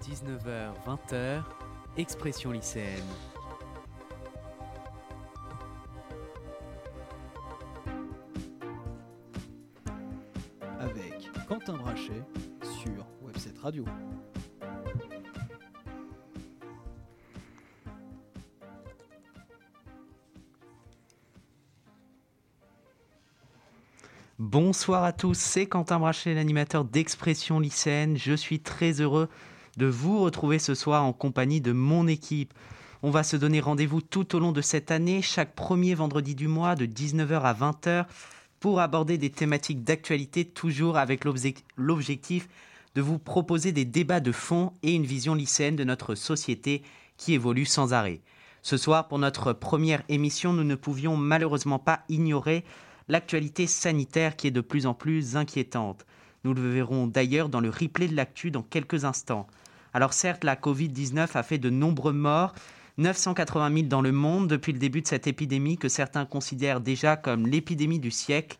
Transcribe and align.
19h-20h, 0.00 1.42
Expression 1.98 2.52
lycéenne. 2.52 3.04
Avec 10.78 11.28
Quentin 11.46 11.74
Brachet 11.76 12.22
sur 12.62 13.06
Webset 13.22 13.52
Radio. 13.62 13.84
Bonsoir 24.38 25.04
à 25.04 25.12
tous, 25.12 25.36
c'est 25.36 25.66
Quentin 25.66 25.98
Brachet, 25.98 26.32
l'animateur 26.32 26.86
d'Expression 26.86 27.60
lycéenne. 27.60 28.16
Je 28.16 28.32
suis 28.32 28.60
très 28.60 29.02
heureux 29.02 29.28
de 29.76 29.86
vous 29.86 30.20
retrouver 30.20 30.58
ce 30.58 30.74
soir 30.74 31.04
en 31.04 31.12
compagnie 31.12 31.60
de 31.60 31.72
mon 31.72 32.06
équipe. 32.06 32.54
On 33.02 33.10
va 33.10 33.22
se 33.22 33.36
donner 33.36 33.60
rendez-vous 33.60 34.00
tout 34.00 34.36
au 34.36 34.38
long 34.38 34.52
de 34.52 34.60
cette 34.60 34.90
année, 34.90 35.22
chaque 35.22 35.54
premier 35.54 35.94
vendredi 35.94 36.34
du 36.34 36.48
mois, 36.48 36.74
de 36.74 36.86
19h 36.86 37.40
à 37.40 37.54
20h, 37.54 38.06
pour 38.60 38.80
aborder 38.80 39.16
des 39.16 39.30
thématiques 39.30 39.84
d'actualité, 39.84 40.44
toujours 40.44 40.98
avec 40.98 41.24
l'objectif 41.76 42.48
de 42.94 43.00
vous 43.00 43.18
proposer 43.18 43.72
des 43.72 43.84
débats 43.84 44.20
de 44.20 44.32
fond 44.32 44.72
et 44.82 44.94
une 44.94 45.06
vision 45.06 45.34
lycéenne 45.34 45.76
de 45.76 45.84
notre 45.84 46.14
société 46.14 46.82
qui 47.16 47.34
évolue 47.34 47.64
sans 47.64 47.92
arrêt. 47.92 48.20
Ce 48.62 48.76
soir, 48.76 49.08
pour 49.08 49.18
notre 49.18 49.52
première 49.52 50.02
émission, 50.08 50.52
nous 50.52 50.64
ne 50.64 50.74
pouvions 50.74 51.16
malheureusement 51.16 51.78
pas 51.78 52.00
ignorer 52.08 52.64
l'actualité 53.08 53.66
sanitaire 53.66 54.36
qui 54.36 54.48
est 54.48 54.52
de 54.52 54.60
plus 54.60 54.86
en 54.86 54.94
plus 54.94 55.36
inquiétante. 55.36 56.04
Nous 56.44 56.54
le 56.54 56.70
verrons 56.70 57.06
d'ailleurs 57.06 57.48
dans 57.48 57.60
le 57.60 57.70
replay 57.70 58.08
de 58.08 58.16
l'actu 58.16 58.50
dans 58.50 58.62
quelques 58.62 59.04
instants. 59.04 59.46
Alors 59.92 60.12
certes, 60.12 60.44
la 60.44 60.56
Covid-19 60.56 61.28
a 61.34 61.42
fait 61.42 61.58
de 61.58 61.70
nombreux 61.70 62.12
morts, 62.12 62.54
980 62.98 63.74
000 63.74 63.86
dans 63.88 64.02
le 64.02 64.12
monde 64.12 64.48
depuis 64.48 64.72
le 64.72 64.78
début 64.78 65.02
de 65.02 65.08
cette 65.08 65.26
épidémie 65.26 65.78
que 65.78 65.88
certains 65.88 66.26
considèrent 66.26 66.80
déjà 66.80 67.16
comme 67.16 67.46
l'épidémie 67.46 67.98
du 67.98 68.10
siècle. 68.10 68.58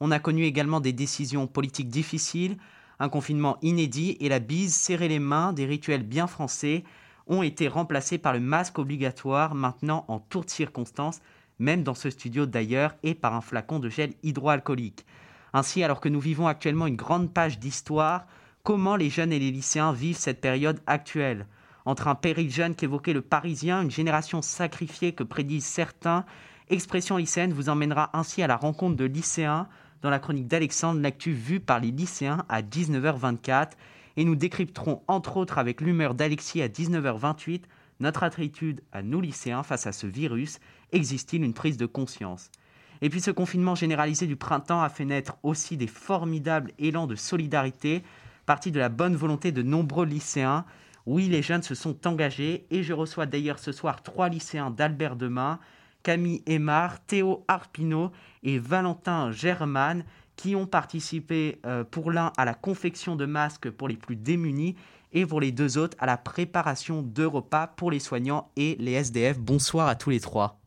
On 0.00 0.10
a 0.10 0.18
connu 0.18 0.44
également 0.44 0.80
des 0.80 0.92
décisions 0.92 1.46
politiques 1.46 1.88
difficiles, 1.88 2.56
un 2.98 3.08
confinement 3.08 3.58
inédit 3.62 4.16
et 4.20 4.28
la 4.28 4.38
bise 4.38 4.74
serrer 4.74 5.08
les 5.08 5.18
mains 5.18 5.52
des 5.52 5.66
rituels 5.66 6.02
bien 6.02 6.26
français 6.26 6.84
ont 7.26 7.42
été 7.42 7.68
remplacés 7.68 8.18
par 8.18 8.32
le 8.32 8.40
masque 8.40 8.78
obligatoire 8.78 9.54
maintenant 9.54 10.04
en 10.08 10.18
toutes 10.18 10.50
circonstances 10.50 11.20
même 11.60 11.84
dans 11.84 11.94
ce 11.94 12.10
studio 12.10 12.46
d'ailleurs, 12.46 12.96
et 13.04 13.14
par 13.14 13.34
un 13.34 13.40
flacon 13.40 13.78
de 13.78 13.88
gel 13.88 14.14
hydroalcoolique. 14.24 15.04
Ainsi, 15.52 15.82
alors 15.82 16.00
que 16.00 16.08
nous 16.08 16.20
vivons 16.20 16.46
actuellement 16.46 16.86
une 16.86 16.96
grande 16.96 17.32
page 17.32 17.58
d'histoire, 17.58 18.26
comment 18.62 18.96
les 18.96 19.10
jeunes 19.10 19.32
et 19.32 19.38
les 19.38 19.50
lycéens 19.50 19.92
vivent 19.92 20.16
cette 20.16 20.40
période 20.40 20.80
actuelle? 20.86 21.46
Entre 21.84 22.08
un 22.08 22.14
péril 22.14 22.50
jeune 22.50 22.74
qu'évoquait 22.74 23.12
le 23.12 23.22
Parisien, 23.22 23.82
une 23.82 23.90
génération 23.90 24.42
sacrifiée 24.42 25.12
que 25.12 25.24
prédisent 25.24 25.66
certains, 25.66 26.24
Expression 26.70 27.16
lycéenne 27.16 27.52
vous 27.52 27.68
emmènera 27.68 28.10
ainsi 28.12 28.44
à 28.44 28.46
la 28.46 28.56
rencontre 28.56 28.94
de 28.94 29.04
lycéens 29.04 29.66
dans 30.02 30.10
la 30.10 30.20
chronique 30.20 30.46
d'Alexandre, 30.46 31.00
l'actu 31.00 31.32
vue 31.32 31.58
par 31.58 31.80
les 31.80 31.90
lycéens 31.90 32.44
à 32.48 32.62
19h24. 32.62 33.70
Et 34.16 34.24
nous 34.24 34.36
décrypterons 34.36 35.02
entre 35.08 35.36
autres 35.36 35.58
avec 35.58 35.80
l'humeur 35.80 36.14
d'Alexis 36.14 36.62
à 36.62 36.68
19h28 36.68 37.62
notre 37.98 38.22
attitude 38.22 38.82
à 38.92 39.02
nous 39.02 39.20
lycéens 39.20 39.64
face 39.64 39.86
à 39.86 39.92
ce 39.92 40.06
virus. 40.06 40.60
Existe-t-il 40.92 41.42
une 41.42 41.54
prise 41.54 41.76
de 41.76 41.86
conscience? 41.86 42.50
Et 43.02 43.08
puis 43.08 43.20
ce 43.20 43.30
confinement 43.30 43.74
généralisé 43.74 44.26
du 44.26 44.36
printemps 44.36 44.82
a 44.82 44.88
fait 44.88 45.04
naître 45.04 45.36
aussi 45.42 45.76
des 45.76 45.86
formidables 45.86 46.72
élans 46.78 47.06
de 47.06 47.16
solidarité, 47.16 48.02
partis 48.46 48.72
de 48.72 48.78
la 48.78 48.88
bonne 48.88 49.16
volonté 49.16 49.52
de 49.52 49.62
nombreux 49.62 50.06
lycéens. 50.06 50.64
Oui, 51.06 51.28
les 51.28 51.42
jeunes 51.42 51.62
se 51.62 51.74
sont 51.74 52.06
engagés 52.06 52.66
et 52.70 52.82
je 52.82 52.92
reçois 52.92 53.26
d'ailleurs 53.26 53.58
ce 53.58 53.72
soir 53.72 54.02
trois 54.02 54.28
lycéens 54.28 54.70
d'Albert 54.70 55.16
Demain, 55.16 55.58
Camille 56.02 56.42
Aymar, 56.46 57.00
Théo 57.06 57.44
Arpino 57.48 58.12
et 58.42 58.58
Valentin 58.58 59.32
German 59.32 60.04
qui 60.36 60.56
ont 60.56 60.66
participé 60.66 61.58
euh, 61.66 61.84
pour 61.84 62.10
l'un 62.10 62.32
à 62.36 62.44
la 62.44 62.54
confection 62.54 63.16
de 63.16 63.26
masques 63.26 63.70
pour 63.70 63.88
les 63.88 63.96
plus 63.96 64.16
démunis 64.16 64.74
et 65.12 65.26
pour 65.26 65.40
les 65.40 65.52
deux 65.52 65.76
autres 65.76 65.96
à 66.00 66.06
la 66.06 66.16
préparation 66.16 67.02
de 67.02 67.24
repas 67.24 67.66
pour 67.66 67.90
les 67.90 67.98
soignants 67.98 68.50
et 68.56 68.76
les 68.78 68.92
SDF. 68.92 69.38
Bonsoir 69.38 69.88
à 69.88 69.96
tous 69.96 70.10
les 70.10 70.20
trois. 70.20 70.60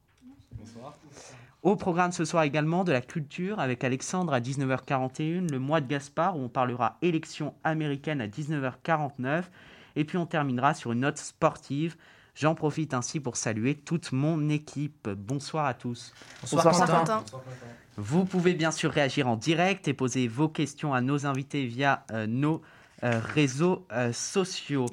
Au 1.64 1.78
programme 1.78 2.12
ce 2.12 2.26
soir 2.26 2.44
également 2.44 2.84
de 2.84 2.92
la 2.92 3.00
culture 3.00 3.62
avec 3.62 3.86
Alexandre 3.86 4.34
à 4.34 4.42
19h41, 4.42 5.50
le 5.50 5.60
mois 5.60 5.80
de 5.80 5.88
Gaspard 5.88 6.36
où 6.36 6.42
on 6.42 6.50
parlera 6.50 6.98
élection 7.02 7.54
américaine 7.64 8.20
à 8.20 8.28
19h49 8.28 9.44
et 9.96 10.04
puis 10.04 10.18
on 10.18 10.26
terminera 10.26 10.74
sur 10.74 10.92
une 10.92 11.00
note 11.00 11.18
sportive. 11.18 11.96
J'en 12.36 12.54
profite 12.54 12.94
ainsi 12.94 13.22
pour 13.22 13.38
saluer 13.38 13.76
toute 13.76 14.12
mon 14.12 14.50
équipe. 14.50 15.08
Bonsoir 15.08 15.66
à 15.66 15.74
tous. 15.74 16.14
Bonsoir, 16.42 16.86
Quentin. 16.86 17.24
Vous 17.96 18.26
pouvez 18.26 18.56
bien 18.56 18.72
sûr 18.72 18.92
réagir 18.92 19.30
en 19.30 19.38
direct 19.38 19.88
et 19.88 19.94
poser 19.94 20.28
vos 20.28 20.50
questions 20.50 20.94
à 20.94 21.00
nos 21.00 21.26
invités 21.26 21.66
via 21.66 22.04
euh, 22.12 22.28
nos 22.28 22.62
euh, 23.04 23.22
réseaux 23.24 23.86
euh, 23.94 24.12
sociaux. 24.12 24.88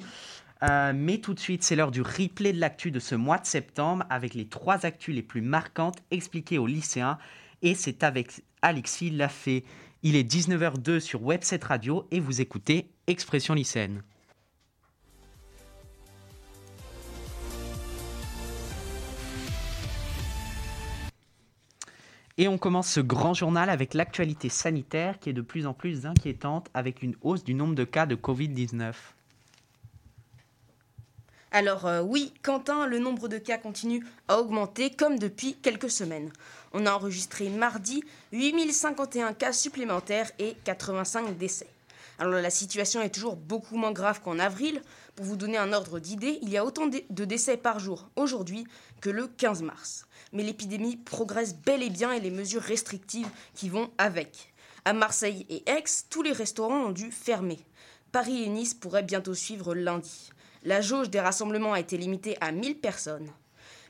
Euh, 0.63 0.93
mais 0.95 1.17
tout 1.17 1.33
de 1.33 1.39
suite, 1.39 1.63
c'est 1.63 1.75
l'heure 1.75 1.91
du 1.91 2.01
replay 2.01 2.53
de 2.53 2.59
l'actu 2.59 2.91
de 2.91 2.99
ce 2.99 3.15
mois 3.15 3.39
de 3.39 3.45
septembre 3.45 4.05
avec 4.09 4.35
les 4.35 4.47
trois 4.47 4.85
actus 4.85 5.15
les 5.15 5.23
plus 5.23 5.41
marquantes 5.41 5.97
expliquées 6.11 6.59
aux 6.59 6.67
lycéens. 6.67 7.17
Et 7.63 7.73
c'est 7.73 8.03
avec 8.03 8.43
Alexis 8.61 9.09
Lafay. 9.09 9.63
Il 10.03 10.15
est 10.15 10.23
19h02 10.23 10.99
sur 10.99 11.23
Webset 11.23 11.59
Radio 11.63 12.07
et 12.11 12.19
vous 12.19 12.41
écoutez 12.41 12.91
Expression 13.07 13.53
lycéenne. 13.53 14.03
Et 22.37 22.47
on 22.47 22.57
commence 22.57 22.89
ce 22.89 23.01
grand 23.01 23.33
journal 23.33 23.69
avec 23.69 23.93
l'actualité 23.93 24.49
sanitaire 24.49 25.19
qui 25.19 25.29
est 25.29 25.33
de 25.33 25.41
plus 25.41 25.67
en 25.67 25.73
plus 25.73 26.05
inquiétante 26.05 26.69
avec 26.73 27.03
une 27.03 27.15
hausse 27.21 27.43
du 27.43 27.53
nombre 27.53 27.75
de 27.75 27.83
cas 27.83 28.05
de 28.05 28.15
Covid-19. 28.15 28.93
Alors 31.53 31.85
euh, 31.85 32.01
oui, 32.01 32.33
Quentin, 32.43 32.87
le 32.87 32.97
nombre 32.97 33.27
de 33.27 33.37
cas 33.37 33.57
continue 33.57 34.05
à 34.29 34.39
augmenter 34.39 34.89
comme 34.89 35.19
depuis 35.19 35.55
quelques 35.55 35.91
semaines. 35.91 36.31
On 36.71 36.85
a 36.85 36.93
enregistré 36.93 37.49
mardi 37.49 38.03
8051 38.31 39.33
cas 39.33 39.51
supplémentaires 39.51 40.31
et 40.39 40.55
85 40.63 41.37
décès. 41.37 41.67
Alors 42.19 42.39
la 42.39 42.49
situation 42.49 43.01
est 43.01 43.13
toujours 43.13 43.35
beaucoup 43.35 43.75
moins 43.75 43.91
grave 43.91 44.21
qu'en 44.21 44.39
avril. 44.39 44.81
Pour 45.17 45.25
vous 45.25 45.35
donner 45.35 45.57
un 45.57 45.73
ordre 45.73 45.99
d'idée, 45.99 46.39
il 46.41 46.49
y 46.49 46.57
a 46.57 46.63
autant 46.63 46.87
de 46.87 47.25
décès 47.25 47.57
par 47.57 47.79
jour 47.79 48.09
aujourd'hui 48.15 48.65
que 49.01 49.09
le 49.09 49.27
15 49.27 49.61
mars. 49.63 50.05
Mais 50.31 50.43
l'épidémie 50.43 50.95
progresse 50.95 51.53
bel 51.53 51.83
et 51.83 51.89
bien 51.89 52.13
et 52.13 52.21
les 52.21 52.31
mesures 52.31 52.61
restrictives 52.61 53.29
qui 53.55 53.67
vont 53.67 53.91
avec. 53.97 54.53
À 54.85 54.93
Marseille 54.93 55.45
et 55.49 55.69
Aix, 55.69 55.83
tous 56.09 56.21
les 56.21 56.31
restaurants 56.31 56.85
ont 56.85 56.91
dû 56.91 57.11
fermer. 57.11 57.59
Paris 58.13 58.43
et 58.43 58.47
Nice 58.47 58.73
pourraient 58.73 59.03
bientôt 59.03 59.33
suivre 59.33 59.75
lundi. 59.75 60.31
La 60.63 60.81
jauge 60.81 61.09
des 61.09 61.19
rassemblements 61.19 61.73
a 61.73 61.79
été 61.79 61.97
limitée 61.97 62.37
à 62.39 62.51
1000 62.51 62.77
personnes. 62.77 63.29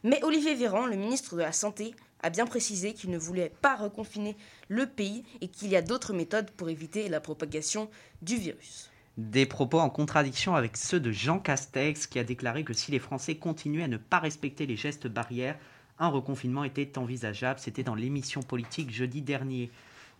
Mais 0.03 0.23
Olivier 0.23 0.55
Véran, 0.55 0.85
le 0.85 0.95
ministre 0.95 1.35
de 1.35 1.41
la 1.41 1.51
Santé, 1.51 1.93
a 2.23 2.29
bien 2.29 2.45
précisé 2.45 2.93
qu'il 2.93 3.09
ne 3.09 3.17
voulait 3.17 3.51
pas 3.61 3.75
reconfiner 3.75 4.37
le 4.69 4.85
pays 4.85 5.23
et 5.41 5.49
qu'il 5.49 5.67
y 5.69 5.75
a 5.75 5.81
d'autres 5.81 6.13
méthodes 6.13 6.49
pour 6.51 6.69
éviter 6.69 7.09
la 7.09 7.19
propagation 7.19 7.89
du 8.21 8.37
virus. 8.37 8.89
Des 9.17 9.45
propos 9.45 9.79
en 9.79 9.89
contradiction 9.89 10.55
avec 10.55 10.77
ceux 10.77 11.01
de 11.01 11.11
Jean 11.11 11.39
Castex 11.39 12.07
qui 12.07 12.19
a 12.19 12.23
déclaré 12.23 12.63
que 12.63 12.73
si 12.73 12.91
les 12.91 12.99
Français 12.99 13.35
continuaient 13.35 13.83
à 13.83 13.89
ne 13.89 13.97
pas 13.97 14.19
respecter 14.19 14.65
les 14.65 14.77
gestes 14.77 15.07
barrières, 15.07 15.59
un 15.99 16.07
reconfinement 16.07 16.63
était 16.63 16.97
envisageable. 16.97 17.59
C'était 17.59 17.83
dans 17.83 17.95
l'émission 17.95 18.41
politique 18.41 18.91
jeudi 18.91 19.21
dernier. 19.21 19.69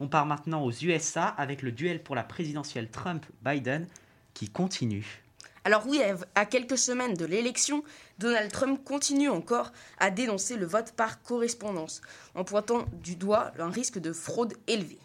On 0.02 0.10
part 0.10 0.26
maintenant 0.26 0.64
aux 0.64 0.72
USA 0.72 1.26
avec 1.26 1.62
le 1.62 1.72
duel 1.72 2.04
pour 2.04 2.16
la 2.16 2.24
présidentielle 2.24 2.90
Trump-Biden 2.90 3.88
qui 4.34 4.50
continue. 4.50 5.22
Alors 5.63 5.85
oui, 5.85 6.02
à 6.34 6.46
quelques 6.47 6.78
semaines 6.78 7.13
de 7.13 7.25
l'élection, 7.25 7.84
Donald 8.17 8.52
Trump 8.52 8.84
continue 8.84 9.29
encore 9.29 9.72
à 9.99 10.09
dénoncer 10.09 10.58
le 10.58 10.66
vote 10.66 10.93
par 10.93 11.22
correspondance, 11.22 12.02
en 12.34 12.43
pointant 12.43 12.85
du 12.93 13.16
doigt 13.16 13.52
un 13.59 13.69
risque 13.69 13.99
de 13.99 14.11
fraude 14.11 14.55
élevé. 14.66 14.97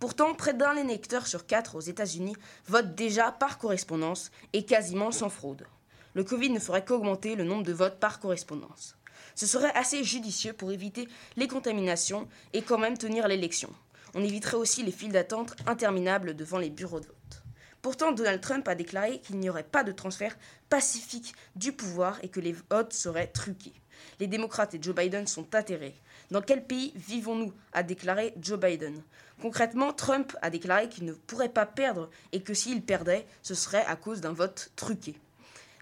Pourtant, 0.00 0.34
près 0.34 0.52
d'un 0.52 0.74
électeur 0.76 1.28
sur 1.28 1.46
quatre 1.46 1.76
aux 1.76 1.80
États-Unis 1.80 2.34
vote 2.66 2.96
déjà 2.96 3.30
par 3.30 3.58
correspondance 3.58 4.32
et 4.52 4.64
quasiment 4.64 5.12
sans 5.12 5.28
fraude. 5.28 5.64
Le 6.14 6.24
Covid 6.24 6.50
ne 6.50 6.58
ferait 6.58 6.84
qu'augmenter 6.84 7.36
le 7.36 7.44
nombre 7.44 7.62
de 7.62 7.72
votes 7.72 8.00
par 8.00 8.18
correspondance. 8.18 8.96
Ce 9.36 9.46
serait 9.46 9.74
assez 9.76 10.02
judicieux 10.02 10.52
pour 10.52 10.72
éviter 10.72 11.06
les 11.36 11.46
contaminations 11.46 12.26
et 12.52 12.62
quand 12.62 12.78
même 12.78 12.98
tenir 12.98 13.28
l'élection. 13.28 13.70
On 14.14 14.24
éviterait 14.24 14.56
aussi 14.56 14.82
les 14.82 14.90
files 14.90 15.12
d'attente 15.12 15.54
interminables 15.66 16.34
devant 16.34 16.58
les 16.58 16.70
bureaux 16.70 16.98
de 16.98 17.06
vote. 17.06 17.39
Pourtant, 17.82 18.12
Donald 18.12 18.40
Trump 18.40 18.68
a 18.68 18.74
déclaré 18.74 19.20
qu'il 19.20 19.38
n'y 19.38 19.48
aurait 19.48 19.62
pas 19.62 19.84
de 19.84 19.92
transfert 19.92 20.36
pacifique 20.68 21.34
du 21.56 21.72
pouvoir 21.72 22.18
et 22.22 22.28
que 22.28 22.40
les 22.40 22.54
votes 22.70 22.92
seraient 22.92 23.28
truqués. 23.28 23.72
Les 24.18 24.26
démocrates 24.26 24.74
et 24.74 24.82
Joe 24.82 24.94
Biden 24.94 25.26
sont 25.26 25.54
atterrés. 25.54 25.96
Dans 26.30 26.42
quel 26.42 26.64
pays 26.64 26.92
vivons-nous 26.94 27.52
a 27.72 27.82
déclaré 27.82 28.34
Joe 28.40 28.58
Biden. 28.58 29.02
Concrètement, 29.40 29.92
Trump 29.92 30.36
a 30.42 30.50
déclaré 30.50 30.88
qu'il 30.88 31.06
ne 31.06 31.12
pourrait 31.12 31.48
pas 31.48 31.66
perdre 31.66 32.10
et 32.32 32.42
que 32.42 32.54
s'il 32.54 32.82
perdait, 32.82 33.26
ce 33.42 33.54
serait 33.54 33.84
à 33.86 33.96
cause 33.96 34.20
d'un 34.20 34.32
vote 34.32 34.70
truqué. 34.76 35.16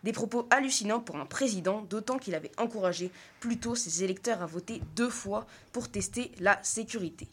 Des 0.05 0.13
propos 0.13 0.47
hallucinants 0.51 1.01
pour 1.01 1.17
un 1.17 1.27
président, 1.27 1.83
d'autant 1.83 2.19
qu'il 2.19 2.37
avait 2.37 2.53
encouragé 2.57 3.11
plutôt 3.41 3.75
ses 3.75 4.05
électeurs 4.05 4.43
à 4.43 4.47
voter 4.47 4.81
deux 4.95 5.11
fois 5.11 5.47
pour 5.73 5.91
tester 5.91 6.31
la 6.39 6.63
sécurité. 6.63 7.29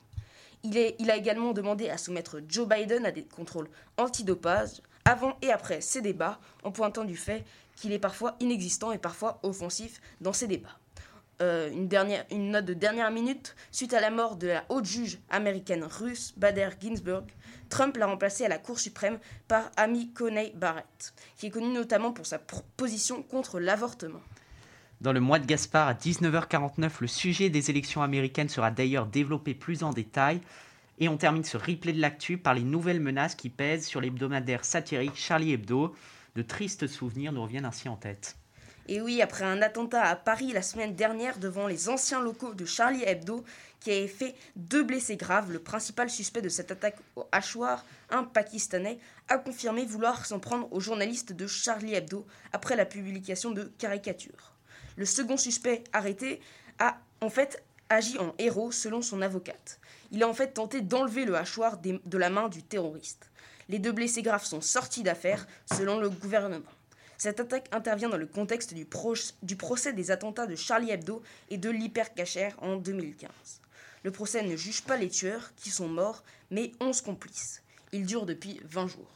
Il, 0.65 1.11
a 1.11 1.15
également 1.15 1.53
demandé 1.53 1.89
à 1.89 1.97
soumettre 1.97 2.41
Joe 2.47 2.67
Biden 2.67 3.05
à 3.05 3.11
des 3.11 3.23
contrôles 3.23 3.69
antidopage 3.97 4.81
avant 5.05 5.37
et 5.43 5.51
après 5.51 5.79
ces 5.79 6.01
débats, 6.01 6.39
en 6.63 6.71
pointant 6.71 7.05
du 7.05 7.15
fait 7.15 7.43
qu'il 7.75 7.91
est 7.91 7.99
parfois 7.99 8.35
inexistant 8.39 8.91
et 8.91 8.97
parfois 8.97 9.39
offensif 9.43 10.01
dans 10.21 10.33
ces 10.33 10.47
débats. 10.47 10.79
Euh, 11.41 11.69
une, 11.69 12.51
note 12.51 12.65
de 12.65 12.73
dernière 12.73 13.11
minute, 13.11 13.55
suite 13.71 13.93
à 13.93 13.99
la 14.01 14.09
mort 14.09 14.37
de 14.37 14.47
la 14.47 14.65
haute 14.69 14.85
juge 14.85 15.19
américaine 15.29 15.83
russe 15.83 16.33
Bader 16.37 16.69
Ginsburg, 16.81 17.25
Trump 17.69 17.95
l'a 17.97 18.07
remplacé 18.07 18.45
à 18.45 18.47
la 18.47 18.57
Cour 18.57 18.79
suprême 18.79 19.19
par 19.47 19.69
Amy 19.75 20.13
Coney 20.13 20.53
Barrett, 20.55 21.13
qui 21.37 21.47
est 21.47 21.49
connue 21.51 21.73
notamment 21.73 22.11
pour 22.11 22.25
sa 22.25 22.39
position 22.39 23.21
contre 23.21 23.59
l'avortement. 23.59 24.21
Dans 25.05 25.13
le 25.13 25.19
mois 25.19 25.37
de 25.37 25.45
Gaspard 25.45 25.87
à 25.87 25.93
19h49, 25.93 26.89
le 27.01 27.05
sujet 27.05 27.51
des 27.51 27.69
élections 27.69 28.01
américaines 28.01 28.49
sera 28.49 28.71
d'ailleurs 28.71 29.05
développé 29.05 29.53
plus 29.53 29.83
en 29.83 29.93
détail. 29.93 30.41
Et 30.97 31.09
on 31.09 31.15
termine 31.15 31.43
ce 31.43 31.57
replay 31.57 31.93
de 31.93 32.01
l'actu 32.01 32.39
par 32.39 32.55
les 32.55 32.63
nouvelles 32.63 32.99
menaces 32.99 33.35
qui 33.35 33.49
pèsent 33.49 33.85
sur 33.85 34.01
l'hebdomadaire 34.01 34.65
satirique 34.65 35.15
Charlie 35.15 35.53
Hebdo. 35.53 35.93
De 36.35 36.41
tristes 36.41 36.87
souvenirs 36.87 37.33
nous 37.33 37.43
reviennent 37.43 37.65
ainsi 37.65 37.87
en 37.87 37.97
tête. 37.97 38.35
Et 38.87 38.99
oui, 38.99 39.21
après 39.21 39.45
un 39.45 39.61
attentat 39.61 40.01
à 40.01 40.15
Paris 40.15 40.51
la 40.53 40.63
semaine 40.63 40.95
dernière 40.95 41.37
devant 41.37 41.67
les 41.67 41.87
anciens 41.87 42.19
locaux 42.19 42.55
de 42.55 42.65
Charlie 42.65 43.03
Hebdo, 43.03 43.45
qui 43.81 43.91
avait 43.91 44.07
fait 44.07 44.33
deux 44.55 44.81
blessés 44.81 45.17
graves, 45.17 45.51
le 45.51 45.59
principal 45.59 46.09
suspect 46.09 46.41
de 46.41 46.49
cette 46.49 46.71
attaque 46.71 46.97
au 47.15 47.27
hachoir, 47.31 47.85
un 48.09 48.23
Pakistanais, 48.23 48.97
a 49.29 49.37
confirmé 49.37 49.85
vouloir 49.85 50.25
s'en 50.25 50.39
prendre 50.39 50.67
aux 50.73 50.79
journalistes 50.79 51.31
de 51.31 51.45
Charlie 51.45 51.93
Hebdo 51.93 52.25
après 52.53 52.75
la 52.75 52.85
publication 52.85 53.51
de 53.51 53.71
caricatures. 53.77 54.54
Le 54.95 55.05
second 55.05 55.37
suspect 55.37 55.83
arrêté 55.93 56.39
a 56.79 56.99
en 57.21 57.29
fait 57.29 57.63
agi 57.89 58.17
en 58.17 58.33
héros 58.39 58.71
selon 58.71 59.01
son 59.01 59.21
avocate. 59.21 59.79
Il 60.11 60.23
a 60.23 60.27
en 60.27 60.33
fait 60.33 60.53
tenté 60.53 60.81
d'enlever 60.81 61.25
le 61.25 61.35
hachoir 61.35 61.77
de 61.79 62.17
la 62.17 62.29
main 62.29 62.49
du 62.49 62.63
terroriste. 62.63 63.29
Les 63.67 63.79
deux 63.79 63.91
blessés 63.91 64.21
graves 64.21 64.45
sont 64.45 64.61
sortis 64.61 65.03
d'affaire 65.03 65.47
selon 65.71 65.99
le 65.99 66.09
gouvernement. 66.09 66.65
Cette 67.17 67.39
attaque 67.39 67.69
intervient 67.71 68.09
dans 68.09 68.17
le 68.17 68.27
contexte 68.27 68.73
du, 68.73 68.85
procès 69.55 69.93
des 69.93 70.11
attentats 70.11 70.47
de 70.47 70.55
Charlie 70.55 70.91
Hebdo 70.91 71.23
et 71.49 71.57
de 71.57 71.69
l'hypercacher 71.69 72.49
en 72.59 72.75
2015. 72.75 73.29
Le 74.03 74.11
procès 74.11 74.43
ne 74.43 74.55
juge 74.55 74.83
pas 74.83 74.97
les 74.97 75.09
tueurs, 75.09 75.53
qui 75.55 75.71
sont 75.71 75.87
morts, 75.87 76.23
mais 76.51 76.73
11 76.79 77.01
complices. 77.01 77.63
Il 77.91 78.05
dure 78.05 78.25
depuis 78.25 78.59
20 78.65 78.87
jours. 78.87 79.14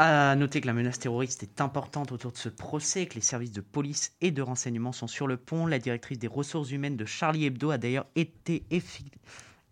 À 0.00 0.36
noter 0.36 0.60
que 0.60 0.68
la 0.68 0.74
menace 0.74 1.00
terroriste 1.00 1.42
est 1.42 1.60
importante 1.60 2.12
autour 2.12 2.30
de 2.30 2.36
ce 2.36 2.48
procès, 2.48 3.06
que 3.06 3.16
les 3.16 3.20
services 3.20 3.50
de 3.50 3.60
police 3.60 4.12
et 4.20 4.30
de 4.30 4.42
renseignement 4.42 4.92
sont 4.92 5.08
sur 5.08 5.26
le 5.26 5.36
pont. 5.36 5.66
La 5.66 5.80
directrice 5.80 6.20
des 6.20 6.28
ressources 6.28 6.70
humaines 6.70 6.96
de 6.96 7.04
Charlie 7.04 7.46
Hebdo 7.46 7.72
a 7.72 7.78
d'ailleurs 7.78 8.06
été 8.14 8.62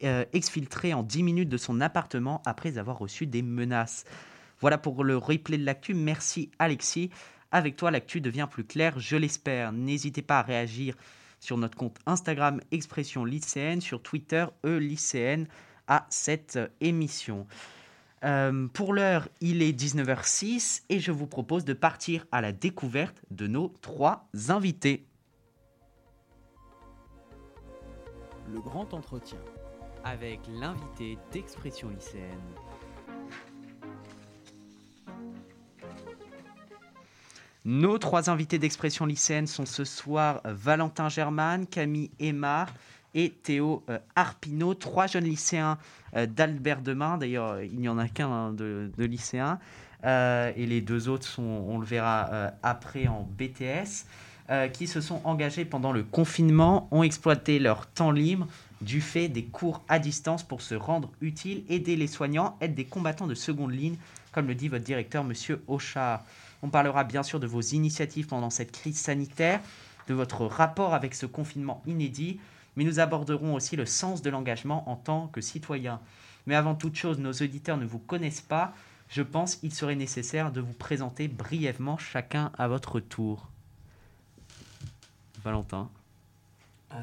euh, 0.02 0.25
exfiltrée 0.32 0.94
en 0.94 1.05
10 1.05 1.23
minutes 1.23 1.49
de 1.49 1.56
son 1.56 1.81
appartement 1.81 2.43
après 2.44 2.76
avoir 2.76 2.99
reçu 2.99 3.28
des 3.28 3.43
menaces. 3.43 4.05
Voilà 4.58 4.78
pour 4.78 5.05
le 5.05 5.17
replay 5.17 5.58
de 5.58 5.64
l'actu. 5.64 5.94
Merci 5.94 6.50
Alexis. 6.58 7.11
Avec 7.52 7.76
toi, 7.76 7.93
l'actu 7.93 8.20
devient 8.20 8.49
plus 8.50 8.64
claire, 8.64 8.99
je 8.99 9.17
l'espère. 9.17 9.70
N'hésitez 9.70 10.23
pas 10.23 10.40
à 10.40 10.43
réagir 10.43 10.96
sur 11.38 11.56
notre 11.56 11.76
compte 11.76 11.99
Instagram 12.05 12.61
Expression 12.73 13.25
lycéenne, 13.25 13.81
sur 13.81 14.02
Twitter 14.02 14.46
E 14.64 14.78
lycéenne 14.78 15.46
à 15.87 16.05
cette 16.11 16.58
émission. 16.81 17.46
Euh, 18.26 18.67
pour 18.69 18.93
l'heure, 18.93 19.28
il 19.40 19.62
est 19.62 19.73
19h06 19.73 20.82
et 20.88 20.99
je 20.99 21.12
vous 21.12 21.28
propose 21.28 21.64
de 21.64 21.75
partir 21.75 22.26
à 22.32 22.40
la 22.40 22.50
découverte 22.50 23.23
de 23.31 23.46
nos 23.46 23.69
trois 23.81 24.28
invités. 24.49 25.06
Le 28.52 28.61
grand 28.61 28.93
entretien. 28.94 29.38
Avec 30.02 30.40
l'invité 30.49 31.19
d'Expression 31.32 31.88
lycéenne. 31.88 32.40
Nos 37.64 37.99
trois 37.99 38.31
invités 38.31 38.61
d'expression 38.61 39.06
lycéenne 39.06 39.49
sont 39.49 39.67
ce 39.67 39.82
soir 39.82 40.40
Valentin 40.44 41.08
Germain, 41.08 41.64
Camille 41.64 42.12
Aymar 42.20 42.73
et 43.17 43.31
Théo 43.31 43.83
euh, 43.89 43.99
Arpino, 44.15 44.75
trois 44.75 45.09
jeunes 45.09 45.25
lycéens 45.25 45.79
euh, 46.15 46.27
d'Albert 46.27 46.83
Demain. 46.83 47.17
D'ailleurs, 47.17 47.63
il 47.63 47.81
n'y 47.81 47.89
en 47.89 47.99
a 47.99 48.09
qu'un 48.09 48.31
hein, 48.31 48.53
de, 48.53 48.91
lycéens. 48.99 49.59
Euh, 50.05 50.53
et 50.55 50.67
les 50.67 50.83
deux 50.83 51.09
autres 51.09 51.27
sont, 51.27 51.43
on 51.43 51.79
le 51.79 51.87
verra 51.87 52.53
après 52.63 53.09
en 53.09 53.27
BTS, 53.37 54.05
qui 54.73 54.87
se 54.87 55.01
sont 55.01 55.21
engagés 55.25 55.65
pendant 55.65 55.91
le 55.91 56.05
confinement, 56.05 56.87
ont 56.93 57.03
exploité 57.03 57.59
leur 57.59 57.87
temps 57.87 58.13
libre 58.13 58.47
du 58.81 59.01
fait 59.01 59.29
des 59.29 59.43
cours 59.43 59.83
à 59.89 59.99
distance 59.99 60.45
pour 60.45 60.61
se 60.61 60.75
rendre 60.77 61.11
utile, 61.21 61.65
aider 61.69 61.97
les 61.97 62.07
soignants, 62.07 62.57
être 62.61 62.75
des 62.75 62.85
combattants 62.85 63.27
de 63.27 63.35
seconde 63.35 63.73
ligne, 63.73 63.97
comme 64.31 64.47
le 64.47 64.55
dit 64.55 64.69
votre 64.69 64.85
directeur, 64.85 65.25
Monsieur 65.25 65.62
Auchard. 65.67 66.23
On 66.62 66.69
parlera 66.69 67.03
bien 67.03 67.23
sûr 67.23 67.41
de 67.41 67.47
vos 67.47 67.62
initiatives 67.62 68.27
pendant 68.27 68.51
cette 68.51 68.71
crise 68.71 68.99
sanitaire, 68.99 69.61
de 70.07 70.15
votre 70.15 70.45
rapport 70.45 70.95
avec 70.95 71.15
ce 71.15 71.27
confinement 71.27 71.83
inédit, 71.87 72.39
mais 72.76 72.84
nous 72.84 73.00
aborderons 73.00 73.55
aussi 73.55 73.76
le 73.76 73.87
sens 73.87 74.23
de 74.23 74.31
l'engagement 74.31 74.88
en 74.90 74.96
tant 74.96 75.28
que 75.28 75.40
citoyen. 75.40 76.00
Mais 76.46 76.55
avant 76.55 76.75
toute 76.75 76.94
chose, 76.94 77.19
nos 77.19 77.32
auditeurs 77.32 77.76
ne 77.76 77.87
vous 77.87 77.99
connaissent 77.99 78.40
pas. 78.40 78.73
Je 79.08 79.23
pense 79.23 79.56
qu'il 79.56 79.73
serait 79.73 79.96
nécessaire 79.96 80.52
de 80.52 80.61
vous 80.61 80.73
présenter 80.73 81.28
brièvement 81.28 81.99
chacun 81.99 82.50
à 82.58 82.69
votre 82.69 83.00
tour. 83.00 83.49
Valentin. 85.43 85.88
Euh, 86.93 86.96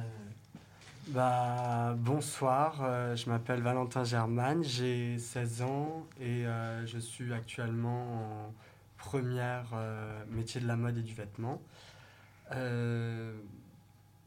bah, 1.07 1.95
bonsoir, 1.97 2.79
euh, 2.81 3.15
je 3.15 3.29
m'appelle 3.29 3.61
Valentin 3.61 4.03
Germain, 4.03 4.61
j'ai 4.61 5.17
16 5.17 5.61
ans 5.61 6.05
et 6.19 6.45
euh, 6.45 6.85
je 6.85 6.99
suis 6.99 7.33
actuellement 7.33 8.47
en 8.47 8.53
première 8.97 9.65
métier 10.29 10.61
de 10.61 10.67
la 10.67 10.77
mode 10.77 10.97
et 10.97 11.01
du 11.01 11.13
vêtement. 11.13 11.61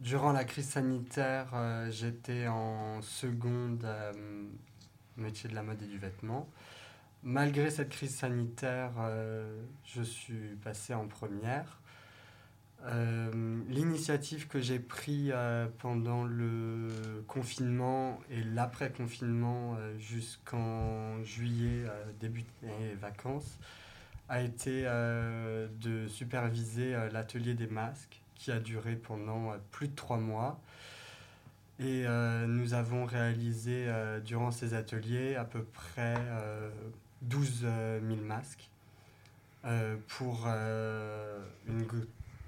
Euh, 0.00 0.02
durant 0.04 0.32
la 0.32 0.44
crise 0.44 0.68
sanitaire, 0.68 1.48
euh, 1.54 1.90
j'étais 1.90 2.46
en 2.48 3.02
seconde 3.02 3.86
métier 5.16 5.48
de 5.48 5.54
la 5.54 5.62
mode 5.62 5.82
et 5.82 5.86
du 5.86 5.98
vêtement. 5.98 6.48
Malgré 7.22 7.70
cette 7.70 7.88
crise 7.88 8.14
sanitaire, 8.14 8.92
je 9.84 10.02
suis 10.02 10.54
passé 10.62 10.94
en 10.94 11.08
première. 11.08 11.80
L'initiative 13.68 14.46
que 14.46 14.60
j'ai 14.60 14.78
prise 14.78 15.34
pendant 15.78 16.22
le 16.24 17.24
confinement 17.26 18.20
et 18.30 18.44
l'après-confinement 18.44 19.76
jusqu'en 19.98 21.20
juillet, 21.24 21.84
début 22.20 22.44
des 22.62 22.94
vacances, 22.94 23.58
a 24.28 24.42
été 24.42 24.82
euh, 24.86 25.68
de 25.80 26.08
superviser 26.08 26.94
euh, 26.94 27.08
l'atelier 27.10 27.54
des 27.54 27.66
masques 27.66 28.20
qui 28.36 28.52
a 28.52 28.60
duré 28.60 28.94
pendant 28.94 29.50
euh, 29.50 29.56
plus 29.72 29.88
de 29.88 29.94
trois 29.94 30.18
mois. 30.18 30.60
Et 31.78 32.06
nous 32.48 32.72
avons 32.72 33.04
réalisé 33.04 33.86
durant 34.24 34.50
ces 34.50 34.72
ateliers 34.72 35.36
à 35.36 35.44
peu 35.44 35.62
près 35.62 36.16
12 37.20 37.66
000 38.02 38.16
masques 38.22 38.70
pour 40.08 40.46
une 40.46 41.84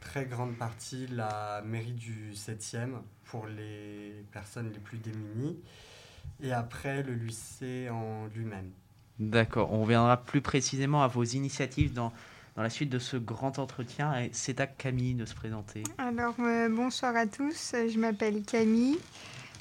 très 0.00 0.24
grande 0.24 0.56
partie 0.56 1.06
la 1.08 1.60
mairie 1.66 1.92
du 1.92 2.32
7e 2.32 3.02
pour 3.24 3.46
les 3.46 4.24
personnes 4.32 4.70
les 4.72 4.78
plus 4.78 4.96
démunies 4.96 5.58
et 6.42 6.52
après 6.52 7.02
le 7.02 7.14
lycée 7.14 7.88
en 7.90 8.26
lui-même. 8.34 8.70
D'accord, 9.18 9.72
on 9.72 9.82
reviendra 9.82 10.16
plus 10.16 10.40
précisément 10.40 11.02
à 11.02 11.08
vos 11.08 11.24
initiatives 11.24 11.92
dans, 11.92 12.12
dans 12.58 12.64
la 12.64 12.70
suite 12.70 12.90
de 12.90 12.98
ce 12.98 13.16
grand 13.16 13.60
entretien. 13.60 14.18
Et 14.18 14.30
c'est 14.32 14.58
à 14.58 14.66
Camille 14.66 15.14
de 15.14 15.24
se 15.24 15.34
présenter. 15.34 15.84
Alors, 15.96 16.34
euh, 16.40 16.68
bonsoir 16.68 17.14
à 17.14 17.28
tous, 17.28 17.72
je 17.72 17.98
m'appelle 18.00 18.42
Camille, 18.42 18.98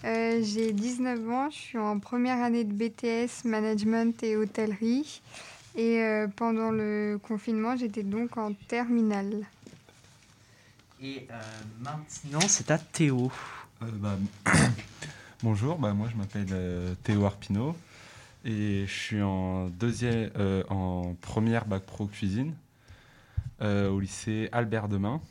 euh, 0.03 0.41
j'ai 0.41 0.73
19 0.73 1.29
ans, 1.29 1.49
je 1.51 1.57
suis 1.57 1.77
en 1.77 1.99
première 1.99 2.43
année 2.43 2.63
de 2.63 2.73
BTS 2.73 3.45
Management 3.45 4.23
et 4.23 4.35
Hôtellerie. 4.35 5.21
Et 5.75 6.01
euh, 6.01 6.27
pendant 6.27 6.71
le 6.71 7.19
confinement, 7.21 7.75
j'étais 7.75 8.01
donc 8.01 8.35
en 8.35 8.53
terminale. 8.67 9.45
Et 10.99 11.27
maintenant, 11.79 12.47
c'est 12.47 12.71
à 12.71 12.79
Théo. 12.79 13.31
Bah, 13.79 14.17
bonjour, 15.43 15.77
bah, 15.77 15.93
moi 15.93 16.07
je 16.11 16.17
m'appelle 16.17 16.95
Théo 17.03 17.25
Arpino. 17.25 17.75
Et 18.47 18.85
je 18.87 18.93
suis 18.93 19.21
en, 19.21 19.67
deuxième, 19.67 20.31
euh, 20.37 20.63
en 20.69 21.15
première 21.21 21.65
bac 21.65 21.83
pro 21.83 22.05
cuisine 22.05 22.53
euh, 22.53 22.66
au 23.61 23.99
lycée 23.99 24.49
Albert 24.51 24.87
Demain. 24.87 25.21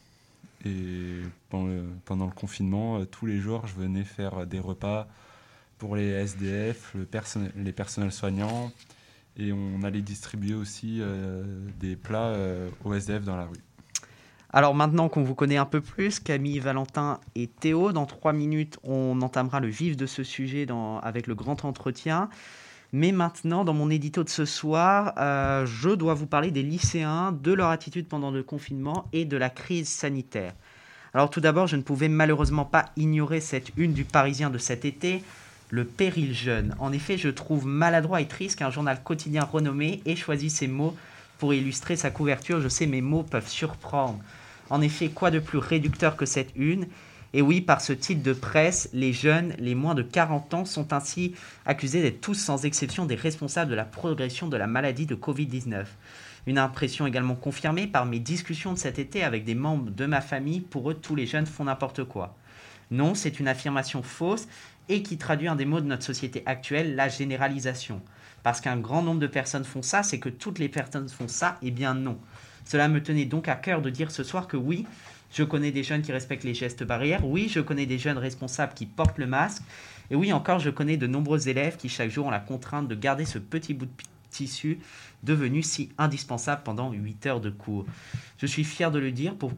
Et 0.65 1.21
pendant 1.51 2.27
le, 2.27 2.33
confinement, 2.33 2.99
euh, 2.99 3.05
tous 3.05 3.27
les 3.27 3.39
jours, 3.39 3.67
je 3.67 3.75
venais 3.75 4.03
faire 4.05 4.47
des 4.47 4.59
repas 4.59 5.07
pour 5.79 5.95
les 5.95 6.09
SDF, 6.09 6.95
le 6.95 7.07
les 7.57 7.73
personnels 7.73 8.11
soignants 8.11 8.73
Et 9.37 9.53
on 9.53 9.83
allait 9.83 10.01
distribuer 10.01 10.55
aussi 10.55 11.03
des 11.79 11.97
plats 11.97 12.35
au 12.85 12.95
SDF 12.95 13.25
dans 13.25 13.37
la 13.37 13.45
rue. 13.45 13.63
Alors 14.57 14.75
maintenant 14.75 15.11
qu'on 15.11 15.23
vous 15.23 15.35
connaît 15.35 15.59
un 15.59 15.67
peu 15.67 15.83
plus, 15.83 16.19
Camille, 16.19 16.61
Valentin 16.61 17.21
et 17.35 17.47
Théo, 17.47 17.93
dans 17.93 18.07
trois 18.07 18.33
minutes, 18.33 18.79
on 18.85 19.21
entamera 19.21 19.61
le 19.61 19.69
vif 19.69 19.99
de 19.99 20.07
ce 20.07 20.23
sujet 20.25 20.67
avec 21.03 21.27
le 21.27 21.35
grand 21.35 21.67
entretien. 21.67 22.31
Mais 22.97 23.13
maintenant, 23.13 23.67
dans 23.67 23.75
mon 23.75 23.91
édito 23.91 24.25
de 24.25 24.31
ce 24.31 24.47
soir, 24.47 25.13
euh, 25.19 25.67
je 25.67 25.91
dois 25.91 26.15
vous 26.15 26.25
parler 26.25 26.51
des 26.51 26.63
lycéens, 26.63 27.31
de 27.31 27.53
leur 27.53 27.69
attitude 27.69 28.09
pendant 28.09 28.31
le 28.31 28.43
confinement 28.43 29.07
et 29.13 29.27
de 29.27 29.37
la 29.37 29.51
crise 29.51 29.87
sanitaire. 29.87 30.55
Alors 31.13 31.29
tout 31.29 31.43
d'abord, 31.43 31.67
je 31.67 31.77
ne 31.77 31.83
pouvais 31.83 32.09
malheureusement 32.09 32.65
pas 32.65 32.87
ignorer 32.97 33.41
cette 33.43 33.71
une 33.77 33.93
du 33.93 34.05
Parisien 34.05 34.49
de 34.49 34.57
cet 34.57 34.87
été, 34.87 35.23
le 35.69 35.85
péril 35.85 36.33
jeune. 36.33 36.75
En 36.79 36.91
effet, 36.91 37.19
je 37.19 37.29
trouve 37.29 37.67
maladroit 37.67 38.23
et 38.23 38.29
triste 38.29 38.61
qu'un 38.61 38.71
journal 38.71 39.03
quotidien 39.03 39.45
renommé 39.45 40.01
ait 40.07 40.17
choisi 40.17 40.49
ces 40.49 40.67
mots 40.67 40.97
pour 41.37 41.53
illustrer 41.53 41.97
sa 41.97 42.11
couverture. 42.11 42.63
Je 42.63 42.69
sais, 42.69 42.87
mes 42.87 43.03
mots 43.03 43.25
peuvent 43.25 43.47
surprendre. 43.47 44.19
En 44.71 44.81
effet, 44.81 45.11
quoi 45.11 45.31
de 45.31 45.39
plus 45.39 45.59
réducteur 45.59 46.17
que 46.17 46.25
cette 46.25 46.53
une? 46.57 46.87
Et 47.33 47.43
oui, 47.43 47.61
par 47.61 47.81
ce 47.81 47.93
titre 47.93 48.23
de 48.23 48.33
presse, 48.33 48.89
les 48.93 49.13
jeunes, 49.13 49.55
les 49.59 49.75
moins 49.75 49.95
de 49.95 50.03
40 50.03 50.55
ans, 50.55 50.65
sont 50.65 50.93
ainsi 50.93 51.35
accusés 51.65 52.03
d'être 52.03 52.21
tous 52.21 52.35
sans 52.35 52.65
exception 52.65 53.05
des 53.05 53.15
responsables 53.15 53.71
de 53.71 53.77
la 53.77 53.85
progression 53.85 54.49
de 54.49 54.57
la 54.57 54.67
maladie 54.67 55.07
de 55.07 55.15
Covid-19. 55.15 55.85
Une 56.47 56.59
impression 56.59 57.07
également 57.07 57.35
confirmée 57.35 57.89
par 57.89 58.07
mes 58.07 58.21
discussions 58.21 58.73
de 58.73 58.79
cet 58.79 58.99
été 58.99 59.25
avec 59.25 59.45
des 59.45 59.57
membres 59.57 59.91
de 59.91 60.07
ma 60.07 60.21
famille. 60.21 60.61
Pour 60.61 60.91
eux, 60.91 60.95
tous 60.95 61.17
les 61.17 61.27
jeunes 61.27 61.47
font 61.47 61.65
n'importe 61.65 62.05
quoi. 62.05 62.37
Non, 62.93 63.15
c'est 63.15 63.41
une 63.41 63.49
affirmation 63.49 64.03
fausse 64.03 64.47
et 64.89 65.03
qui 65.03 65.19
traduit 65.19 65.49
un 65.49 65.57
des 65.57 65.65
mots 65.65 65.81
de 65.81 65.87
notre 65.87 66.05
société 66.05 66.45
actuelle, 66.47 66.95
la 66.95 67.09
généralisation. 67.09 68.01
Parce 68.45 68.61
qu'un 68.61 68.77
grand 68.77 69.03
nombre 69.03 69.19
de 69.19 69.27
personnes 69.27 69.65
font 69.65 69.83
ça, 69.83 70.05
c'est 70.05 70.21
que 70.21 70.29
toutes 70.29 70.61
les 70.61 70.69
personnes 70.69 71.09
font 71.09 71.27
ça 71.27 71.59
Eh 71.63 71.73
bien 71.73 71.95
non. 71.95 72.17
Cela 72.65 72.89
me 72.89 73.03
tenait 73.03 73.25
donc 73.25 73.49
à 73.49 73.57
cœur 73.57 73.83
de 73.83 73.91
dire 73.91 74.13
ce 74.13 74.23
soir 74.23 74.47
que 74.47 74.57
oui, 74.57 74.87
je 75.33 75.43
connais 75.43 75.73
des 75.73 75.83
jeunes 75.83 76.03
qui 76.03 76.13
respectent 76.13 76.45
les 76.45 76.55
gestes 76.55 76.85
barrières, 76.85 77.27
oui, 77.27 77.49
je 77.51 77.61
connais 77.61 77.87
des 77.87 77.99
jeunes 77.99 78.19
responsables 78.19 78.75
qui 78.75 78.87
portent 78.87 79.19
le 79.19 79.27
masque, 79.27 79.63
et 80.11 80.15
oui, 80.15 80.33
encore, 80.33 80.61
je 80.61 80.71
connais 80.71 80.97
de 80.97 81.07
nombreux 81.07 81.49
élèves 81.49 81.77
qui 81.77 81.89
chaque 81.89 82.11
jour 82.11 82.27
ont 82.27 82.31
la 82.31 82.39
contrainte 82.41 82.89
de 82.89 82.95
garder 82.95 83.25
ce 83.25 83.39
petit 83.39 83.75
bout 83.75 83.87
de 83.87 83.93
tissu 84.31 84.79
devenu 85.23 85.63
si 85.63 85.91
indispensable 85.99 86.63
pendant 86.65 86.93
8 86.93 87.27
heures 87.27 87.41
de 87.41 87.51
cours. 87.51 87.87
Je 88.39 88.47
suis 88.47 88.65
fier 88.65 88.91
de 88.91 88.99
le 88.99 89.11
dire 89.11 89.35
pour, 89.35 89.53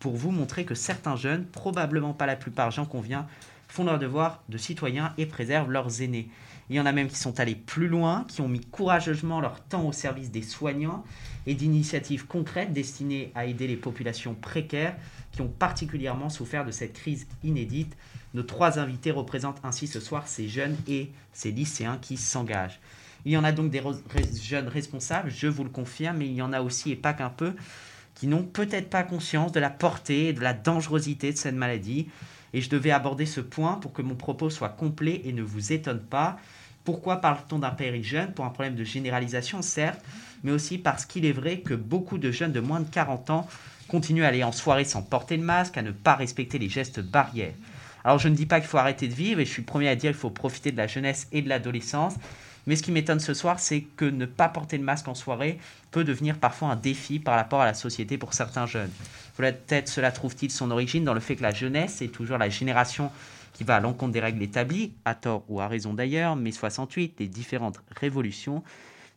pour 0.00 0.14
vous 0.16 0.30
montrer 0.30 0.64
que 0.64 0.74
certains 0.74 1.16
jeunes, 1.16 1.44
probablement 1.44 2.12
pas 2.12 2.26
la 2.26 2.36
plupart, 2.36 2.70
j'en 2.70 2.86
conviens, 2.86 3.26
font 3.68 3.84
leur 3.84 3.98
devoir 3.98 4.42
de 4.48 4.58
citoyens 4.58 5.12
et 5.18 5.26
préservent 5.26 5.70
leurs 5.70 6.02
aînés. 6.02 6.28
Il 6.70 6.76
y 6.76 6.80
en 6.80 6.86
a 6.86 6.92
même 6.92 7.08
qui 7.08 7.16
sont 7.16 7.40
allés 7.40 7.54
plus 7.54 7.88
loin, 7.88 8.24
qui 8.28 8.40
ont 8.40 8.48
mis 8.48 8.60
courageusement 8.60 9.40
leur 9.40 9.60
temps 9.60 9.86
au 9.86 9.92
service 9.92 10.30
des 10.30 10.42
soignants 10.42 11.04
et 11.46 11.54
d'initiatives 11.54 12.26
concrètes 12.26 12.72
destinées 12.72 13.30
à 13.34 13.44
aider 13.44 13.66
les 13.66 13.76
populations 13.76 14.34
précaires 14.34 14.96
qui 15.32 15.42
ont 15.42 15.48
particulièrement 15.48 16.30
souffert 16.30 16.64
de 16.64 16.70
cette 16.70 16.94
crise 16.94 17.26
inédite. 17.42 17.96
Nos 18.32 18.42
trois 18.42 18.78
invités 18.78 19.10
représentent 19.10 19.60
ainsi 19.62 19.86
ce 19.86 20.00
soir 20.00 20.26
ces 20.26 20.48
jeunes 20.48 20.76
et 20.88 21.10
ces 21.32 21.50
lycéens 21.50 21.98
qui 22.00 22.16
s'engagent. 22.16 22.80
Il 23.26 23.32
y 23.32 23.36
en 23.36 23.44
a 23.44 23.52
donc 23.52 23.70
des 23.70 23.82
jeunes 24.42 24.68
responsables, 24.68 25.30
je 25.30 25.46
vous 25.46 25.64
le 25.64 25.70
confirme, 25.70 26.18
mais 26.18 26.26
il 26.26 26.34
y 26.34 26.42
en 26.42 26.52
a 26.52 26.60
aussi, 26.60 26.90
et 26.90 26.96
pas 26.96 27.14
qu'un 27.14 27.30
peu, 27.30 27.54
qui 28.14 28.26
n'ont 28.26 28.42
peut-être 28.42 28.90
pas 28.90 29.02
conscience 29.02 29.52
de 29.52 29.60
la 29.60 29.70
portée 29.70 30.28
et 30.28 30.32
de 30.32 30.40
la 30.40 30.52
dangerosité 30.52 31.32
de 31.32 31.36
cette 31.36 31.54
maladie. 31.54 32.08
Et 32.52 32.60
je 32.60 32.70
devais 32.70 32.90
aborder 32.90 33.26
ce 33.26 33.40
point 33.40 33.74
pour 33.74 33.92
que 33.92 34.02
mon 34.02 34.14
propos 34.14 34.50
soit 34.50 34.68
complet 34.68 35.22
et 35.24 35.32
ne 35.32 35.42
vous 35.42 35.72
étonne 35.72 36.00
pas. 36.00 36.38
Pourquoi 36.84 37.22
parle-t-on 37.22 37.58
d'un 37.58 37.70
péril 37.70 38.04
jeune 38.04 38.32
Pour 38.32 38.44
un 38.44 38.50
problème 38.50 38.74
de 38.74 38.84
généralisation, 38.84 39.62
certes, 39.62 40.00
mais 40.42 40.52
aussi 40.52 40.76
parce 40.76 41.06
qu'il 41.06 41.24
est 41.24 41.32
vrai 41.32 41.60
que 41.60 41.74
beaucoup 41.74 42.18
de 42.18 42.30
jeunes 42.30 42.52
de 42.52 42.60
moins 42.60 42.80
de 42.80 42.88
40 42.88 43.30
ans 43.30 43.48
continuent 43.88 44.24
à 44.24 44.28
aller 44.28 44.44
en 44.44 44.52
soirée 44.52 44.84
sans 44.84 45.02
porter 45.02 45.38
le 45.38 45.44
masque, 45.44 45.78
à 45.78 45.82
ne 45.82 45.92
pas 45.92 46.14
respecter 46.14 46.58
les 46.58 46.68
gestes 46.68 47.00
barrières. 47.00 47.54
Alors 48.04 48.18
je 48.18 48.28
ne 48.28 48.34
dis 48.34 48.44
pas 48.44 48.60
qu'il 48.60 48.68
faut 48.68 48.76
arrêter 48.76 49.08
de 49.08 49.14
vivre, 49.14 49.40
et 49.40 49.46
je 49.46 49.50
suis 49.50 49.62
premier 49.62 49.88
à 49.88 49.96
dire 49.96 50.10
qu'il 50.10 50.20
faut 50.20 50.30
profiter 50.30 50.72
de 50.72 50.76
la 50.76 50.86
jeunesse 50.86 51.26
et 51.32 51.40
de 51.40 51.48
l'adolescence, 51.48 52.16
mais 52.66 52.76
ce 52.76 52.82
qui 52.82 52.92
m'étonne 52.92 53.20
ce 53.20 53.34
soir, 53.34 53.58
c'est 53.60 53.82
que 53.96 54.04
ne 54.04 54.26
pas 54.26 54.48
porter 54.48 54.78
le 54.78 54.84
masque 54.84 55.08
en 55.08 55.14
soirée 55.14 55.58
peut 55.90 56.04
devenir 56.04 56.36
parfois 56.36 56.68
un 56.68 56.76
défi 56.76 57.18
par 57.18 57.34
rapport 57.34 57.60
à 57.60 57.66
la 57.66 57.74
société 57.74 58.18
pour 58.18 58.34
certains 58.34 58.66
jeunes. 58.66 58.90
Peut-être 59.36 59.88
cela 59.88 60.12
trouve-t-il 60.12 60.50
son 60.50 60.70
origine 60.70 61.04
dans 61.04 61.14
le 61.14 61.20
fait 61.20 61.36
que 61.36 61.42
la 61.42 61.52
jeunesse 61.52 62.00
est 62.02 62.08
toujours 62.08 62.38
la 62.38 62.48
génération 62.48 63.10
qui 63.54 63.64
va 63.64 63.76
à 63.76 63.80
l'encontre 63.80 64.12
des 64.12 64.20
règles 64.20 64.42
établies, 64.42 64.92
à 65.06 65.14
tort 65.14 65.44
ou 65.48 65.60
à 65.60 65.68
raison 65.68 65.94
d'ailleurs, 65.94 66.36
mais 66.36 66.52
68, 66.52 67.14
les 67.18 67.28
différentes 67.28 67.80
révolutions, 67.96 68.62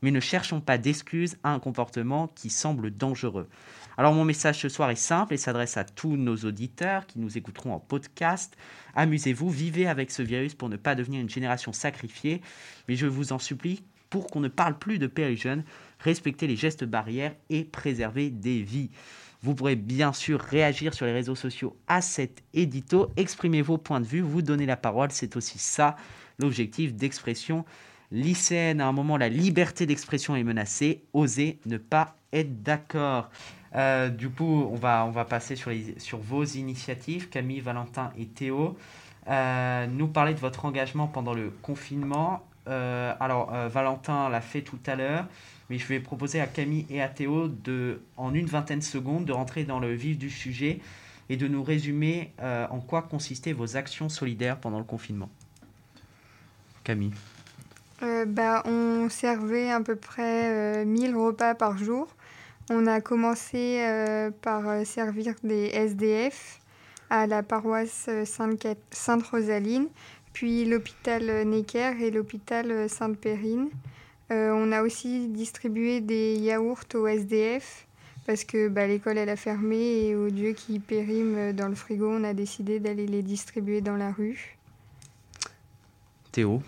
mais 0.02 0.12
ne 0.12 0.20
cherchons 0.20 0.62
pas 0.62 0.78
d'excuses 0.78 1.38
à 1.44 1.52
un 1.52 1.60
comportement 1.60 2.28
qui 2.30 2.50
semble 2.50 2.92
dangereux. 2.92 3.50
Alors 3.98 4.14
mon 4.14 4.24
message 4.24 4.60
ce 4.60 4.70
soir 4.70 4.92
est 4.92 4.96
simple 4.96 5.34
et 5.34 5.38
s'adresse 5.38 5.76
à 5.76 5.84
tous 5.84 6.16
nos 6.16 6.38
auditeurs 6.38 7.08
qui 7.08 7.20
nous 7.20 7.38
écouteront 7.38 7.74
en 7.74 7.80
podcast. 7.80 8.56
Amusez-vous, 8.96 9.50
vivez 9.50 9.88
avec 9.88 10.12
ce 10.12 10.22
virus 10.22 10.54
pour 10.54 10.70
ne 10.70 10.78
pas 10.78 10.94
devenir 10.94 11.20
une 11.20 11.30
génération 11.30 11.74
sacrifiée, 11.74 12.42
mais 12.88 12.96
je 12.96 13.08
vous 13.08 13.34
en 13.34 13.40
supplie, 13.40 13.84
pour 14.12 14.28
qu'on 14.28 14.40
ne 14.40 14.48
parle 14.48 14.78
plus 14.78 15.00
de 15.00 15.12
jeunes, 15.36 15.64
respectez 16.00 16.48
les 16.48 16.56
gestes 16.56 16.86
barrières 16.86 17.36
et 17.50 17.64
préservez 17.64 18.30
des 18.30 18.62
vies. 18.62 18.92
Vous 19.44 19.54
pourrez 19.54 19.76
bien 19.76 20.14
sûr 20.14 20.40
réagir 20.40 20.94
sur 20.94 21.06
les 21.06 21.12
réseaux 21.12 21.36
sociaux 21.36 21.76
à 21.88 22.02
cet 22.02 22.44
édito, 22.54 23.12
exprimer 23.18 23.62
vos 23.62 23.78
points 23.78 24.00
de 24.00 24.06
vue, 24.06 24.22
vous 24.22 24.42
donner 24.42 24.66
la 24.66 24.78
parole, 24.78 25.12
c'est 25.12 25.36
aussi 25.36 25.60
ça 25.60 25.96
l'objectif 26.40 26.94
d'expression 26.94 27.66
lycéenne. 28.12 28.82
À 28.82 28.88
un 28.88 28.92
moment, 28.92 29.18
la 29.18 29.30
liberté 29.30 29.86
d'expression 29.86 30.36
est 30.36 30.44
menacée, 30.44 31.04
osez 31.14 31.60
ne 31.66 31.78
pas 31.78 32.16
être 32.34 32.64
d'accord. 32.64 33.30
Euh, 33.76 34.10
du 34.10 34.30
coup, 34.30 34.68
on 34.72 34.76
va, 34.76 35.06
on 35.06 35.12
va 35.12 35.26
passer 35.26 35.56
sur, 35.56 36.18
vos 36.18 36.44
initiatives, 36.44 37.30
Camille, 37.30 37.60
Valentin 37.60 38.12
et 38.18 38.26
Théo. 38.26 38.78
Euh, 39.28 39.88
nous 39.88 40.08
parler 40.08 40.34
de 40.34 40.40
votre 40.40 40.66
engagement 40.66 41.08
pendant 41.08 41.34
le 41.34 41.52
confinement. 41.62 42.46
Euh, 42.68 43.14
alors, 43.20 43.52
Valentin 43.70 44.30
l'a 44.30 44.42
fait 44.42 44.62
tout 44.62 44.80
à 44.86 44.96
l'heure 44.96 45.26
mais 45.70 45.78
je 45.78 45.86
vais 45.88 46.00
proposer 46.00 46.40
à 46.40 46.48
Camille 46.48 46.86
et 46.90 47.02
à 47.02 47.10
Théo 47.10 47.48
de, 47.48 48.02
en 48.16 48.34
une 48.34 48.46
vingtaine 48.46 48.80
de 48.80 48.84
secondes, 48.84 49.26
de 49.26 49.34
rentrer 49.34 49.64
dans 49.64 49.80
le 49.80 49.94
vif 49.94 50.18
du 50.18 50.30
sujet 50.30 50.80
et 51.30 51.38
de 51.38 51.48
nous 51.48 51.64
résumer 51.64 52.32
euh, 52.42 52.68
en 52.70 52.80
quoi 52.80 53.02
consistaient 53.02 53.54
vos 53.54 53.76
actions 53.76 54.10
solidaires 54.10 54.60
pendant 54.60 54.80
le 54.80 54.86
confinement. 54.86 55.30
Camille. 56.84 57.14
Euh, 58.04 58.26
bah, 58.26 58.64
on 58.66 59.10
servait 59.10 59.72
à 59.72 59.82
peu 59.82 59.96
près 59.96 60.86
1000 60.86 61.14
euh, 61.14 61.18
repas 61.18 61.56
par 61.56 61.78
jour. 61.78 62.08
On 62.70 62.86
a 62.86 63.02
commencé 63.02 63.80
par 64.42 64.86
servir 64.86 65.36
des 65.42 65.68
SDF 65.68 66.60
à 67.10 67.26
la 67.26 67.42
paroisse 67.42 68.10
Sainte-Rosaline, 68.92 69.88
puis 70.34 70.66
l'hôpital 70.66 71.48
Necker 71.48 71.94
et 72.02 72.12
l'hôpital 72.12 72.90
Sainte-Périne. 72.90 73.70
Euh, 74.30 74.52
on 74.52 74.72
a 74.72 74.82
aussi 74.82 75.30
distribué 75.30 76.02
des 76.02 76.36
yaourts 76.36 76.84
au 76.96 77.08
SDF 77.08 77.88
parce 78.26 78.44
que 78.44 78.68
bah, 78.68 78.86
l'école 78.86 79.18
elle 79.18 79.30
a 79.30 79.38
fermé 79.38 79.78
et 79.78 80.16
au 80.16 80.30
Dieu 80.30 80.52
qui 80.52 80.80
périment 80.80 81.54
dans 81.54 81.70
le 81.70 81.76
frigo, 81.76 82.12
on 82.12 82.24
a 82.26 82.34
décidé 82.34 82.80
d'aller 82.80 83.08
les 83.08 83.24
distribuer 83.24 83.80
dans 83.80 83.96
la 83.96 84.12
rue. 84.12 84.58
Théo 86.34 86.62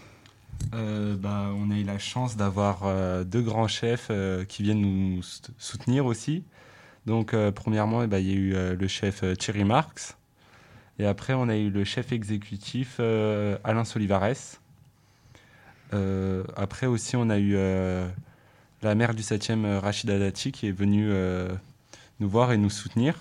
euh, 0.74 1.18
bah, 1.18 1.52
On 1.54 1.70
a 1.70 1.78
eu 1.78 1.84
la 1.84 2.00
chance 2.00 2.38
d'avoir 2.38 2.84
euh, 2.86 3.26
deux 3.26 3.42
grands 3.42 3.68
chefs 3.68 4.10
qui 4.48 4.64
viennent 4.64 4.82
nous 4.82 5.22
soutenir 5.58 6.06
aussi. 6.06 6.44
Donc 7.06 7.36
premièrement, 7.56 8.04
eh 8.04 8.08
ben, 8.08 8.20
il 8.20 8.28
y 8.28 8.32
a 8.32 8.36
eu 8.36 8.76
le 8.78 8.88
chef 8.88 9.24
Thierry 9.38 9.64
Marx 9.64 10.16
et 11.00 11.06
après 11.06 11.34
on 11.34 11.50
a 11.50 11.58
eu 11.58 11.70
le 11.70 11.84
chef 11.84 12.12
exécutif 12.12 13.00
Alain 13.00 13.84
Solivares. 13.84 14.60
Euh, 15.94 16.44
après 16.56 16.86
aussi, 16.86 17.16
on 17.16 17.30
a 17.30 17.38
eu 17.38 17.54
euh, 17.56 18.08
la 18.82 18.96
mère 18.96 19.14
du 19.14 19.24
7e, 19.24 19.66
euh, 19.66 19.80
Rachida 19.80 20.20
Dati, 20.20 20.52
qui 20.52 20.68
est 20.68 20.72
venue 20.72 21.12
nous 22.20 22.30
voir 22.30 22.52
et 22.52 22.58
nous 22.58 22.70
soutenir. 22.70 23.16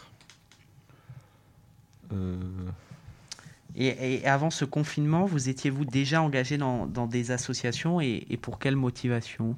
Et, 3.76 4.26
avant 4.26 4.50
ce 4.50 4.64
confinement, 4.64 5.24
vous 5.24 5.48
étiez-vous 5.48 5.84
déjà 5.84 6.22
engagé 6.22 6.58
dans, 6.58 6.86
des 7.06 7.30
associations 7.30 8.00
et, 8.00 8.38
pour 8.40 8.58
quelle 8.58 8.76
motivation? 8.76 9.56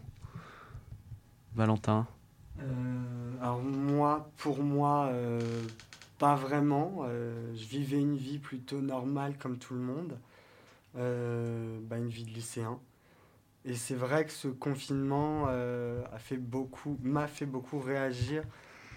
Valentin? 1.55 2.07
Alors 3.40 3.62
moi, 3.62 4.31
pour 4.37 4.62
moi, 4.62 5.11
pas 6.19 6.35
vraiment. 6.35 7.07
je 7.55 7.64
vivais 7.64 7.99
une 7.99 8.17
vie 8.17 8.38
plutôt 8.38 8.81
normale 8.81 9.35
comme 9.38 9.57
tout 9.59 9.75
le 9.75 9.81
monde. 9.81 10.19
Bah, 10.95 11.97
une 11.97 12.09
vie 12.09 12.25
de 12.25 12.31
lycéen. 12.31 12.79
Et 13.64 13.75
c'est 13.75 13.95
vrai 13.95 14.25
que 14.25 14.33
ce 14.33 14.49
confinement 14.49 15.47
euh, 15.49 16.02
a 16.12 16.19
fait 16.19 16.38
beaucoup, 16.38 16.99
m'a 17.02 17.26
fait 17.26 17.47
beaucoup 17.47 17.79
réagir, 17.79 18.43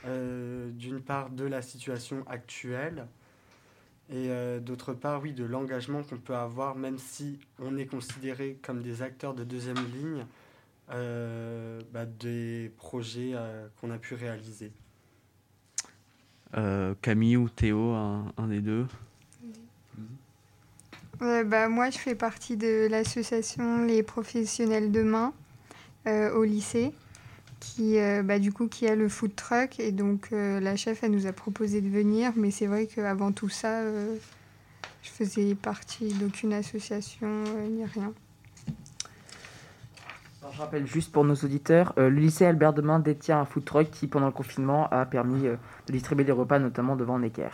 euh, 0.05 0.69
d'une 0.71 1.01
part 1.01 1.29
de 1.29 1.43
la 1.43 1.61
situation 1.61 2.25
actuelle, 2.27 3.07
et 4.09 4.29
euh, 4.29 4.59
d'autre 4.59 4.93
part, 4.93 5.21
oui, 5.21 5.33
de 5.33 5.43
l'engagement 5.43 6.03
qu'on 6.03 6.17
peut 6.17 6.35
avoir, 6.35 6.75
même 6.75 6.97
si 6.97 7.39
on 7.59 7.77
est 7.77 7.85
considéré 7.85 8.57
comme 8.61 8.81
des 8.81 9.01
acteurs 9.01 9.33
de 9.33 9.43
deuxième 9.43 9.83
ligne, 9.93 10.25
bah, 10.89 12.05
des 12.05 12.71
projets 12.77 13.33
qu'on 13.79 13.89
a 13.89 13.97
pu 13.97 14.13
réaliser. 14.13 14.71
Camille 17.01 17.37
ou 17.37 17.49
Théo, 17.49 17.93
un, 17.93 18.47
des 18.47 18.61
deux? 18.61 18.85
Bah, 21.23 21.69
Moi, 21.69 21.89
je 21.89 21.97
fais 21.97 22.15
partie 22.15 22.57
de 22.57 22.87
l'association 22.89 23.85
Les 23.85 24.03
Professionnels 24.03 24.91
Demain 24.91 25.33
au 26.05 26.43
lycée 26.43 26.93
qui, 27.63 27.97
euh, 27.97 28.23
bah, 28.23 28.39
du 28.39 28.51
coup, 28.51 28.67
qui 28.67 28.87
a 28.87 28.95
le 28.95 29.07
food 29.07 29.35
truck. 29.35 29.79
Et 29.79 29.91
donc, 29.91 30.29
euh, 30.31 30.59
la 30.59 30.75
chef, 30.75 31.03
elle 31.03 31.11
nous 31.11 31.27
a 31.27 31.31
proposé 31.31 31.81
de 31.81 31.89
venir. 31.89 32.33
Mais 32.35 32.51
c'est 32.51 32.67
vrai 32.67 32.87
qu'avant 32.87 33.31
tout 33.31 33.49
ça, 33.49 33.81
euh, 33.81 34.15
je 35.01 35.09
faisais 35.09 35.55
partie 35.55 36.13
d'aucune 36.13 36.53
association 36.53 37.43
ni 37.69 37.85
rien. 37.85 38.13
je 40.51 40.59
rappelle 40.59 40.85
juste 40.85 41.11
pour 41.11 41.23
nos 41.23 41.35
auditeurs, 41.35 41.93
le 41.97 42.09
lycée 42.09 42.45
Albert 42.45 42.73
Demain 42.73 42.99
détient 42.99 43.39
un 43.39 43.45
food 43.45 43.65
truck 43.65 43.89
qui, 43.89 44.07
pendant 44.07 44.27
le 44.27 44.31
confinement, 44.31 44.87
a 44.91 45.05
permis 45.05 45.41
de 45.41 45.57
distribuer 45.91 46.25
des 46.25 46.31
repas, 46.31 46.59
notamment 46.59 46.95
devant 46.95 47.17
Necker. 47.17 47.49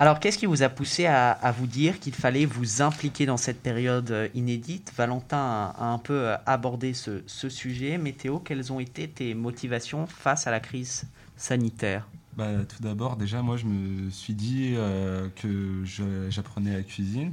Alors, 0.00 0.20
qu'est-ce 0.20 0.38
qui 0.38 0.46
vous 0.46 0.62
a 0.62 0.68
poussé 0.68 1.06
à, 1.06 1.52
vous 1.58 1.66
dire 1.66 1.98
qu'il 1.98 2.14
fallait 2.14 2.44
vous 2.44 2.82
impliquer 2.82 3.26
dans 3.26 3.36
cette 3.36 3.60
période 3.60 4.12
euh, 4.12 4.28
inédite? 4.32 4.92
Valentin 4.96 5.72
a, 5.76 5.84
un 5.86 5.98
peu 5.98 6.28
euh, 6.28 6.36
abordé 6.46 6.94
ce, 6.94 7.20
sujet. 7.26 7.98
Météo, 7.98 8.38
quelles 8.38 8.72
ont 8.72 8.78
été 8.78 9.08
tes 9.08 9.34
motivations 9.34 10.06
face 10.06 10.46
à 10.46 10.52
la 10.52 10.60
crise 10.60 11.08
sanitaire? 11.36 12.06
Bah, 12.36 12.46
Tout 12.68 12.80
d'abord, 12.80 13.16
déjà, 13.16 13.42
moi, 13.42 13.56
je 13.56 13.66
me 13.66 14.08
suis 14.10 14.34
dit 14.34 14.74
euh, 14.76 15.28
que 15.34 15.82
j'apprenais 16.30 16.74
la 16.74 16.84
cuisine. 16.84 17.32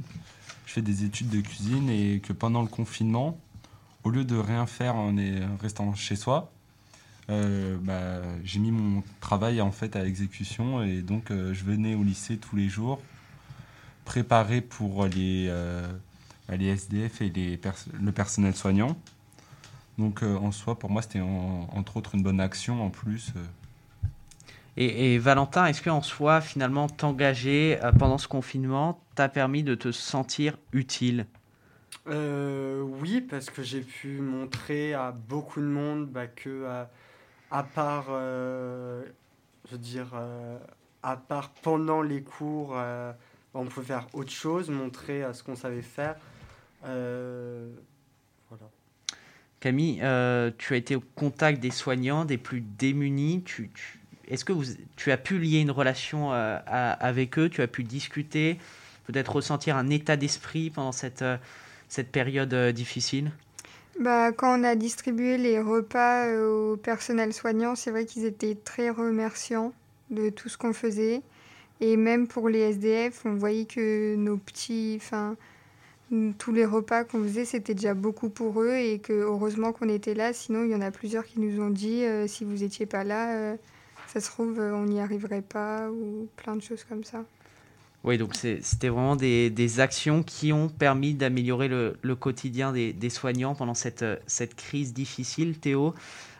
Je 0.66 0.72
fais 0.72 0.82
des 0.82 1.04
études 1.04 1.28
de 1.28 1.40
cuisine 1.40 1.88
et 1.88 2.18
que 2.18 2.32
pendant 2.32 2.62
le 2.62 2.68
confinement, 2.68 3.38
au 4.02 4.10
lieu 4.10 4.24
de 4.24 4.36
rien 4.36 4.66
faire 4.66 4.96
en 4.96 5.14
restant 5.62 5.94
chez 5.94 6.16
soi, 6.16 6.50
euh, 7.28 7.76
bah, 7.80 8.22
j'ai 8.44 8.60
mis 8.60 8.70
mon 8.70 9.02
travail 9.20 9.60
en 9.60 9.72
fait 9.72 9.96
à 9.96 10.04
exécution 10.06 10.84
et 10.84 11.02
donc 11.02 11.30
euh, 11.30 11.52
je 11.54 11.64
venais 11.64 11.96
au 11.96 12.04
lycée 12.04 12.36
tous 12.36 12.54
les 12.54 12.68
jours 12.68 13.00
préparer 14.04 14.60
pour 14.60 15.06
les, 15.06 15.46
euh, 15.48 15.88
les 16.48 16.66
SDF 16.66 17.22
et 17.22 17.30
les 17.30 17.58
le 18.00 18.12
personnel 18.12 18.54
soignant. 18.54 18.96
Donc 19.98 20.22
en 20.22 20.52
soi, 20.52 20.78
pour 20.78 20.90
moi, 20.90 21.00
c'était 21.00 21.20
entre 21.20 21.96
autres 21.96 22.14
une 22.14 22.22
bonne 22.22 22.38
action 22.38 22.84
en 22.84 22.90
plus. 22.90 23.32
Et, 24.76 25.14
et, 25.14 25.18
Valentin, 25.18 25.64
est-ce 25.64 25.82
qu'en 25.82 26.02
soi, 26.02 26.42
finalement, 26.42 26.86
t'engager 26.86 27.78
pendant 27.98 28.18
ce 28.18 28.28
confinement 28.28 29.00
t'a 29.14 29.30
permis 29.30 29.62
de 29.62 29.74
te 29.74 29.90
sentir 29.90 30.58
utile? 30.72 31.26
Oui, 32.06 33.22
parce 33.22 33.48
que 33.48 33.62
j'ai 33.62 33.80
pu 33.80 34.20
montrer 34.20 34.92
à 34.92 35.12
beaucoup 35.12 35.60
de 35.60 35.66
monde 35.66 36.06
bah, 36.06 36.26
que 36.26 36.84
à 37.50 37.62
part, 37.62 38.06
euh, 38.10 39.04
je 39.66 39.72
veux 39.72 39.78
dire, 39.78 40.10
euh, 40.14 40.58
à 41.02 41.16
part 41.16 41.50
pendant 41.62 42.02
les 42.02 42.22
cours, 42.22 42.72
euh, 42.74 43.12
on 43.54 43.64
pouvait 43.66 43.86
faire 43.86 44.06
autre 44.12 44.30
chose, 44.30 44.70
montrer 44.70 45.24
ce 45.32 45.42
qu'on 45.42 45.56
savait 45.56 45.82
faire. 45.82 46.16
voilà. 46.82 48.70
Camille, 49.60 49.96
tu 50.58 50.74
as 50.74 50.76
été 50.76 50.96
au 50.96 51.02
contact 51.14 51.60
des 51.60 51.70
soignants, 51.70 52.24
des 52.24 52.36
plus 52.36 52.60
démunis. 52.60 53.42
Tu, 53.44 53.70
Est-ce 54.28 54.44
que 54.44 54.52
tu 54.96 55.10
as 55.10 55.16
pu 55.16 55.38
lier 55.38 55.60
une 55.60 55.70
relation 55.70 56.32
avec 56.32 57.38
eux? 57.38 57.48
Tu 57.48 57.62
as 57.62 57.66
pu 57.66 57.82
discuter, 57.82 58.58
peut-être 59.06 59.36
ressentir 59.36 59.76
un 59.76 59.88
état 59.88 60.18
d'esprit 60.18 60.68
pendant 60.68 60.92
cette, 60.92 61.24
cette 61.88 62.12
période 62.12 62.54
difficile? 62.72 63.30
Bah, 64.00 64.30
quand 64.32 64.60
on 64.60 64.64
a 64.64 64.74
distribué 64.74 65.38
les 65.38 65.58
repas 65.58 66.26
euh, 66.26 66.72
au 66.72 66.76
personnel 66.76 67.32
soignant, 67.32 67.74
c'est 67.74 67.90
vrai 67.90 68.04
qu'ils 68.04 68.26
étaient 68.26 68.54
très 68.54 68.90
remerciants 68.90 69.72
de 70.10 70.28
tout 70.28 70.50
ce 70.50 70.58
qu'on 70.58 70.74
faisait. 70.74 71.22
Et 71.80 71.96
même 71.96 72.28
pour 72.28 72.48
les 72.48 72.60
SDF, 72.60 73.22
on 73.24 73.34
voyait 73.34 73.64
que 73.64 74.14
nos 74.16 74.36
petits, 74.36 74.98
enfin, 75.00 75.36
tous 76.38 76.52
les 76.52 76.66
repas 76.66 77.04
qu'on 77.04 77.22
faisait, 77.22 77.46
c'était 77.46 77.74
déjà 77.74 77.94
beaucoup 77.94 78.28
pour 78.28 78.60
eux 78.60 78.74
et 78.74 78.98
que 78.98 79.14
heureusement 79.14 79.72
qu'on 79.72 79.88
était 79.88 80.14
là. 80.14 80.32
Sinon, 80.34 80.64
il 80.64 80.70
y 80.70 80.74
en 80.74 80.82
a 80.82 80.90
plusieurs 80.90 81.24
qui 81.24 81.40
nous 81.40 81.62
ont 81.62 81.70
dit 81.70 82.04
euh, 82.04 82.26
si 82.26 82.44
vous 82.44 82.56
n'étiez 82.58 82.86
pas 82.86 83.02
là, 83.02 83.34
euh, 83.34 83.56
ça 84.08 84.20
se 84.20 84.28
trouve, 84.30 84.58
on 84.58 84.84
n'y 84.84 85.00
arriverait 85.00 85.42
pas 85.42 85.90
ou 85.90 86.28
plein 86.36 86.56
de 86.56 86.62
choses 86.62 86.84
comme 86.84 87.04
ça. 87.04 87.24
Oui, 88.06 88.18
donc 88.18 88.36
c'était 88.36 88.88
vraiment 88.88 89.16
des, 89.16 89.80
actions 89.80 90.22
qui 90.22 90.52
ont 90.52 90.68
permis 90.68 91.12
d'améliorer 91.14 91.66
le, 91.66 92.14
quotidien 92.14 92.72
des, 92.72 93.10
soignants 93.10 93.56
pendant 93.56 93.74
cette, 93.74 94.04
cette 94.28 94.54
crise 94.54 94.94
difficile. 94.94 95.58
Théo, 95.58 95.92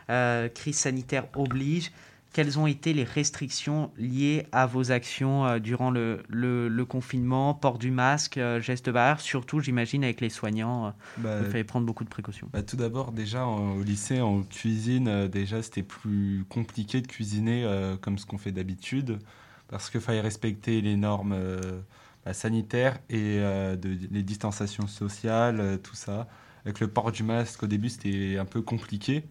euh, 0.09 0.47
crise 0.47 0.77
sanitaire 0.77 1.27
oblige. 1.35 1.91
Quelles 2.31 2.59
ont 2.59 2.67
été 2.67 2.93
les 2.93 3.03
restrictions 3.03 3.91
liées 3.97 4.45
à 4.51 4.65
vos 4.65 4.91
actions 4.91 5.45
euh, 5.45 5.59
durant 5.59 5.91
le, 5.91 6.23
le, 6.29 6.85
confinement? 6.85 7.53
Port 7.53 7.79
du 7.79 7.91
masque, 7.91 8.37
euh, 8.37 8.61
geste 8.61 8.89
barrière, 8.89 9.19
surtout 9.19 9.59
j'imagine 9.59 10.03
avec 10.03 10.21
les 10.21 10.29
soignants, 10.29 10.93
bah, 11.17 11.39
il 11.43 11.49
fallait 11.49 11.63
prendre 11.63 11.85
beaucoup 11.85 12.03
de 12.03 12.09
précautions. 12.09 12.47
Bah, 12.53 12.63
tout 12.63 12.77
d'abord, 12.77 13.11
déjà 13.11 13.45
au 13.45 13.81
lycée, 13.81 14.21
en 14.21 14.43
cuisine, 14.43 15.27
déjà 15.27 15.61
c'était 15.61 15.83
plus 15.83 16.45
compliqué 16.47 17.01
de 17.01 17.07
cuisiner 17.07 17.67
comme 18.01 18.17
ce 18.17 18.25
qu'on 18.25 18.37
fait 18.37 18.51
d'habitude 18.53 19.19
parce 19.67 19.89
qu'il 19.89 20.01
fallait 20.01 20.21
respecter 20.21 20.81
les 20.81 20.95
normes 20.95 21.33
euh, 21.33 21.79
bah, 22.25 22.33
sanitaires 22.33 22.99
et 23.09 23.39
euh, 23.39 23.75
de, 23.75 23.97
les 24.11 24.23
distanciations 24.23 24.87
sociales, 24.87 25.59
euh, 25.59 25.77
tout 25.77 25.95
ça. 25.95 26.27
Avec 26.65 26.79
le 26.79 26.87
port 26.87 27.11
du 27.11 27.23
masque, 27.23 27.63
au 27.63 27.67
début, 27.67 27.89
c'était 27.89 28.37
un 28.37 28.45
peu 28.45 28.61
compliqué, 28.61 29.23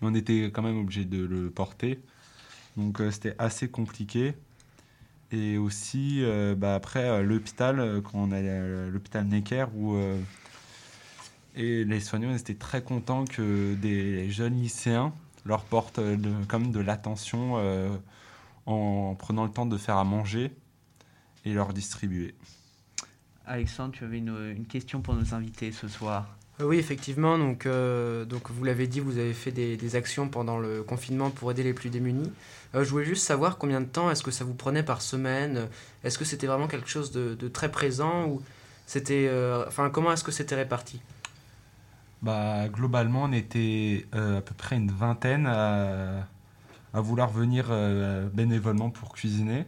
mais 0.00 0.08
on 0.08 0.14
était 0.14 0.50
quand 0.52 0.62
même 0.62 0.78
obligé 0.78 1.04
de 1.04 1.24
le 1.24 1.50
porter. 1.50 2.00
Donc 2.76 3.00
c'était 3.12 3.36
assez 3.38 3.68
compliqué. 3.68 4.34
Et 5.30 5.56
aussi, 5.56 6.24
bah, 6.56 6.74
après, 6.74 7.22
l'hôpital, 7.22 8.02
quand 8.02 8.18
on 8.18 8.32
allait 8.32 8.50
à 8.50 8.88
l'hôpital 8.88 9.24
Necker, 9.24 9.66
où 9.76 9.96
et 11.54 11.84
les 11.84 12.00
soignants 12.00 12.34
étaient 12.34 12.54
très 12.54 12.82
contents 12.82 13.24
que 13.24 13.74
des 13.74 14.28
jeunes 14.30 14.60
lycéens 14.60 15.12
leur 15.46 15.62
portent 15.62 16.00
comme 16.48 16.72
de 16.72 16.80
l'attention 16.80 17.56
en 18.66 19.14
prenant 19.14 19.44
le 19.44 19.50
temps 19.50 19.66
de 19.66 19.76
faire 19.76 19.96
à 19.96 20.04
manger 20.04 20.52
et 21.44 21.52
leur 21.52 21.72
distribuer. 21.72 22.34
Alexandre, 23.46 23.92
tu 23.92 24.04
avais 24.04 24.18
une, 24.18 24.64
question 24.68 25.00
pour 25.00 25.14
nos 25.14 25.34
invités 25.34 25.70
ce 25.72 25.88
soir. 25.88 26.26
Euh, 26.60 26.64
oui, 26.64 26.78
effectivement. 26.78 27.38
Donc, 27.38 27.66
euh, 27.66 28.24
donc 28.24 28.50
vous 28.50 28.64
l'avez 28.64 28.86
dit, 28.86 29.00
vous 29.00 29.18
avez 29.18 29.34
fait 29.34 29.50
des, 29.50 29.96
actions 29.96 30.28
pendant 30.28 30.58
le 30.58 30.82
confinement 30.82 31.30
pour 31.30 31.50
aider 31.50 31.62
les 31.62 31.74
plus 31.74 31.90
démunis. 31.90 32.32
Euh, 32.74 32.84
je 32.84 32.90
voulais 32.90 33.04
juste 33.04 33.24
savoir 33.24 33.58
combien 33.58 33.80
de 33.80 33.86
temps 33.86 34.10
est-ce 34.10 34.22
que 34.22 34.30
ça 34.30 34.44
vous 34.44 34.54
prenait 34.54 34.82
par 34.82 35.02
semaine? 35.02 35.68
Est-ce 36.04 36.18
que 36.18 36.24
c'était 36.24 36.46
vraiment 36.46 36.68
quelque 36.68 36.88
chose 36.88 37.12
de, 37.12 37.48
très 37.48 37.70
présent 37.70 38.26
ou 38.26 38.42
c'était, 38.86 39.30
enfin, 39.66 39.90
comment 39.90 40.12
est-ce 40.12 40.24
que 40.24 40.32
c'était 40.32 40.54
réparti? 40.54 41.00
Bah, 42.22 42.68
globalement, 42.68 43.24
on 43.24 43.32
était 43.32 44.06
à 44.12 44.40
peu 44.40 44.54
près 44.56 44.76
une 44.76 44.90
vingtaine 44.90 45.46
à, 45.46 46.26
à 46.94 47.00
vouloir 47.00 47.28
venir 47.28 47.66
euh, 47.70 48.28
bénévolement 48.32 48.88
pour 48.88 49.12
cuisiner. 49.12 49.66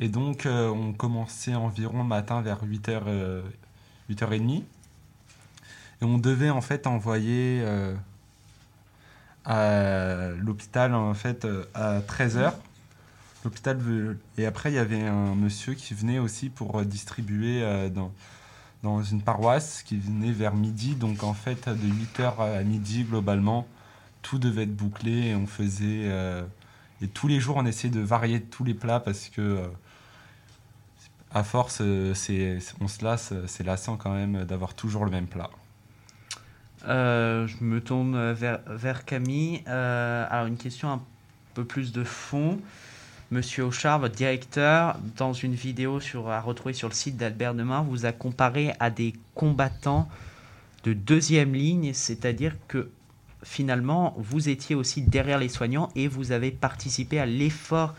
Et 0.00 0.08
donc, 0.08 0.46
euh, 0.46 0.68
on 0.68 0.92
commençait 0.92 1.54
environ 1.54 1.98
le 1.98 2.08
matin 2.08 2.42
vers 2.42 2.64
8h, 2.64 3.42
8h30. 4.10 4.56
Et 4.58 6.04
on 6.04 6.18
devait 6.18 6.50
en 6.50 6.60
fait 6.60 6.86
envoyer 6.86 7.60
euh, 7.62 7.94
à 9.44 10.30
l'hôpital 10.38 10.94
en 10.94 11.14
fait 11.14 11.46
à 11.74 12.00
13h. 12.00 12.52
L'hôpital 13.44 13.78
et 14.36 14.44
après 14.44 14.70
il 14.70 14.74
y 14.74 14.78
avait 14.78 15.00
un 15.00 15.34
monsieur 15.34 15.72
qui 15.72 15.94
venait 15.94 16.18
aussi 16.18 16.50
pour 16.50 16.82
distribuer 16.82 17.88
dans 17.88 18.12
dans 18.82 19.02
une 19.02 19.22
paroisse 19.22 19.82
qui 19.82 19.96
venait 19.96 20.30
vers 20.30 20.54
midi 20.54 20.94
donc 20.94 21.22
en 21.22 21.32
fait 21.32 21.70
de 21.70 21.88
8h 21.88 22.58
à 22.58 22.62
midi 22.64 23.04
globalement 23.04 23.66
tout 24.22 24.38
devait 24.38 24.64
être 24.64 24.74
bouclé 24.74 25.28
et 25.28 25.34
on 25.34 25.46
faisait. 25.46 26.04
Euh, 26.04 26.42
et 27.02 27.08
tous 27.08 27.28
les 27.28 27.40
jours, 27.40 27.56
on 27.56 27.66
essayait 27.66 27.92
de 27.92 28.00
varier 28.00 28.40
tous 28.40 28.64
les 28.64 28.74
plats 28.74 29.00
parce 29.00 29.28
que, 29.28 29.40
euh, 29.40 29.66
à 31.32 31.42
force, 31.44 31.78
euh, 31.80 32.14
on 32.80 32.88
se 32.88 33.04
lasse, 33.04 33.32
c'est 33.46 33.64
lassant 33.64 33.96
quand 33.96 34.12
même 34.12 34.44
d'avoir 34.44 34.74
toujours 34.74 35.04
le 35.04 35.10
même 35.10 35.26
plat. 35.26 35.50
je 36.86 37.64
me 37.64 37.80
tourne 37.80 38.32
vers, 38.32 38.60
vers 38.66 39.04
Camille. 39.04 39.62
alors, 39.66 40.46
une 40.46 40.58
question 40.58 40.90
un 40.90 41.02
peu 41.54 41.64
plus 41.64 41.92
de 41.92 42.04
fond. 42.04 42.60
Monsieur 43.30 43.64
Auchard, 43.64 44.00
votre 44.00 44.16
directeur, 44.16 44.98
dans 45.16 45.32
une 45.32 45.54
vidéo 45.54 46.00
sur, 46.00 46.28
à 46.30 46.40
retrouver 46.40 46.74
sur 46.74 46.88
le 46.88 46.94
site 46.94 47.16
d'Albert 47.16 47.54
Demain, 47.54 47.80
vous 47.82 48.04
a 48.04 48.10
comparé 48.10 48.72
à 48.80 48.90
des 48.90 49.14
combattants 49.36 50.08
de 50.82 50.92
deuxième 50.92 51.54
ligne, 51.54 51.92
c'est-à-dire 51.92 52.56
que 52.66 52.90
finalement, 53.42 54.14
vous 54.18 54.48
étiez 54.48 54.74
aussi 54.74 55.02
derrière 55.02 55.38
les 55.38 55.48
soignants 55.48 55.88
et 55.94 56.08
vous 56.08 56.32
avez 56.32 56.50
participé 56.50 57.18
à 57.18 57.26
l'effort 57.26 57.94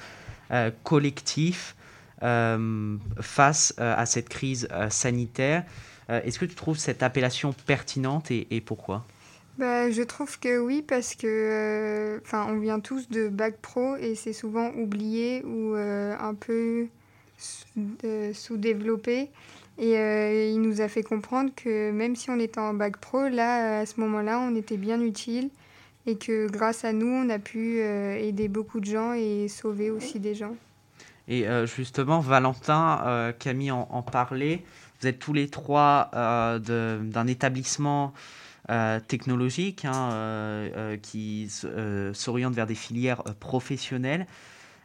euh, 0.51 0.69
collectif 0.83 1.75
euh, 2.23 2.97
face 3.19 3.73
euh, 3.79 3.95
à 3.95 4.05
cette 4.05 4.29
crise 4.29 4.67
sanitaire. 4.89 5.63
Est-ce 6.09 6.39
que 6.39 6.45
tu 6.45 6.55
trouves 6.55 6.77
cette 6.77 7.03
appellation 7.03 7.53
pertinente 7.65 8.31
et, 8.31 8.61
pourquoi? 8.65 9.05
Bah, 9.57 9.89
je 9.89 10.01
trouve 10.01 10.37
que 10.39 10.59
oui, 10.59 10.83
parce 10.85 11.15
que 11.15 12.19
enfin, 12.25 12.47
on 12.49 12.59
vient 12.59 12.81
tous 12.81 13.07
de 13.07 13.29
bac 13.29 13.55
pro 13.61 13.95
et 13.95 14.15
c'est 14.15 14.33
souvent 14.33 14.71
oublié 14.75 15.41
ou 15.45 15.73
un 15.73 16.33
peu 16.33 16.87
sous-développé. 18.33 19.29
Et 19.83 20.51
il 20.53 20.61
nous 20.61 20.79
a 20.79 20.87
fait 20.87 21.01
comprendre 21.01 21.49
que 21.55 21.91
même 21.91 22.15
si 22.15 22.29
on 22.29 22.39
était 22.39 22.59
en 22.59 22.75
bac 22.75 22.97
pro, 22.97 23.27
là, 23.27 23.79
à 23.79 23.85
ce 23.87 23.99
moment-là, 24.01 24.39
on 24.39 24.55
était 24.55 24.77
bien 24.77 25.01
utile 25.01 25.49
et 26.05 26.17
que 26.17 26.47
grâce 26.47 26.85
à 26.85 26.93
nous, 26.93 27.07
on 27.07 27.29
a 27.29 27.39
pu 27.39 27.79
aider 27.79 28.47
beaucoup 28.47 28.79
de 28.79 28.85
gens 28.85 29.13
et 29.13 29.47
sauver 29.47 29.89
aussi 29.89 30.19
des 30.19 30.35
gens. 30.35 30.55
Et 31.27 31.45
justement, 31.65 32.19
Valentin, 32.19 33.33
Camille 33.39 33.71
en, 33.71 33.87
en, 33.89 34.03
parlait. 34.03 34.61
Vous 35.01 35.07
êtes 35.07 35.17
tous 35.17 35.33
les 35.33 35.47
trois 35.47 36.11
d'un 36.59 37.25
établissement 37.27 38.13
euh, 38.69 38.99
technologiques 38.99 39.85
hein, 39.85 40.11
euh, 40.13 40.69
euh, 40.77 40.97
qui 40.97 41.49
s'orientent 42.13 42.53
vers 42.53 42.67
des 42.67 42.75
filières 42.75 43.23
professionnelles. 43.39 44.27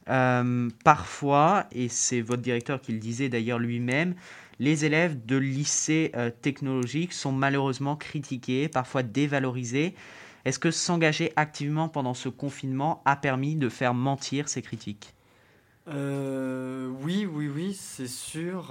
parfois, 0.06 1.66
et 1.72 1.88
c'est 1.88 2.20
votre 2.20 2.42
directeur 2.42 2.80
qui 2.80 2.92
le 2.92 2.98
disait 2.98 3.28
d'ailleurs 3.28 3.58
lui-même, 3.58 4.14
les 4.58 4.84
élèves 4.84 5.24
de 5.26 5.36
lycées 5.36 6.12
technologiques 6.42 7.12
sont 7.12 7.32
malheureusement 7.32 7.96
critiqués, 7.96 8.68
parfois 8.68 9.02
dévalorisés. 9.02 9.94
Est-ce 10.44 10.58
que 10.58 10.70
s'engager 10.70 11.32
activement 11.36 11.88
pendant 11.88 12.14
ce 12.14 12.28
confinement 12.28 13.02
a 13.04 13.16
permis 13.16 13.56
de 13.56 13.68
faire 13.68 13.94
mentir 13.94 14.48
ces 14.48 14.62
critiques? 14.62 15.14
Oui, 15.86 17.26
oui, 17.26 17.48
oui, 17.48 17.74
c'est 17.74 18.08
sûr, 18.08 18.68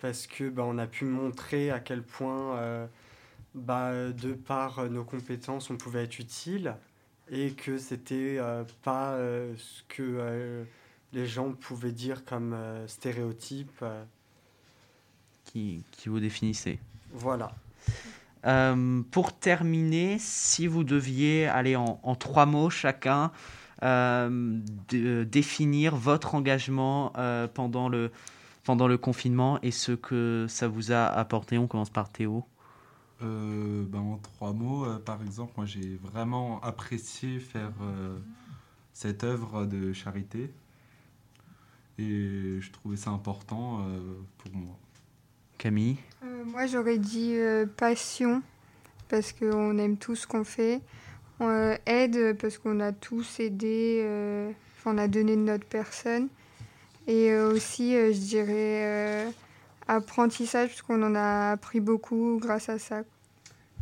parce 0.00 0.26
que 0.26 0.48
bah, 0.48 0.64
on 0.66 0.78
a 0.78 0.86
pu 0.86 1.04
montrer 1.04 1.70
à 1.70 1.80
quel 1.80 2.02
point 2.02 2.88
bah, 3.54 3.92
de 4.12 4.32
par 4.32 4.88
nos 4.88 5.04
compétences, 5.04 5.70
on 5.70 5.76
pouvait 5.76 6.04
être 6.04 6.18
utile 6.18 6.74
et 7.30 7.52
que 7.52 7.78
c'était 7.78 8.36
euh, 8.38 8.64
pas 8.82 9.12
euh, 9.12 9.54
ce 9.56 9.82
que 9.88 10.02
euh, 10.02 10.64
les 11.12 11.26
gens 11.26 11.52
pouvaient 11.52 11.92
dire 11.92 12.24
comme 12.24 12.56
stéréotype. 12.86 13.84
Qui, 15.52 15.82
qui, 15.90 16.08
vous 16.08 16.20
définissait. 16.20 16.78
Voilà. 17.12 17.50
pour 19.10 19.32
terminer, 19.32 20.16
si 20.20 20.68
vous 20.68 20.84
deviez 20.84 21.46
aller 21.46 21.74
en, 21.74 21.98
en 22.04 22.14
trois 22.14 22.46
mots 22.46 22.70
chacun, 22.70 23.32
de, 23.82 25.24
définir 25.24 25.96
votre 25.96 26.36
engagement 26.36 27.12
pendant, 27.52 27.88
le, 27.88 28.12
pendant 28.62 28.86
le 28.86 28.96
confinement 28.96 29.58
et 29.62 29.72
ce 29.72 29.90
que 29.90 30.46
ça 30.48 30.68
vous 30.68 30.92
a 30.92 31.06
apporté, 31.06 31.58
on 31.58 31.66
commence 31.66 31.90
par 31.90 32.10
Théo. 32.10 32.44
Euh, 33.22 33.84
ben, 33.86 34.00
en 34.00 34.16
trois 34.18 34.52
mots, 34.52 34.86
euh, 34.86 34.98
par 34.98 35.20
exemple, 35.22 35.52
moi 35.56 35.66
j'ai 35.66 35.96
vraiment 35.96 36.60
apprécié 36.62 37.38
faire 37.38 37.72
euh, 37.82 38.18
cette 38.94 39.24
œuvre 39.24 39.66
de 39.66 39.92
charité 39.92 40.50
et 41.98 42.58
je 42.60 42.70
trouvais 42.70 42.96
ça 42.96 43.10
important 43.10 43.84
pour 44.38 44.52
moi. 44.54 44.78
Camille 45.60 45.98
Moi 46.46 46.66
j'aurais 46.66 46.98
dit 46.98 47.36
passion 47.76 48.42
parce 49.08 49.32
qu'on 49.32 49.78
aime 49.78 49.96
tout 49.96 50.16
ce 50.16 50.26
qu'on 50.26 50.44
fait. 50.44 50.80
aide 51.86 52.36
parce 52.40 52.58
qu'on 52.58 52.80
a 52.80 52.92
tous 52.92 53.40
aidé, 53.40 54.04
on 54.86 54.98
a 54.98 55.08
donné 55.08 55.36
de 55.36 55.42
notre 55.42 55.66
personne. 55.66 56.28
Et 57.06 57.34
aussi, 57.34 57.92
je 57.92 58.18
dirais 58.18 59.32
apprentissage, 59.90 60.68
parce 60.68 60.82
qu'on 60.82 61.02
en 61.02 61.14
a 61.14 61.52
appris 61.52 61.80
beaucoup 61.80 62.38
grâce 62.40 62.68
à 62.68 62.78
ça. 62.78 63.02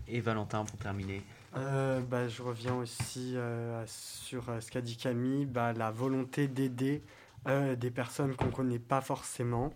Et 0.09 0.21
Valentin, 0.21 0.64
pour 0.64 0.79
terminer 0.79 1.23
euh, 1.57 2.01
bah, 2.01 2.29
Je 2.29 2.43
reviens 2.43 2.75
aussi 2.75 3.35
euh, 3.37 3.85
sur 3.87 4.49
euh, 4.49 4.61
ce 4.61 4.71
qu'a 4.71 4.81
dit 4.81 4.97
Camille, 4.97 5.45
bah, 5.45 5.73
la 5.73 5.91
volonté 5.91 6.49
d'aider 6.49 7.03
des 7.79 7.91
personnes 7.91 8.35
qu'on 8.35 8.47
ne 8.47 8.51
connaît 8.51 8.79
pas 8.79 9.01
forcément, 9.01 9.73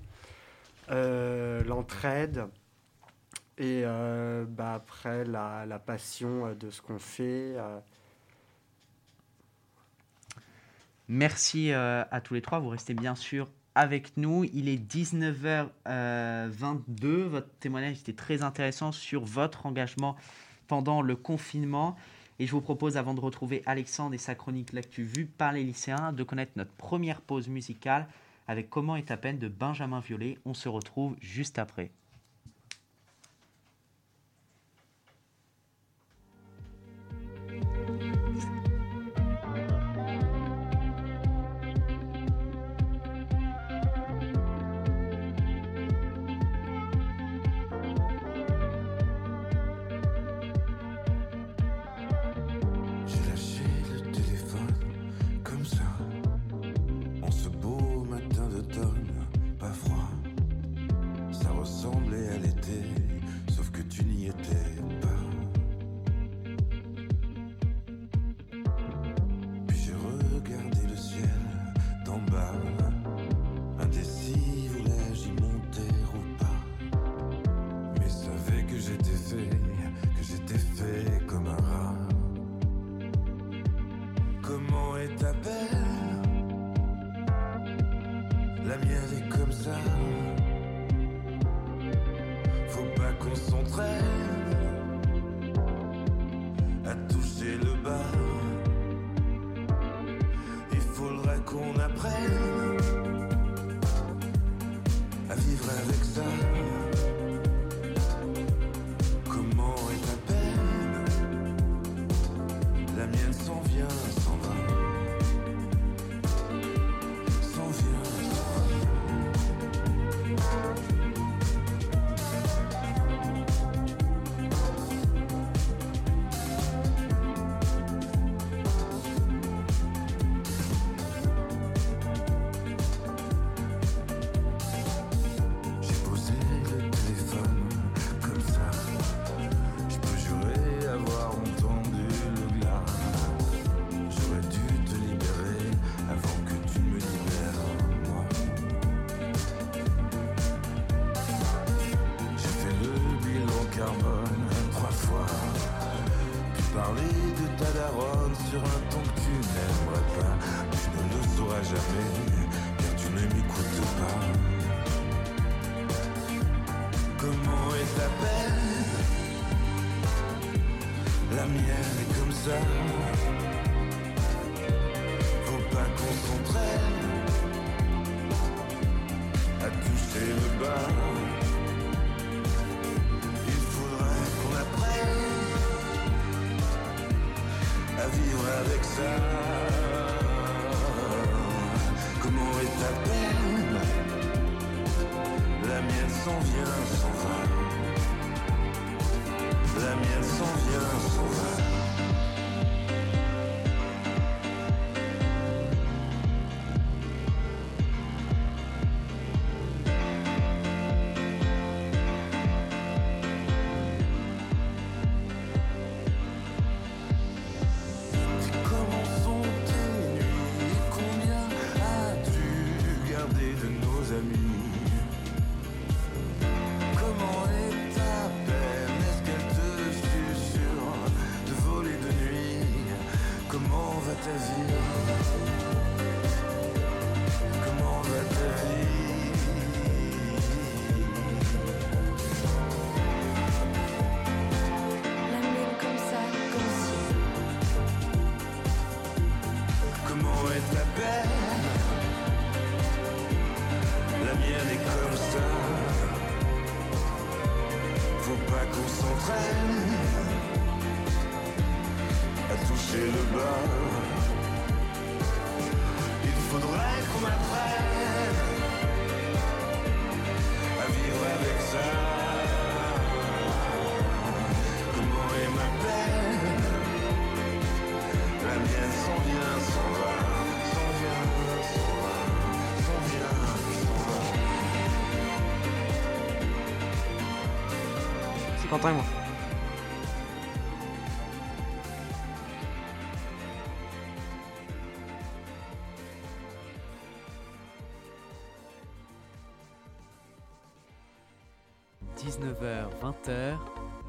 l'entraide, 0.89 2.47
et 3.59 3.85
bah, 3.85 4.75
après 4.75 5.25
la, 5.25 5.67
la 5.67 5.79
passion 5.79 6.55
de 6.55 6.71
ce 6.71 6.83
qu'on 6.83 6.99
fait. 6.99 7.57
Merci 11.09 11.73
à 11.73 12.21
tous 12.23 12.35
les 12.35 12.43
trois. 12.43 12.59
Vous 12.59 12.71
restez 12.71 12.95
bien 12.95 13.15
sûr 13.15 13.49
avec 13.75 14.17
nous. 14.17 14.45
Il 14.53 14.69
est 14.69 14.77
19h22. 14.77 15.73
Euh, 15.89 17.29
votre 17.29 17.49
témoignage 17.61 18.01
était 18.01 18.13
très 18.13 18.43
intéressant 18.43 18.93
sur 18.93 19.25
votre 19.25 19.67
engagement 19.67 20.17
pendant 20.69 21.03
le 21.03 21.17
confinement. 21.17 21.97
Et 22.39 22.47
je 22.47 22.53
vous 22.53 22.61
propose, 22.61 22.97
avant 22.97 23.15
de 23.15 23.21
retrouver 23.21 23.63
Alexandre 23.67 24.15
et 24.15 24.19
sa 24.19 24.35
chronique 24.35 24.73
L'actu 24.73 25.05
vue 25.05 25.27
par 25.27 25.53
les 25.53 25.63
lycéens, 25.63 26.13
de 26.13 26.23
connaître 26.23 26.53
notre 26.57 26.73
première 26.73 27.21
pause 27.21 27.49
musicale 27.49 28.09
avec 28.47 28.71
Comment 28.71 28.97
est 28.97 29.11
à 29.11 29.17
peine 29.17 29.39
de 29.39 29.49
Benjamin 29.49 30.01
Violet. 30.01 30.39
On 30.45 30.55
se 30.55 30.69
retrouve 30.69 31.17
juste 31.21 31.59
après. 31.59 31.91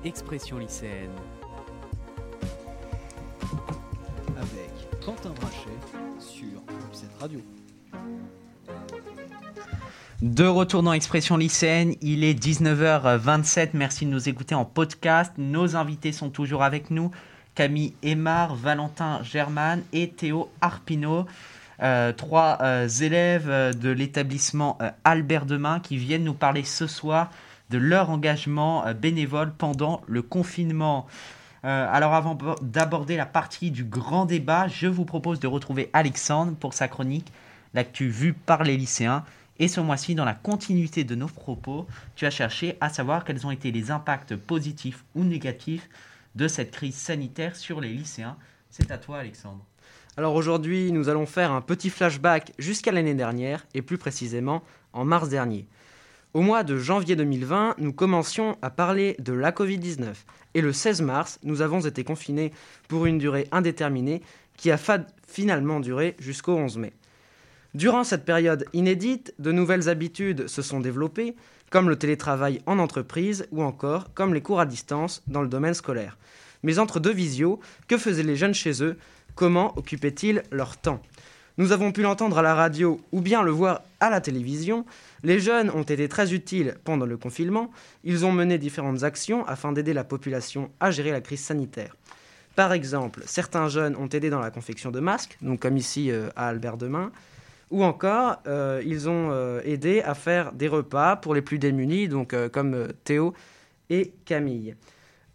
Expression 0.06 0.58
lycéenne. 0.58 1.10
Avec 4.38 5.02
Quentin 5.06 5.30
Brachet 5.40 5.70
sur 6.20 6.62
cette 6.92 7.16
radio. 7.20 7.40
De 10.22 10.46
retour 10.46 10.84
dans 10.84 10.94
Expression 10.94 11.38
lycéenne, 11.38 11.96
il 12.02 12.24
est 12.24 12.34
19h27. 12.34 13.70
Merci 13.74 14.06
de 14.06 14.12
nous 14.12 14.30
écouter 14.30 14.56
en 14.56 14.66
podcast. 14.66 15.34
Nos 15.38 15.76
invités 15.76 16.12
sont 16.12 16.30
toujours 16.30 16.64
avec 16.64 16.92
nous 16.92 17.12
Camille 17.56 17.94
Aymar, 18.04 18.56
Valentin 18.56 19.22
German 19.24 19.84
et 19.94 20.10
Théo 20.10 20.50
Arpino. 20.62 21.26
Euh, 21.82 22.14
trois 22.14 22.60
euh, 22.62 22.88
élèves 22.88 23.50
euh, 23.50 23.74
de 23.74 23.90
l'établissement 23.90 24.78
euh, 24.82 24.92
Albert 25.04 25.46
Demain 25.46 25.80
qui 25.80 25.98
viennent 25.98 26.24
nous 26.24 26.36
parler 26.36 26.64
ce 26.64 26.88
soir 26.88 27.30
de 27.70 27.78
leur 27.78 28.10
engagement 28.10 28.86
euh, 28.86 28.94
bénévole 28.94 29.54
pendant 29.54 30.02
le 30.08 30.22
confinement. 30.22 31.08
Euh, 31.66 31.88
alors 31.90 32.14
avant 32.14 32.36
bo- 32.36 32.56
d'aborder 32.62 33.16
la 33.16 33.26
partie 33.26 33.72
du 33.72 33.84
grand 33.84 34.26
débat, 34.26 34.68
je 34.68 34.88
vous 34.88 35.06
propose 35.06 35.40
de 35.40 35.48
retrouver 35.48 35.90
Alexandre 35.94 36.56
pour 36.56 36.74
sa 36.74 36.88
chronique 36.88 37.32
L'actu 37.74 38.08
vue 38.08 38.34
par 38.34 38.64
les 38.64 38.78
lycéens. 38.78 39.24
Et 39.60 39.68
ce 39.68 39.80
mois-ci, 39.80 40.14
dans 40.14 40.26
la 40.26 40.34
continuité 40.34 41.04
de 41.04 41.16
nos 41.16 41.28
propos, 41.28 41.88
tu 42.16 42.26
as 42.26 42.32
cherché 42.32 42.78
à 42.82 42.90
savoir 42.90 43.24
quels 43.24 43.48
ont 43.48 43.52
été 43.52 43.72
les 43.72 43.92
impacts 43.92 44.36
positifs 44.36 45.04
ou 45.16 45.24
négatifs 45.24 45.90
de 46.36 46.48
cette 46.48 46.72
crise 46.72 46.96
sanitaire 46.96 47.56
sur 47.56 47.82
les 47.82 47.90
lycéens. 47.94 48.36
C'est 48.70 48.92
à 48.92 48.98
toi 48.98 49.20
Alexandre. 49.20 49.64
Alors 50.18 50.36
aujourd'hui, 50.36 50.92
nous 50.92 51.10
allons 51.10 51.26
faire 51.26 51.52
un 51.52 51.62
petit 51.62 51.90
flashback 51.90 52.54
jusqu'à 52.60 52.92
l'année 52.92 53.16
dernière, 53.16 53.66
et 53.74 53.82
plus 53.82 53.98
précisément 53.98 54.62
en 54.92 55.06
mars 55.06 55.30
dernier. 55.30 55.66
Au 56.34 56.42
mois 56.42 56.64
de 56.64 56.80
janvier 56.80 57.16
2020, 57.16 57.76
nous 57.78 57.94
commencions 57.94 58.58
à 58.64 58.72
parler 58.72 59.16
de 59.20 59.34
la 59.34 59.52
Covid-19, 59.52 60.16
et 60.56 60.62
le 60.62 60.74
16 60.74 61.04
mars, 61.04 61.40
nous 61.44 61.62
avons 61.62 61.82
été 61.82 62.04
confinés 62.04 62.52
pour 62.88 63.06
une 63.06 63.20
durée 63.20 63.48
indéterminée 63.52 64.24
qui 64.58 64.72
a 64.72 64.80
finalement 65.28 65.80
duré 65.80 66.16
jusqu'au 66.18 66.54
11 66.54 66.80
mai. 66.80 66.94
Durant 67.76 68.04
cette 68.04 68.26
période 68.26 68.66
inédite, 68.74 69.36
de 69.38 69.52
nouvelles 69.52 69.90
habitudes 69.90 70.48
se 70.48 70.64
sont 70.64 70.80
développées, 70.80 71.36
comme 71.70 71.88
le 71.88 71.98
télétravail 71.98 72.62
en 72.66 72.80
entreprise 72.80 73.46
ou 73.52 73.62
encore 73.62 74.12
comme 74.16 74.34
les 74.34 74.42
cours 74.42 74.60
à 74.60 74.66
distance 74.66 75.22
dans 75.28 75.44
le 75.44 75.48
domaine 75.48 75.76
scolaire. 75.76 76.18
Mais 76.64 76.80
entre 76.80 77.00
deux 77.00 77.14
visios, 77.14 77.60
que 77.88 77.98
faisaient 78.00 78.24
les 78.24 78.38
jeunes 78.38 78.56
chez 78.56 78.84
eux? 78.84 78.98
Comment 79.36 79.78
occupaient-ils 79.78 80.42
leur 80.50 80.78
temps? 80.78 81.00
Nous 81.58 81.72
avons 81.72 81.92
pu 81.92 82.02
l'entendre 82.02 82.40
à 82.40 82.42
la 82.42 82.56
radio 82.56 83.00
ou 83.12 83.22
bien 83.22 83.44
le 83.44 83.52
voir 83.52 83.84
à 84.00 84.10
la 84.10 84.22
télévision. 84.22 84.86
Les 85.22 85.40
jeunes 85.40 85.70
ont 85.70 85.84
été 85.84 86.08
très 86.08 86.34
utiles 86.34 86.76
pendant 86.84 87.06
le 87.06 87.16
confinement. 87.16 87.70
Ils 88.04 88.26
ont 88.26 88.32
mené 88.32 88.58
différentes 88.58 89.04
actions 89.04 89.46
afin 89.46 89.72
d'aider 89.72 89.94
la 89.94 90.04
population 90.04 90.72
à 90.80 90.90
gérer 90.90 91.12
la 91.12 91.22
crise 91.22 91.42
sanitaire. 91.42 91.96
Par 92.56 92.74
exemple, 92.74 93.22
certains 93.28 93.68
jeunes 93.68 93.96
ont 93.96 94.08
aidé 94.08 94.32
dans 94.32 94.40
la 94.40 94.50
confection 94.50 94.90
de 94.90 95.00
masques, 95.00 95.38
comme 95.60 95.78
ici 95.78 96.10
euh, 96.10 96.30
à 96.36 96.48
Albert 96.48 96.78
Demain, 96.78 97.12
ou 97.70 97.84
encore 97.84 98.42
euh, 98.48 98.82
ils 98.84 99.08
ont 99.08 99.30
euh, 99.32 99.62
aidé 99.64 100.02
à 100.02 100.16
faire 100.16 100.54
des 100.54 100.68
repas 100.68 101.16
pour 101.18 101.36
les 101.36 101.44
plus 101.44 101.60
démunis, 101.60 102.08
donc 102.08 102.36
comme 102.52 102.88
Théo 103.04 103.36
et 103.92 104.12
Camille. 104.26 104.76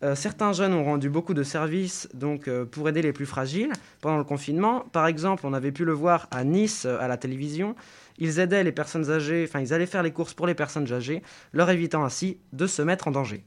Euh, 0.04 0.14
certains 0.14 0.52
jeunes 0.52 0.74
ont 0.74 0.84
rendu 0.84 1.11
beaucoup 1.11 1.34
de 1.34 1.42
services 1.42 2.08
donc, 2.14 2.46
euh, 2.46 2.64
pour 2.64 2.88
aider 2.88 3.02
les 3.02 3.12
plus 3.12 3.26
fragiles 3.26 3.72
pendant 4.00 4.16
le 4.16 4.24
confinement. 4.24 4.84
Par 4.92 5.08
exemple, 5.08 5.44
on 5.44 5.52
avait 5.52 5.72
pu 5.72 5.84
le 5.84 5.92
voir 5.92 6.28
à 6.30 6.44
Nice 6.44 6.84
euh, 6.87 7.00
à 7.00 7.08
la 7.08 7.16
télévision. 7.16 7.74
Ils 8.18 8.38
aidaient 8.38 8.62
les 8.62 8.72
personnes 8.72 9.11
âgées, 9.11 9.44
enfin 9.48 9.61
ils 9.61 9.72
allaient 9.74 9.87
faire 9.87 10.04
les 10.04 10.12
courses 10.12 10.34
pour 10.34 10.46
les 10.46 10.54
personnes 10.54 10.92
âgées, 10.92 11.22
leur 11.52 11.68
évitant 11.70 12.04
ainsi 12.04 12.38
de 12.52 12.66
se 12.66 12.82
mettre 12.82 13.08
en 13.08 13.11
danger. 13.11 13.42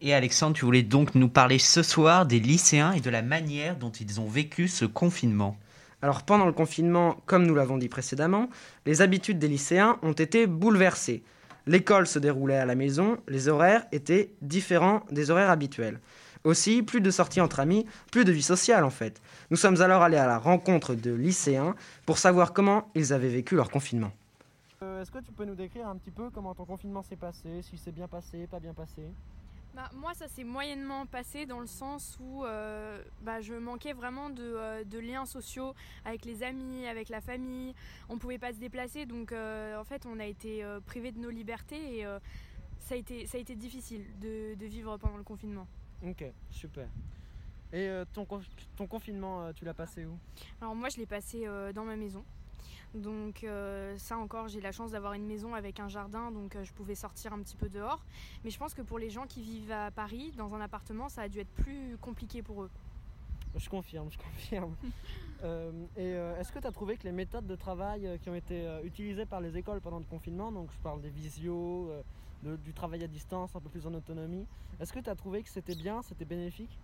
Et 0.00 0.14
Alexandre, 0.14 0.56
tu 0.56 0.64
voulais 0.64 0.82
donc 0.82 1.14
nous 1.14 1.28
parler 1.28 1.58
ce 1.58 1.82
soir 1.82 2.24
des 2.24 2.40
lycéens 2.40 2.92
et 2.92 3.00
de 3.00 3.10
la 3.10 3.22
manière 3.22 3.76
dont 3.76 3.90
ils 3.90 4.20
ont 4.20 4.28
vécu 4.28 4.68
ce 4.68 4.84
confinement. 4.84 5.56
Alors 6.02 6.22
pendant 6.22 6.46
le 6.46 6.52
confinement, 6.52 7.16
comme 7.26 7.46
nous 7.46 7.54
l'avons 7.54 7.76
dit 7.76 7.88
précédemment, 7.88 8.48
les 8.86 9.02
habitudes 9.02 9.38
des 9.38 9.48
lycéens 9.48 9.98
ont 10.02 10.12
été 10.12 10.46
bouleversées. 10.46 11.22
L'école 11.66 12.06
se 12.06 12.18
déroulait 12.18 12.56
à 12.56 12.66
la 12.66 12.74
maison, 12.74 13.18
les 13.28 13.48
horaires 13.48 13.86
étaient 13.92 14.32
différents 14.42 15.02
des 15.10 15.30
horaires 15.30 15.50
habituels. 15.50 16.00
Aussi, 16.44 16.82
plus 16.82 17.00
de 17.00 17.10
sorties 17.10 17.40
entre 17.40 17.60
amis, 17.60 17.84
plus 18.10 18.24
de 18.24 18.32
vie 18.32 18.42
sociale 18.42 18.84
en 18.84 18.90
fait. 18.90 19.20
Nous 19.50 19.56
sommes 19.56 19.82
alors 19.82 20.02
allés 20.02 20.16
à 20.16 20.26
la 20.26 20.38
rencontre 20.38 20.94
de 20.94 21.12
lycéens 21.12 21.74
pour 22.06 22.18
savoir 22.18 22.52
comment 22.52 22.88
ils 22.94 23.12
avaient 23.12 23.28
vécu 23.28 23.56
leur 23.56 23.70
confinement. 23.70 24.12
Euh, 24.82 25.02
Est-ce 25.02 25.10
que 25.10 25.18
tu 25.18 25.32
peux 25.32 25.44
nous 25.44 25.54
décrire 25.54 25.86
un 25.86 25.96
petit 25.96 26.10
peu 26.10 26.30
comment 26.30 26.54
ton 26.54 26.64
confinement 26.64 27.02
s'est 27.02 27.16
passé, 27.16 27.60
si 27.62 27.76
c'est 27.76 27.94
bien 27.94 28.08
passé, 28.08 28.46
pas 28.50 28.58
bien 28.58 28.72
passé? 28.72 29.02
Bah, 29.74 29.88
moi, 29.94 30.14
ça 30.14 30.26
s'est 30.26 30.42
moyennement 30.42 31.06
passé 31.06 31.46
dans 31.46 31.60
le 31.60 31.66
sens 31.68 32.18
où 32.20 32.44
euh, 32.44 33.02
bah, 33.22 33.40
je 33.40 33.54
manquais 33.54 33.92
vraiment 33.92 34.28
de, 34.28 34.42
euh, 34.42 34.84
de 34.84 34.98
liens 34.98 35.26
sociaux 35.26 35.74
avec 36.04 36.24
les 36.24 36.42
amis, 36.42 36.86
avec 36.86 37.08
la 37.08 37.20
famille. 37.20 37.74
On 38.08 38.18
pouvait 38.18 38.38
pas 38.38 38.52
se 38.52 38.58
déplacer, 38.58 39.06
donc 39.06 39.30
euh, 39.30 39.78
en 39.78 39.84
fait, 39.84 40.06
on 40.06 40.18
a 40.18 40.26
été 40.26 40.64
privés 40.86 41.12
de 41.12 41.20
nos 41.20 41.30
libertés 41.30 42.00
et 42.00 42.04
ça, 42.80 42.94
a 42.94 42.98
été, 42.98 43.26
ça 43.26 43.38
a 43.38 43.40
été 43.40 43.54
difficile 43.54 44.04
de, 44.20 44.54
de 44.54 44.66
vivre 44.66 44.96
pendant 44.96 45.16
le 45.16 45.22
confinement. 45.22 45.68
Ok, 46.04 46.24
super. 46.50 46.88
Et 47.72 47.88
ton, 48.12 48.26
ton 48.76 48.86
confinement, 48.88 49.52
tu 49.52 49.64
l'as 49.64 49.74
passé 49.74 50.04
où? 50.04 50.18
Alors 50.60 50.74
moi 50.74 50.88
je 50.88 50.96
l'ai 50.96 51.06
passé 51.06 51.46
dans 51.74 51.84
ma 51.84 51.94
maison. 51.94 52.24
Donc 52.94 53.44
euh, 53.44 53.96
ça 53.98 54.18
encore 54.18 54.48
j'ai 54.48 54.60
la 54.60 54.72
chance 54.72 54.90
d'avoir 54.92 55.12
une 55.12 55.26
maison 55.26 55.54
avec 55.54 55.78
un 55.80 55.88
jardin 55.88 56.30
donc 56.30 56.56
euh, 56.56 56.64
je 56.64 56.72
pouvais 56.72 56.94
sortir 56.94 57.32
un 57.32 57.38
petit 57.40 57.56
peu 57.56 57.68
dehors. 57.68 58.04
Mais 58.44 58.50
je 58.50 58.58
pense 58.58 58.74
que 58.74 58.82
pour 58.82 58.98
les 58.98 59.10
gens 59.10 59.26
qui 59.26 59.42
vivent 59.42 59.72
à 59.72 59.90
Paris 59.90 60.32
dans 60.36 60.52
un 60.54 60.60
appartement 60.60 61.08
ça 61.08 61.22
a 61.22 61.28
dû 61.28 61.38
être 61.40 61.54
plus 61.54 61.96
compliqué 62.00 62.42
pour 62.42 62.62
eux. 62.64 62.70
Je 63.56 63.68
confirme, 63.68 64.10
je 64.10 64.18
confirme. 64.18 64.74
Euh, 65.42 65.72
et 65.96 66.10
est-ce 66.38 66.52
que 66.52 66.58
tu 66.58 66.66
as 66.66 66.70
trouvé 66.70 66.98
que 66.98 67.04
les 67.04 67.12
méthodes 67.12 67.46
de 67.46 67.56
travail 67.56 68.18
qui 68.22 68.28
ont 68.28 68.34
été 68.34 68.78
utilisées 68.84 69.24
par 69.24 69.40
les 69.40 69.56
écoles 69.56 69.80
pendant 69.80 69.98
le 69.98 70.04
confinement, 70.04 70.52
donc 70.52 70.68
je 70.70 70.76
parle 70.80 71.00
des 71.00 71.08
visios, 71.08 71.90
de- 72.42 72.56
du 72.56 72.74
travail 72.74 73.02
à 73.04 73.06
distance, 73.06 73.56
un 73.56 73.60
peu 73.60 73.70
plus 73.70 73.86
en 73.86 73.94
autonomie, 73.94 74.44
est-ce 74.78 74.92
que 74.92 74.98
tu 74.98 75.08
as 75.08 75.14
trouvé 75.14 75.42
que 75.42 75.48
c'était 75.48 75.74
bien, 75.74 76.02
c'était 76.02 76.26
bénéfique? 76.26 76.78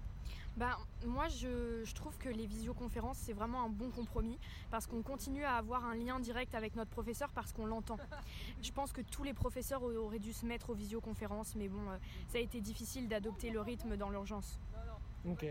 Bah, 0.56 0.78
moi, 1.06 1.28
je, 1.28 1.84
je 1.84 1.94
trouve 1.94 2.16
que 2.16 2.30
les 2.30 2.46
visioconférences, 2.46 3.18
c'est 3.18 3.34
vraiment 3.34 3.62
un 3.64 3.68
bon 3.68 3.90
compromis 3.90 4.38
parce 4.70 4.86
qu'on 4.86 5.02
continue 5.02 5.44
à 5.44 5.56
avoir 5.56 5.84
un 5.84 5.94
lien 5.94 6.18
direct 6.18 6.54
avec 6.54 6.76
notre 6.76 6.90
professeur 6.90 7.28
parce 7.30 7.52
qu'on 7.52 7.66
l'entend. 7.66 7.98
Je 8.62 8.72
pense 8.72 8.90
que 8.92 9.02
tous 9.02 9.22
les 9.22 9.34
professeurs 9.34 9.82
au- 9.82 9.92
auraient 9.94 10.18
dû 10.18 10.32
se 10.32 10.46
mettre 10.46 10.70
aux 10.70 10.74
visioconférences, 10.74 11.54
mais 11.56 11.68
bon, 11.68 11.90
euh, 11.90 11.98
ça 12.28 12.38
a 12.38 12.40
été 12.40 12.60
difficile 12.62 13.06
d'adopter 13.06 13.50
le 13.50 13.60
rythme 13.60 13.96
dans 13.98 14.08
l'urgence. 14.08 14.58
Ok. 15.26 15.44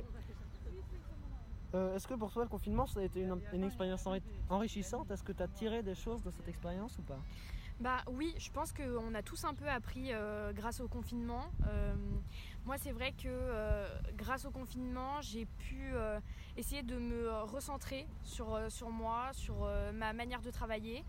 Euh, 1.75 1.95
est-ce 1.95 2.07
que 2.07 2.13
pour 2.13 2.31
toi 2.31 2.43
le 2.43 2.49
confinement 2.49 2.85
ça 2.88 3.01
a 3.01 3.03
été 3.03 3.21
une, 3.21 3.39
une 3.53 3.63
expérience 3.63 4.05
enri- 4.05 4.21
enrichissante? 4.49 5.11
Est-ce 5.11 5.23
que 5.23 5.33
tu 5.33 5.43
as 5.43 5.47
tiré 5.47 5.83
des 5.83 5.95
choses 5.95 6.23
de 6.23 6.31
cette 6.31 6.47
expérience 6.47 6.97
ou 6.99 7.01
pas? 7.03 7.19
Bah 7.81 7.97
oui, 8.07 8.33
je 8.38 8.49
pense 8.51 8.71
qu'on 8.71 9.13
a 9.13 9.21
tous 9.21 9.43
un 9.43 9.53
peu 9.53 9.67
appris 9.67 10.13
euh, 10.13 10.53
grâce 10.53 10.79
au 10.79 10.88
confinement. 10.88 11.51
Euh, 11.67 11.93
moi, 12.65 12.77
c'est 12.77 12.93
vrai 12.93 13.11
que 13.11 13.27
euh, 13.27 13.85
grâce 14.15 14.45
au 14.45 14.49
confinement, 14.51 15.21
j'ai 15.21 15.45
pu 15.45 15.93
essayer 16.55 16.83
de 16.83 16.97
me 16.97 17.29
recentrer 17.43 18.07
sur, 18.23 18.59
sur 18.69 18.89
moi, 18.89 19.29
sur 19.33 19.69
ma 19.93 20.13
manière 20.13 20.41
de 20.41 20.51
travailler 20.51 21.03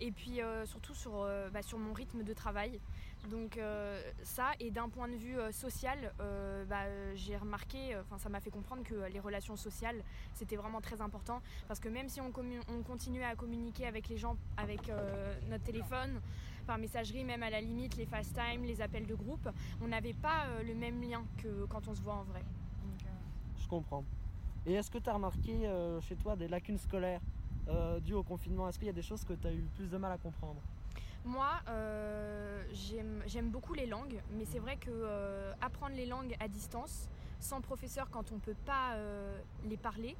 et 0.00 0.12
puis 0.12 0.40
surtout 0.64 0.94
sur, 0.94 1.28
bah, 1.52 1.62
sur 1.62 1.78
mon 1.78 1.92
rythme 1.92 2.22
de 2.22 2.32
travail. 2.32 2.80
Donc 3.30 3.56
euh, 3.56 4.02
ça, 4.24 4.50
et 4.58 4.70
d'un 4.70 4.88
point 4.88 5.08
de 5.08 5.14
vue 5.14 5.38
euh, 5.38 5.52
social, 5.52 6.12
euh, 6.20 6.64
bah, 6.64 6.84
j'ai 7.14 7.36
remarqué, 7.36 7.96
enfin 8.00 8.18
ça 8.18 8.28
m'a 8.28 8.40
fait 8.40 8.50
comprendre 8.50 8.82
que 8.82 8.94
les 9.12 9.20
relations 9.20 9.56
sociales, 9.56 10.02
c'était 10.34 10.56
vraiment 10.56 10.80
très 10.80 11.00
important 11.00 11.40
parce 11.68 11.78
que 11.78 11.88
même 11.88 12.08
si 12.08 12.20
on, 12.20 12.32
continuait 12.82 13.24
à 13.24 13.36
communiquer 13.36 13.86
avec 13.86 14.08
les 14.08 14.16
gens 14.16 14.36
avec 14.56 14.90
notre 15.48 15.62
téléphone, 15.64 16.20
par 16.66 16.78
messagerie, 16.78 17.24
même 17.24 17.42
à 17.42 17.50
la 17.50 17.60
limite 17.60 17.96
les 17.96 18.06
FaceTime, 18.06 18.64
les 18.64 18.80
appels 18.80 19.06
de 19.06 19.14
groupe, 19.14 19.48
on 19.80 19.88
n'avait 19.88 20.14
pas 20.14 20.46
le 20.64 20.74
même 20.74 21.00
lien 21.00 21.24
que 21.38 21.64
quand 21.66 21.86
on 21.88 21.94
se 21.94 22.02
voit 22.02 22.14
en 22.14 22.24
vrai. 22.24 22.42
Je 23.58 23.66
comprends. 23.68 24.04
Et 24.66 24.74
est-ce 24.74 24.90
que 24.90 24.98
tu 24.98 25.10
as 25.10 25.14
remarqué 25.14 25.68
chez 26.02 26.16
toi 26.16 26.36
des 26.36 26.48
lacunes 26.48 26.78
scolaires 26.78 27.20
dues 28.02 28.14
au 28.14 28.22
confinement? 28.22 28.68
Est-ce 28.68 28.78
qu'il 28.78 28.86
y 28.86 28.90
a 28.90 28.94
des 28.94 29.02
choses 29.02 29.24
que 29.24 29.34
tu 29.34 29.46
as 29.46 29.52
eu 29.52 29.62
plus 29.76 29.88
de 29.88 29.96
mal 29.96 30.12
à 30.12 30.18
comprendre? 30.18 30.60
Moi, 31.24 31.50
euh, 31.68 32.64
j'aime 33.26 33.50
beaucoup 33.50 33.74
les 33.74 33.86
langues, 33.86 34.20
mais 34.32 34.44
c'est 34.44 34.58
vrai 34.58 34.76
que 34.76 34.90
euh, 34.90 35.52
apprendre 35.60 35.94
les 35.94 36.06
langues 36.06 36.34
à 36.40 36.48
distance, 36.48 37.08
sans 37.38 37.60
professeur, 37.60 38.10
quand 38.10 38.32
on 38.32 38.36
ne 38.36 38.40
peut 38.40 38.56
pas 38.66 38.94
euh, 38.94 39.38
les 39.64 39.76
parler, 39.76 40.16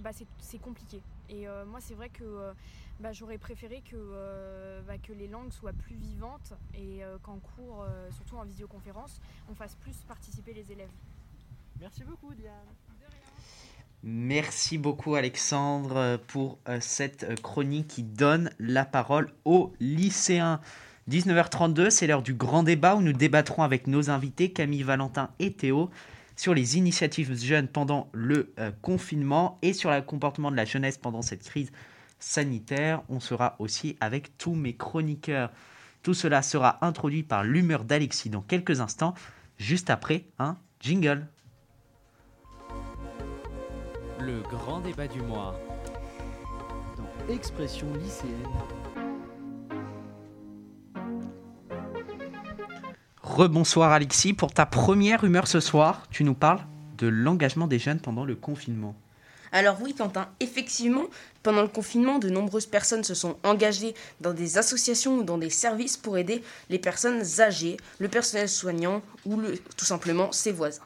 bah, 0.00 0.10
c'est- 0.12 0.58
compliqué. 0.58 1.02
Et 1.28 1.46
moi, 1.66 1.80
c'est 1.80 1.94
vrai 1.94 2.10
que 2.10 2.52
bah, 3.00 3.12
j'aurais 3.12 3.38
préféré 3.38 3.80
que, 3.82 4.80
bah, 4.86 4.98
que 4.98 5.12
les 5.12 5.26
langues 5.26 5.50
soient 5.50 5.72
plus 5.72 5.96
vivantes 5.96 6.52
et 6.74 7.00
qu'en 7.22 7.38
cours, 7.38 7.84
surtout 8.10 8.36
en 8.36 8.44
visioconférence, 8.44 9.20
on 9.50 9.54
fasse 9.54 9.74
plus 9.76 9.96
participer 10.04 10.52
les 10.52 10.70
élèves. 10.70 10.92
Merci 11.80 12.04
beaucoup 12.04 12.32
Diane. 12.34 12.68
Merci 14.06 14.76
beaucoup 14.76 15.14
Alexandre 15.14 16.20
pour 16.26 16.58
euh, 16.68 16.76
cette 16.78 17.24
euh, 17.24 17.36
chronique 17.36 17.88
qui 17.88 18.02
donne 18.02 18.50
la 18.58 18.84
parole 18.84 19.30
aux 19.46 19.72
lycéens. 19.80 20.60
19h32, 21.08 21.88
c'est 21.88 22.06
l'heure 22.06 22.20
du 22.20 22.34
grand 22.34 22.64
débat 22.64 22.96
où 22.96 23.00
nous 23.00 23.14
débattrons 23.14 23.62
avec 23.62 23.86
nos 23.86 24.10
invités 24.10 24.52
Camille, 24.52 24.82
Valentin 24.82 25.30
et 25.38 25.54
Théo 25.54 25.88
sur 26.36 26.52
les 26.52 26.76
initiatives 26.76 27.34
jeunes 27.34 27.66
pendant 27.66 28.10
le 28.12 28.52
euh, 28.58 28.72
confinement 28.82 29.58
et 29.62 29.72
sur 29.72 29.90
le 29.90 30.02
comportement 30.02 30.50
de 30.50 30.56
la 30.56 30.66
jeunesse 30.66 30.98
pendant 30.98 31.22
cette 31.22 31.42
crise 31.42 31.72
sanitaire. 32.18 33.02
On 33.08 33.20
sera 33.20 33.56
aussi 33.58 33.96
avec 34.00 34.36
tous 34.36 34.54
mes 34.54 34.76
chroniqueurs. 34.76 35.50
Tout 36.02 36.12
cela 36.12 36.42
sera 36.42 36.76
introduit 36.84 37.22
par 37.22 37.42
l'humeur 37.42 37.84
d'Alexis 37.84 38.28
dans 38.28 38.42
quelques 38.42 38.80
instants, 38.80 39.14
juste 39.56 39.88
après 39.88 40.26
un 40.38 40.58
jingle. 40.80 41.26
Le 44.24 44.40
grand 44.48 44.80
débat 44.80 45.06
du 45.06 45.20
mois. 45.20 45.54
Dans 46.96 47.32
Expression 47.34 47.86
lycéenne. 47.94 48.48
Rebonsoir 53.22 53.92
Alexis, 53.92 54.32
pour 54.32 54.52
ta 54.52 54.66
première 54.66 55.24
humeur 55.24 55.46
ce 55.48 55.60
soir, 55.60 56.06
tu 56.10 56.24
nous 56.24 56.34
parles 56.34 56.60
de 56.98 57.06
l'engagement 57.08 57.66
des 57.66 57.78
jeunes 57.78 58.00
pendant 58.00 58.24
le 58.24 58.34
confinement. 58.36 58.94
Alors 59.52 59.76
oui, 59.82 59.94
Quentin, 59.94 60.28
effectivement, 60.40 61.04
pendant 61.42 61.62
le 61.62 61.68
confinement, 61.68 62.18
de 62.18 62.28
nombreuses 62.28 62.66
personnes 62.66 63.04
se 63.04 63.14
sont 63.14 63.36
engagées 63.44 63.94
dans 64.20 64.32
des 64.32 64.58
associations 64.58 65.18
ou 65.18 65.22
dans 65.22 65.38
des 65.38 65.50
services 65.50 65.96
pour 65.96 66.18
aider 66.18 66.42
les 66.70 66.78
personnes 66.78 67.22
âgées, 67.40 67.76
le 67.98 68.08
personnel 68.08 68.48
soignant 68.48 69.00
ou 69.24 69.36
le- 69.36 69.56
tout 69.76 69.84
simplement 69.84 70.32
ses 70.32 70.50
voisins. 70.52 70.82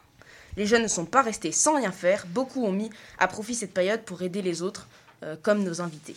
Les 0.59 0.67
jeunes 0.67 0.83
ne 0.83 0.89
sont 0.89 1.07
pas 1.07 1.23
restés 1.23 1.53
sans 1.53 1.77
rien 1.77 1.93
faire, 1.93 2.27
beaucoup 2.27 2.65
ont 2.65 2.73
mis 2.73 2.91
à 3.19 3.29
profit 3.29 3.55
cette 3.55 3.73
période 3.73 4.03
pour 4.03 4.23
aider 4.23 4.43
les 4.43 4.61
autres, 4.61 4.89
euh, 5.23 5.37
comme 5.41 5.63
nos 5.63 5.81
invités. 5.81 6.17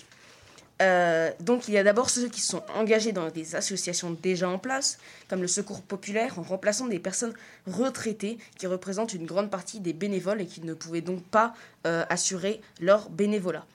Euh, 0.82 1.30
donc 1.40 1.68
il 1.68 1.76
y 1.76 1.78
a 1.78 1.84
d'abord 1.84 2.10
ceux 2.10 2.28
qui 2.28 2.42
sont 2.42 2.64
engagés 2.74 3.12
dans 3.12 3.30
des 3.30 3.56
associations 3.56 4.10
déjà 4.10 4.50
en 4.50 4.58
place, 4.58 4.98
comme 5.30 5.44
le 5.44 5.48
Secours 5.48 5.84
populaire, 5.84 6.40
en 6.40 6.42
remplaçant 6.42 6.88
des 6.88 6.98
personnes 6.98 7.36
retraitées 7.68 8.40
qui 8.58 8.66
représentent 8.66 9.14
une 9.14 9.28
grande 9.28 9.52
partie 9.52 9.80
des 9.80 9.94
bénévoles 9.94 10.42
et 10.42 10.48
qui 10.48 10.62
ne 10.62 10.74
pouvaient 10.74 11.02
donc 11.02 11.22
pas 11.24 11.54
euh, 11.86 12.04
assurer 12.10 12.62
leur 12.80 13.10
bénévolat. 13.12 13.66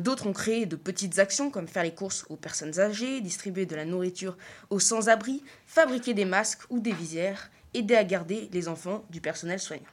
D'autres 0.00 0.26
ont 0.26 0.34
créé 0.34 0.66
de 0.66 0.76
petites 0.76 1.18
actions 1.18 1.48
comme 1.48 1.66
faire 1.66 1.84
les 1.84 1.94
courses 1.94 2.26
aux 2.28 2.36
personnes 2.36 2.78
âgées, 2.78 3.22
distribuer 3.22 3.64
de 3.64 3.74
la 3.74 3.86
nourriture 3.86 4.36
aux 4.68 4.78
sans-abri, 4.78 5.42
fabriquer 5.64 6.12
des 6.12 6.26
masques 6.26 6.60
ou 6.68 6.80
des 6.80 6.92
visières, 6.92 7.48
aider 7.74 7.96
à 7.96 8.04
garder 8.04 8.48
les 8.52 8.68
enfants 8.68 9.04
du 9.10 9.20
personnel 9.20 9.58
soignant. 9.58 9.84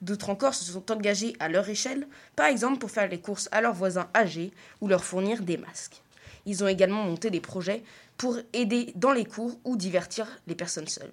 D'autres 0.00 0.30
encore 0.30 0.54
se 0.54 0.64
sont 0.72 0.90
engagés 0.90 1.34
à 1.40 1.48
leur 1.48 1.68
échelle, 1.68 2.06
par 2.34 2.46
exemple 2.46 2.78
pour 2.78 2.90
faire 2.90 3.08
les 3.08 3.20
courses 3.20 3.48
à 3.52 3.60
leurs 3.60 3.74
voisins 3.74 4.08
âgés 4.14 4.52
ou 4.80 4.88
leur 4.88 5.04
fournir 5.04 5.42
des 5.42 5.58
masques. 5.58 6.02
Ils 6.46 6.64
ont 6.64 6.68
également 6.68 7.04
monté 7.04 7.30
des 7.30 7.40
projets 7.40 7.82
pour 8.16 8.38
aider 8.52 8.92
dans 8.96 9.12
les 9.12 9.26
cours 9.26 9.58
ou 9.64 9.76
divertir 9.76 10.26
les 10.46 10.54
personnes 10.54 10.88
seules. 10.88 11.10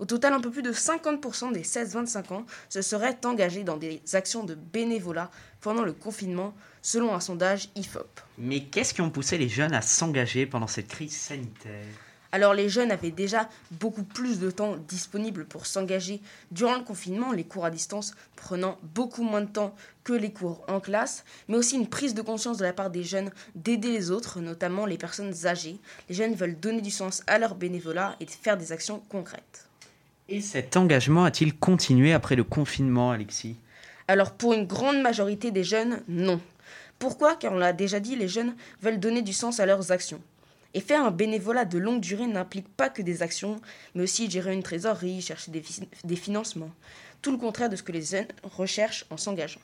Au 0.00 0.06
total, 0.06 0.32
un 0.32 0.40
peu 0.40 0.50
plus 0.50 0.62
de 0.62 0.72
50% 0.72 1.52
des 1.52 1.62
16-25 1.62 2.32
ans 2.32 2.46
se 2.68 2.82
seraient 2.82 3.18
engagés 3.24 3.62
dans 3.62 3.76
des 3.76 4.02
actions 4.14 4.42
de 4.42 4.54
bénévolat 4.54 5.30
pendant 5.60 5.82
le 5.82 5.92
confinement, 5.92 6.54
selon 6.82 7.14
un 7.14 7.20
sondage 7.20 7.68
IFOP. 7.76 8.20
Mais 8.38 8.64
qu'est-ce 8.64 8.92
qui 8.92 9.00
ont 9.00 9.10
poussé 9.10 9.38
les 9.38 9.48
jeunes 9.48 9.74
à 9.74 9.82
s'engager 9.82 10.46
pendant 10.46 10.66
cette 10.66 10.88
crise 10.88 11.16
sanitaire? 11.16 11.84
Alors 12.34 12.52
les 12.52 12.68
jeunes 12.68 12.90
avaient 12.90 13.12
déjà 13.12 13.48
beaucoup 13.70 14.02
plus 14.02 14.40
de 14.40 14.50
temps 14.50 14.74
disponible 14.88 15.44
pour 15.44 15.66
s'engager 15.66 16.20
durant 16.50 16.74
le 16.74 16.82
confinement, 16.82 17.30
les 17.30 17.44
cours 17.44 17.64
à 17.64 17.70
distance 17.70 18.16
prenant 18.34 18.76
beaucoup 18.82 19.22
moins 19.22 19.42
de 19.42 19.46
temps 19.46 19.72
que 20.02 20.14
les 20.14 20.32
cours 20.32 20.64
en 20.66 20.80
classe, 20.80 21.24
mais 21.46 21.56
aussi 21.56 21.76
une 21.76 21.86
prise 21.86 22.12
de 22.12 22.22
conscience 22.22 22.58
de 22.58 22.64
la 22.64 22.72
part 22.72 22.90
des 22.90 23.04
jeunes 23.04 23.30
d'aider 23.54 23.92
les 23.92 24.10
autres, 24.10 24.40
notamment 24.40 24.84
les 24.84 24.98
personnes 24.98 25.32
âgées. 25.46 25.78
Les 26.08 26.16
jeunes 26.16 26.34
veulent 26.34 26.58
donner 26.58 26.80
du 26.80 26.90
sens 26.90 27.22
à 27.28 27.38
leur 27.38 27.54
bénévolat 27.54 28.16
et 28.18 28.26
faire 28.26 28.56
des 28.56 28.72
actions 28.72 29.00
concrètes. 29.08 29.68
Et 30.28 30.40
cet 30.40 30.76
engagement 30.76 31.22
a-t-il 31.24 31.56
continué 31.56 32.12
après 32.12 32.34
le 32.34 32.42
confinement, 32.42 33.12
Alexis? 33.12 33.54
Alors 34.08 34.32
pour 34.32 34.54
une 34.54 34.66
grande 34.66 35.00
majorité 35.00 35.52
des 35.52 35.62
jeunes, 35.62 36.02
non. 36.08 36.40
Pourquoi? 36.98 37.36
Car 37.36 37.52
on 37.52 37.58
l'a 37.58 37.72
déjà 37.72 38.00
dit, 38.00 38.16
les 38.16 38.26
jeunes 38.26 38.56
veulent 38.82 38.98
donner 38.98 39.22
du 39.22 39.32
sens 39.32 39.60
à 39.60 39.66
leurs 39.66 39.92
actions. 39.92 40.20
Et 40.74 40.80
faire 40.80 41.04
un 41.04 41.10
bénévolat 41.12 41.64
de 41.64 41.78
longue 41.78 42.00
durée 42.00 42.26
n'implique 42.26 42.68
pas 42.68 42.90
que 42.90 43.00
des 43.00 43.22
actions, 43.22 43.60
mais 43.94 44.02
aussi 44.02 44.28
gérer 44.28 44.52
une 44.52 44.62
trésorerie, 44.64 45.22
chercher 45.22 45.52
des, 45.52 45.62
fi- 45.62 45.88
des 46.02 46.16
financements. 46.16 46.70
Tout 47.22 47.30
le 47.30 47.38
contraire 47.38 47.70
de 47.70 47.76
ce 47.76 47.82
que 47.84 47.92
les 47.92 48.02
jeunes 48.02 48.26
recherchent 48.42 49.06
en 49.10 49.16
s'engageant. 49.16 49.60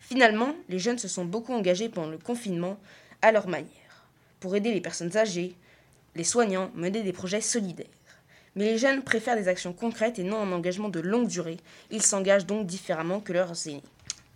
Finalement, 0.00 0.54
les 0.68 0.78
jeunes 0.78 0.98
se 0.98 1.08
sont 1.08 1.24
beaucoup 1.24 1.52
engagés 1.52 1.88
pendant 1.88 2.08
le 2.10 2.18
confinement 2.18 2.78
à 3.20 3.32
leur 3.32 3.48
manière, 3.48 4.06
pour 4.40 4.54
aider 4.56 4.72
les 4.72 4.80
personnes 4.80 5.16
âgées, 5.16 5.54
les 6.14 6.24
soignants, 6.24 6.70
mener 6.74 7.02
des 7.02 7.12
projets 7.12 7.40
solidaires. 7.40 7.86
Mais 8.54 8.64
les 8.64 8.78
jeunes 8.78 9.02
préfèrent 9.02 9.36
des 9.36 9.48
actions 9.48 9.72
concrètes 9.72 10.18
et 10.18 10.24
non 10.24 10.40
un 10.42 10.52
engagement 10.52 10.88
de 10.90 11.00
longue 11.00 11.26
durée. 11.28 11.56
Ils 11.90 12.02
s'engagent 12.02 12.46
donc 12.46 12.66
différemment 12.66 13.20
que 13.20 13.32
leurs 13.32 13.66
aînés. 13.66 13.82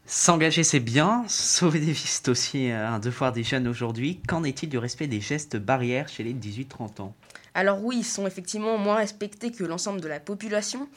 S'engager, 0.07 0.63
c'est 0.63 0.81
bien. 0.81 1.25
Sauver 1.27 1.81
des 1.81 1.93
vies, 1.93 2.07
c'est 2.07 2.29
aussi 2.29 2.71
euh, 2.71 2.89
un 2.89 3.01
devoir 3.01 3.33
des 3.33 3.43
jeunes 3.43 3.67
aujourd'hui. 3.67 4.21
Qu'en 4.29 4.45
est-il 4.45 4.69
du 4.69 4.79
respect 4.79 5.09
des 5.09 5.21
gestes 5.21 5.57
barrières 5.57 6.09
chez 6.09 6.23
les 6.23 6.33
18-30 6.33 7.03
ans? 7.03 7.15
Alors 7.55 7.83
oui, 7.85 7.99
ils 7.99 8.05
sont 8.05 8.27
effectivement 8.27 8.79
moins 8.79 8.97
respectés 8.97 9.51
que 9.51 9.65
l'ensemble 9.65 10.01
de 10.01 10.09
la 10.09 10.21
population. 10.21 10.89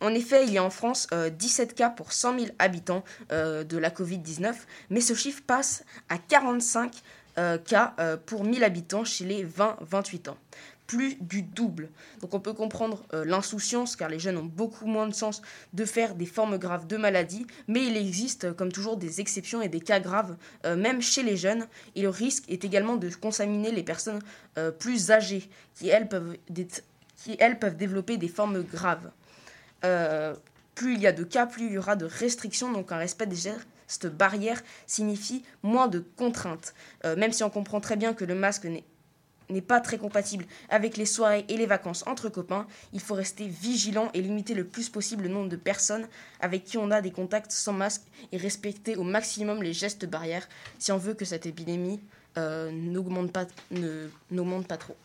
En 0.00 0.14
effet, 0.14 0.44
il 0.44 0.52
y 0.52 0.58
a 0.58 0.64
en 0.64 0.70
France 0.70 1.08
euh, 1.12 1.30
17 1.30 1.74
cas 1.74 1.90
pour 1.90 2.12
100 2.12 2.38
000 2.38 2.50
habitants 2.58 3.04
euh, 3.32 3.64
de 3.64 3.78
la 3.78 3.90
Covid-19, 3.90 4.54
mais 4.90 5.00
ce 5.00 5.14
chiffre 5.14 5.42
passe 5.46 5.84
à 6.08 6.18
45 6.18 6.92
euh, 7.38 7.56
cas 7.56 7.94
euh, 8.00 8.16
pour 8.16 8.42
1000 8.44 8.64
habitants 8.64 9.04
chez 9.04 9.24
les 9.24 9.44
20-28 9.44 10.30
ans. 10.30 10.36
Plus 10.88 11.18
du 11.20 11.42
double. 11.42 11.90
Donc 12.22 12.32
on 12.32 12.40
peut 12.40 12.54
comprendre 12.54 13.04
euh, 13.12 13.22
l'insouciance, 13.26 13.94
car 13.94 14.08
les 14.08 14.18
jeunes 14.18 14.38
ont 14.38 14.46
beaucoup 14.46 14.86
moins 14.86 15.06
de 15.06 15.14
chances 15.14 15.42
de 15.74 15.84
faire 15.84 16.14
des 16.14 16.24
formes 16.24 16.56
graves 16.56 16.86
de 16.86 16.96
maladie, 16.96 17.46
mais 17.68 17.84
il 17.84 17.94
existe 17.94 18.44
euh, 18.44 18.54
comme 18.54 18.72
toujours 18.72 18.96
des 18.96 19.20
exceptions 19.20 19.60
et 19.60 19.68
des 19.68 19.80
cas 19.80 20.00
graves, 20.00 20.38
euh, 20.64 20.76
même 20.76 21.02
chez 21.02 21.22
les 21.22 21.36
jeunes, 21.36 21.66
et 21.94 22.00
le 22.00 22.08
risque 22.08 22.44
est 22.48 22.64
également 22.64 22.96
de 22.96 23.10
contaminer 23.10 23.70
les 23.70 23.82
personnes 23.82 24.20
plus 24.78 25.12
âgées, 25.12 25.48
qui 25.74 25.88
elles 25.88 26.08
peuvent, 26.08 26.36
qui, 27.16 27.36
elles, 27.38 27.58
peuvent 27.58 27.76
développer 27.76 28.16
des 28.16 28.28
formes 28.28 28.62
graves. 28.62 29.10
Plus 30.74 30.94
il 30.94 31.00
y 31.00 31.06
a 31.06 31.12
de 31.12 31.22
cas, 31.22 31.46
plus 31.46 31.66
il 31.66 31.72
y 31.72 31.78
aura 31.78 31.96
de 31.96 32.06
restrictions, 32.06 32.72
donc 32.72 32.90
un 32.90 32.96
respect 32.96 33.26
des 33.26 33.36
gestes 33.36 34.06
barrières 34.06 34.62
signifie 34.86 35.44
moins 35.62 35.86
de 35.86 36.00
contraintes. 36.16 36.74
Même 37.04 37.32
si 37.32 37.44
on 37.44 37.50
comprend 37.50 37.80
très 37.80 37.96
bien 37.96 38.14
que 38.14 38.24
le 38.24 38.34
masque 38.34 38.64
n'est 38.64 38.84
n'est 39.50 39.60
pas 39.60 39.80
très 39.80 39.98
compatible 39.98 40.44
avec 40.68 40.96
les 40.96 41.06
soirées 41.06 41.44
et 41.48 41.56
les 41.56 41.66
vacances 41.66 42.04
entre 42.06 42.28
copains, 42.28 42.66
il 42.92 43.00
faut 43.00 43.14
rester 43.14 43.46
vigilant 43.46 44.10
et 44.14 44.22
limiter 44.22 44.54
le 44.54 44.64
plus 44.64 44.88
possible 44.88 45.24
le 45.24 45.28
nombre 45.28 45.48
de 45.48 45.56
personnes 45.56 46.06
avec 46.40 46.64
qui 46.64 46.78
on 46.78 46.90
a 46.90 47.00
des 47.00 47.10
contacts 47.10 47.52
sans 47.52 47.72
masque 47.72 48.02
et 48.32 48.36
respecter 48.36 48.96
au 48.96 49.04
maximum 49.04 49.62
les 49.62 49.72
gestes 49.72 50.06
barrières 50.06 50.48
si 50.78 50.92
on 50.92 50.98
veut 50.98 51.14
que 51.14 51.24
cette 51.24 51.46
épidémie 51.46 52.00
euh, 52.36 52.70
n'augmente 52.70 53.32
pas, 53.32 53.46
n'augmente 54.30 54.66
pas 54.68 54.76
trop. 54.76 54.96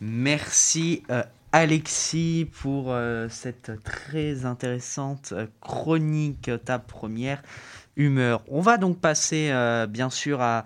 Merci 0.00 1.02
euh, 1.10 1.22
Alexis 1.52 2.48
pour 2.60 2.92
euh, 2.92 3.28
cette 3.30 3.82
très 3.82 4.44
intéressante 4.44 5.34
chronique, 5.60 6.50
ta 6.64 6.78
première 6.78 7.42
humeur. 7.96 8.44
On 8.48 8.60
va 8.60 8.76
donc 8.76 9.00
passer 9.00 9.50
bien 9.88 10.10
sûr 10.10 10.42
à, 10.42 10.64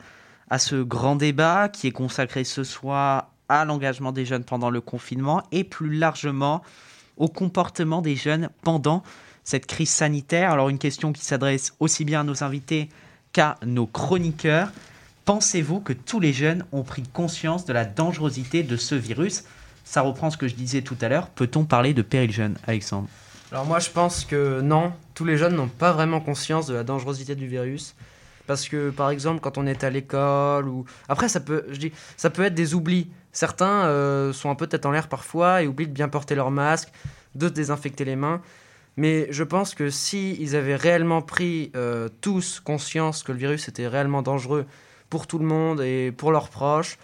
à 0.51 0.59
ce 0.59 0.77
grand 0.77 1.17
débat 1.17 1.69
qui 1.69 1.87
est 1.87 1.93
consacré 1.93 2.45
ce 2.45 2.65
soir 2.65 3.31
à 3.49 3.65
l'engagement 3.65 4.13
des 4.13 4.27
jeunes 4.27 4.45
pendant 4.45 4.71
le 4.71 4.81
confinement 4.81 5.43
et 5.53 5.65
plus 5.65 5.97
largement 5.97 6.63
au 7.17 7.29
comportement 7.29 8.03
des 8.03 8.17
jeunes 8.17 8.51
pendant 8.63 9.03
cette 9.45 9.67
crise 9.67 9.91
sanitaire. 9.91 10.51
Alors 10.51 10.69
une 10.69 10.79
question 10.79 11.13
qui 11.13 11.25
s'adresse 11.25 11.75
aussi 11.81 12.05
bien 12.05 12.21
à 12.21 12.25
nos 12.25 12.45
invités 12.45 12.89
qu'à 13.33 13.57
nos 13.65 13.87
chroniqueurs. 13.87 14.71
Pensez-vous 15.25 15.81
que 15.81 15.93
tous 15.93 16.19
les 16.19 16.33
jeunes 16.33 16.65
ont 16.73 16.83
pris 16.83 17.03
conscience 17.03 17.65
de 17.65 17.73
la 17.73 17.85
dangerosité 17.85 18.63
de 18.63 18.77
ce 18.77 18.95
virus? 18.95 19.45
Ça 19.85 20.03
reprend 20.03 20.31
ce 20.31 20.37
que 20.37 20.49
je 20.49 20.55
disais 20.55 20.83
tout 20.83 20.97
à 21.01 21.09
l'heure. 21.09 21.29
Peut-on 21.29 21.65
parler 21.65 21.95
de 21.95 22.03
péril 22.03 22.33
jeune, 22.33 22.57
Alexandre? 22.67 23.09
Alors 23.53 23.67
moi 23.67 23.81
je 23.81 23.91
pense 23.91 24.25
que 24.25 24.61
non, 24.61 24.93
tous 25.15 25.25
les 25.25 25.37
jeunes 25.37 25.57
n'ont 25.57 25.69
pas 25.69 25.93
vraiment 25.93 26.21
conscience 26.21 26.67
de 26.67 26.75
la 26.75 26.85
dangerosité 26.85 27.35
du 27.35 27.49
virus. 27.49 27.95
Parce 28.47 28.69
que 28.69 28.91
par 28.91 29.11
exemple 29.11 29.41
quand 29.41 29.59
on 29.59 29.67
est 29.67 29.85
à 29.85 29.91
l'école 29.91 30.69
ou... 30.69 30.85
Après 31.09 31.29
ça 31.29 31.41
peut, 31.41 31.65
je 31.71 31.79
dis, 31.79 31.93
ça 32.17 32.31
peut 32.31 32.43
être 32.43 32.55
des 32.55 32.75
oublis. 32.75 33.11
Certains 33.33 33.85
euh, 33.85 34.33
sont 34.33 34.51
un 34.51 34.55
peu 34.55 34.67
tête 34.67 34.87
en 34.87 34.91
l'air 34.91 35.09
parfois 35.09 35.63
et 35.63 35.67
oublient 35.67 35.89
de 35.89 35.93
bien 35.93 36.09
porter 36.09 36.35
leur 36.35 36.51
masque, 36.51 36.91
de 37.35 37.49
se 37.49 37.53
désinfecter 37.53 38.05
les 38.05 38.17
mains. 38.17 38.41
Mais 38.97 39.29
je 39.31 39.45
pense 39.45 39.75
que 39.75 39.89
si 39.89 40.37
ils 40.41 40.57
avaient 40.57 40.77
réellement 40.77 41.23
pris 41.23 41.71
euh, 41.77 42.09
tous 42.21 42.61
conscience 42.61 43.23
que 43.23 43.33
le 43.33 43.39
virus 43.39 43.69
était 43.69 43.89
réellement 43.89 44.23
dangereux 44.23 44.67
pour 45.09 45.27
tout 45.27 45.39
le 45.39 45.47
monde 45.47 45.81
et 45.81 46.13
pour 46.13 46.33
leurs 46.33 46.49
proches, 46.49 46.99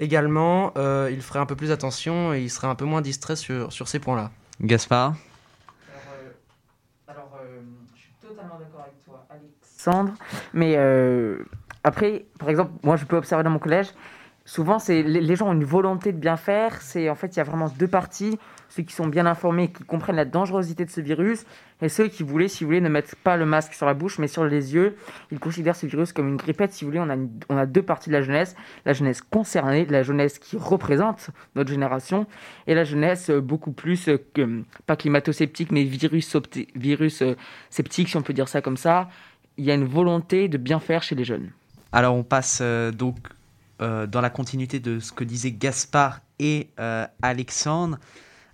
également, 0.00 0.72
euh, 0.76 1.10
ils 1.12 1.22
feraient 1.22 1.38
un 1.38 1.46
peu 1.46 1.56
plus 1.56 1.70
attention 1.70 2.34
et 2.34 2.42
ils 2.42 2.50
seraient 2.50 2.68
un 2.68 2.74
peu 2.74 2.84
moins 2.84 3.00
distraits 3.00 3.36
sur, 3.36 3.72
sur 3.72 3.88
ces 3.88 3.98
points-là. 3.98 4.30
Gaspard 4.60 5.14
Alors, 7.06 7.38
euh, 7.42 7.60
je 7.94 8.00
suis 8.00 8.12
totalement 8.20 8.58
d'accord 8.58 8.82
avec 8.82 9.04
toi, 9.04 9.26
Alexandre. 9.78 10.12
Mais 10.54 10.74
euh, 10.76 11.38
après, 11.84 12.26
par 12.38 12.48
exemple, 12.50 12.72
moi, 12.82 12.96
je 12.96 13.04
peux 13.04 13.16
observer 13.16 13.44
dans 13.44 13.50
mon 13.50 13.58
collège, 13.58 13.88
souvent, 14.44 14.78
c'est 14.78 15.02
les, 15.02 15.36
gens 15.36 15.48
ont 15.48 15.52
une 15.52 15.64
volonté 15.64 16.12
de 16.12 16.18
bien 16.18 16.36
faire. 16.36 16.82
C'est 16.82 17.08
en 17.08 17.14
fait, 17.14 17.28
il 17.28 17.36
y 17.36 17.40
a 17.40 17.44
vraiment 17.44 17.68
deux 17.78 17.88
parties 17.88 18.38
ceux 18.68 18.82
qui 18.82 18.94
sont 18.94 19.06
bien 19.06 19.26
informés, 19.26 19.70
qui 19.72 19.82
comprennent 19.84 20.16
la 20.16 20.24
dangerosité 20.24 20.84
de 20.84 20.90
ce 20.90 21.00
virus, 21.00 21.44
et 21.80 21.88
ceux 21.88 22.08
qui 22.08 22.22
voulaient, 22.22 22.48
si 22.48 22.64
vous 22.64 22.68
voulez, 22.68 22.80
ne 22.80 22.88
mettre 22.88 23.16
pas 23.16 23.36
le 23.36 23.46
masque 23.46 23.72
sur 23.72 23.86
la 23.86 23.94
bouche, 23.94 24.18
mais 24.18 24.28
sur 24.28 24.44
les 24.44 24.74
yeux. 24.74 24.96
Ils 25.30 25.38
considèrent 25.38 25.76
ce 25.76 25.86
virus 25.86 26.12
comme 26.12 26.28
une 26.28 26.36
grippette. 26.36 26.72
Si 26.72 26.84
vous 26.84 26.90
voulez, 26.90 27.00
on 27.00 27.10
a, 27.10 27.16
on 27.48 27.56
a 27.56 27.66
deux 27.66 27.82
parties 27.82 28.10
de 28.10 28.14
la 28.14 28.22
jeunesse 28.22 28.54
la 28.84 28.92
jeunesse 28.92 29.22
concernée, 29.22 29.86
la 29.86 30.02
jeunesse 30.02 30.38
qui 30.38 30.56
représente 30.56 31.30
notre 31.54 31.70
génération, 31.70 32.26
et 32.66 32.74
la 32.74 32.84
jeunesse 32.84 33.30
euh, 33.30 33.40
beaucoup 33.40 33.72
plus 33.72 34.08
euh, 34.08 34.64
pas 34.86 34.96
climato-sceptique, 34.96 35.70
mais 35.72 35.84
virus 35.84 36.34
euh, 37.22 37.36
sceptique, 37.70 38.08
si 38.08 38.16
on 38.16 38.22
peut 38.22 38.32
dire 38.34 38.48
ça 38.48 38.60
comme 38.60 38.76
ça. 38.76 39.08
Il 39.58 39.64
y 39.64 39.70
a 39.70 39.74
une 39.74 39.84
volonté 39.84 40.48
de 40.48 40.56
bien 40.56 40.78
faire 40.78 41.02
chez 41.02 41.16
les 41.16 41.24
jeunes. 41.24 41.50
Alors 41.92 42.14
on 42.14 42.22
passe 42.22 42.60
euh, 42.62 42.92
donc 42.92 43.16
euh, 43.80 44.06
dans 44.06 44.20
la 44.20 44.30
continuité 44.30 44.78
de 44.78 45.00
ce 45.00 45.12
que 45.12 45.24
disaient 45.24 45.52
Gaspard 45.52 46.20
et 46.38 46.68
euh, 46.78 47.06
Alexandre. 47.22 47.98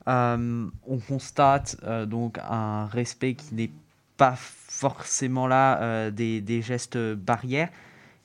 Euh, 0.09 0.67
on 0.87 0.99
constate 0.99 1.77
euh, 1.85 2.07
donc 2.07 2.39
un 2.39 2.87
respect 2.87 3.35
qui 3.35 3.55
n'est 3.55 3.71
pas 4.17 4.35
forcément 4.37 5.47
là 5.47 5.81
euh, 5.83 6.11
des, 6.11 6.41
des 6.41 6.63
gestes 6.63 6.99
barrières. 7.15 7.69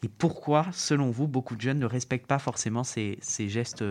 Et 0.03 0.07
pourquoi, 0.07 0.67
selon 0.71 1.11
vous, 1.11 1.27
beaucoup 1.27 1.57
de 1.57 1.61
jeunes 1.61 1.79
ne 1.79 1.85
respectent 1.85 2.27
pas 2.27 2.39
forcément 2.39 2.85
ces, 2.85 3.17
ces 3.21 3.49
gestes 3.49 3.83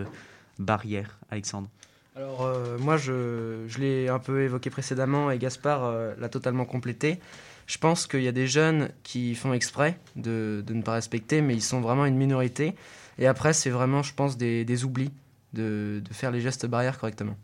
barrières, 0.59 1.19
Alexandre? 1.31 1.69
Alors 2.17 2.43
euh, 2.43 2.79
moi 2.79 2.97
je, 2.97 3.65
je 3.69 3.79
l'ai 3.79 4.09
un 4.09 4.19
peu 4.19 4.43
évoqué 4.43 4.71
précédemment 4.71 5.31
et 5.31 5.39
Gaspard 5.39 5.85
euh, 5.85 6.15
l'a 6.19 6.29
totalement 6.29 6.65
complété. 6.65 7.21
Je 7.69 7.79
pense 7.79 8.07
qu'il 8.09 8.23
y 8.23 8.29
a 8.29 8.33
des 8.33 8.47
jeunes 8.49 8.89
qui 9.05 9.35
font 9.37 9.53
exprès 9.53 9.99
de, 10.17 10.65
de 10.67 10.73
ne 10.75 10.83
pas 10.83 10.95
respecter, 10.95 11.43
mais 11.43 11.55
ils 11.55 11.63
sont 11.63 11.81
vraiment 11.81 12.07
une 12.07 12.17
minorité. 12.17 12.75
Et 13.19 13.27
après 13.29 13.53
c'est 13.53 13.71
vraiment, 13.71 14.03
je 14.03 14.15
pense, 14.15 14.37
des, 14.37 14.65
des 14.65 14.85
oublis 14.85 15.13
de, 15.53 16.03
de 16.03 16.15
faire 16.15 16.31
les 16.33 16.41
gestes 16.41 16.67
barrières 16.67 16.99
correctement. 16.99 17.37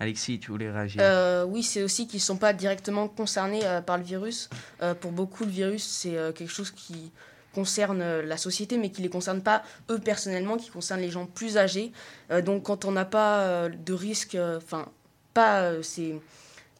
Alexis, 0.00 0.38
tu 0.40 0.50
voulais 0.52 0.70
réagir 0.70 1.00
Euh, 1.04 1.44
oui, 1.44 1.62
c'est 1.62 1.82
aussi 1.82 2.06
qu'ils 2.08 2.18
ne 2.18 2.22
sont 2.22 2.36
pas 2.38 2.52
directement 2.54 3.08
concernés 3.08 3.64
euh, 3.64 3.80
par 3.82 3.98
le 3.98 4.04
virus. 4.04 4.48
Euh, 4.80 4.94
pour 4.94 5.12
beaucoup, 5.12 5.44
le 5.44 5.50
virus, 5.50 5.84
c'est 5.84 6.16
euh, 6.16 6.32
quelque 6.32 6.52
chose 6.52 6.70
qui 6.70 7.10
concerne 7.52 8.20
la 8.20 8.36
société, 8.36 8.78
mais 8.78 8.90
qui 8.90 9.00
ne 9.02 9.06
les 9.06 9.10
concerne 9.10 9.42
pas 9.42 9.64
eux 9.90 9.98
personnellement, 9.98 10.56
qui 10.56 10.70
concerne 10.70 11.00
les 11.00 11.10
gens 11.10 11.26
plus 11.26 11.58
âgés. 11.58 11.90
Euh, 12.30 12.40
donc, 12.42 12.62
quand 12.62 12.84
on 12.84 12.92
n'a 12.92 13.04
pas 13.04 13.40
euh, 13.40 13.68
de 13.68 13.92
risque, 13.92 14.36
enfin, 14.56 14.86
pas, 15.34 15.62
euh, 15.62 15.82
c'est, 15.82 16.14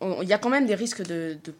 il 0.00 0.28
y 0.28 0.32
a 0.32 0.38
quand 0.38 0.50
même 0.50 0.66
des 0.66 0.76
risques 0.76 1.02
de, 1.02 1.36
de- 1.42 1.54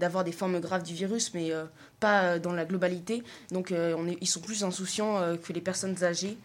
d'avoir 0.00 0.24
des 0.24 0.32
formes 0.32 0.58
graves 0.60 0.82
du 0.82 0.94
virus, 0.94 1.32
mais 1.34 1.52
euh, 1.52 1.64
pas 2.00 2.22
euh, 2.22 2.38
dans 2.40 2.52
la 2.52 2.64
globalité. 2.64 3.22
Donc, 3.52 3.70
euh, 3.70 3.94
on 3.96 4.08
est, 4.08 4.18
ils 4.20 4.26
sont 4.26 4.40
plus 4.40 4.64
insouciants 4.64 5.18
euh, 5.18 5.36
que 5.36 5.52
les 5.52 5.60
personnes 5.60 6.02
âgées. 6.02 6.36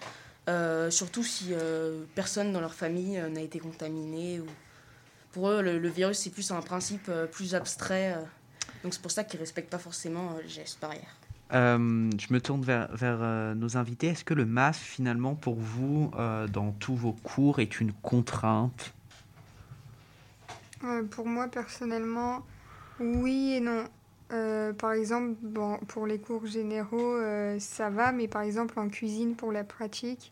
Euh, 0.47 0.91
surtout 0.91 1.23
si 1.23 1.45
euh, 1.53 2.03
personne 2.13 2.53
dans 2.53 2.61
leur 2.61 2.75
famille 2.75 3.17
euh, 3.17 3.29
n'a 3.29 3.41
été 3.41 3.57
contaminé. 3.57 4.39
Ou... 4.39 4.45
Pour 5.31 5.49
eux, 5.49 5.63
le, 5.63 5.79
le 5.79 5.89
virus, 5.89 6.19
c'est 6.19 6.29
plus 6.29 6.51
un 6.51 6.61
principe 6.61 7.07
euh, 7.09 7.25
plus 7.25 7.55
abstrait. 7.55 8.13
euh. 8.13 8.21
donc 8.83 8.93
c'est 8.93 9.01
pour 9.01 9.11
ça 9.11 9.23
qu'ils 9.23 9.39
ne 9.39 9.45
respectent 9.45 9.71
pas 9.71 9.79
forcément 9.79 10.27
euh, 10.29 10.41
les 10.43 10.49
gestes 10.49 10.79
barrières. 10.79 11.15
Euh, 11.53 12.09
je 12.19 12.33
me 12.33 12.39
tourne 12.39 12.63
vers, 12.63 12.87
vers 12.95 13.19
euh, 13.21 13.53
nos 13.55 13.77
invités. 13.77 14.07
Est-ce 14.07 14.23
que 14.23 14.33
le 14.33 14.45
masque, 14.45 14.81
finalement, 14.81 15.35
pour 15.35 15.55
vous, 15.55 16.11
euh, 16.17 16.47
dans 16.47 16.71
tous 16.71 16.95
vos 16.95 17.13
cours, 17.13 17.59
est 17.59 17.79
une 17.79 17.93
contrainte? 17.93 18.93
Euh, 20.83 21.03
pour 21.03 21.25
moi, 21.25 21.47
personnellement, 21.47 22.43
oui 22.99 23.53
et 23.53 23.59
non. 23.59 23.85
Euh, 24.31 24.73
par 24.73 24.93
exemple, 24.93 25.35
bon, 25.41 25.77
pour 25.87 26.07
les 26.07 26.17
cours 26.17 26.45
généraux, 26.47 27.15
euh, 27.15 27.59
ça 27.59 27.89
va, 27.89 28.11
mais 28.11 28.27
par 28.27 28.41
exemple, 28.41 28.79
en 28.79 28.89
cuisine, 28.89 29.35
pour 29.35 29.51
la 29.51 29.63
pratique, 29.63 30.31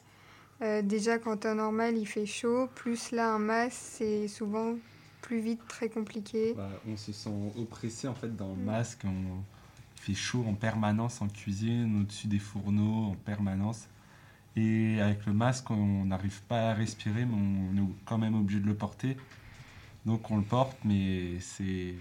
euh, 0.61 0.81
déjà, 0.81 1.19
quand 1.19 1.37
temps 1.37 1.55
normal, 1.55 1.97
il 1.97 2.05
fait 2.05 2.25
chaud, 2.25 2.67
plus 2.73 3.11
là, 3.11 3.33
un 3.33 3.39
masque, 3.39 3.77
c'est 3.79 4.27
souvent 4.27 4.75
plus 5.21 5.39
vite 5.39 5.61
très 5.67 5.89
compliqué. 5.89 6.53
Bah, 6.55 6.69
on 6.87 6.97
se 6.97 7.11
sent 7.11 7.29
oppressé 7.57 8.07
en 8.07 8.13
fait 8.13 8.35
dans 8.35 8.49
le 8.49 8.61
masque. 8.61 9.01
On 9.05 9.41
il 9.95 10.01
fait 10.01 10.21
chaud 10.21 10.43
en 10.45 10.53
permanence 10.53 11.21
en 11.21 11.29
cuisine, 11.29 12.01
au-dessus 12.01 12.27
des 12.27 12.39
fourneaux 12.39 13.11
en 13.11 13.15
permanence. 13.15 13.87
Et 14.57 14.99
avec 14.99 15.25
le 15.25 15.31
masque, 15.31 15.71
on 15.71 16.05
n'arrive 16.05 16.41
pas 16.43 16.71
à 16.71 16.73
respirer, 16.73 17.25
mais 17.25 17.35
on 17.35 17.77
est 17.77 17.87
quand 18.05 18.17
même 18.17 18.35
obligé 18.35 18.59
de 18.59 18.67
le 18.67 18.75
porter. 18.75 19.15
Donc 20.05 20.29
on 20.29 20.35
le 20.35 20.43
porte, 20.43 20.77
mais 20.83 21.39
c'est 21.39 21.95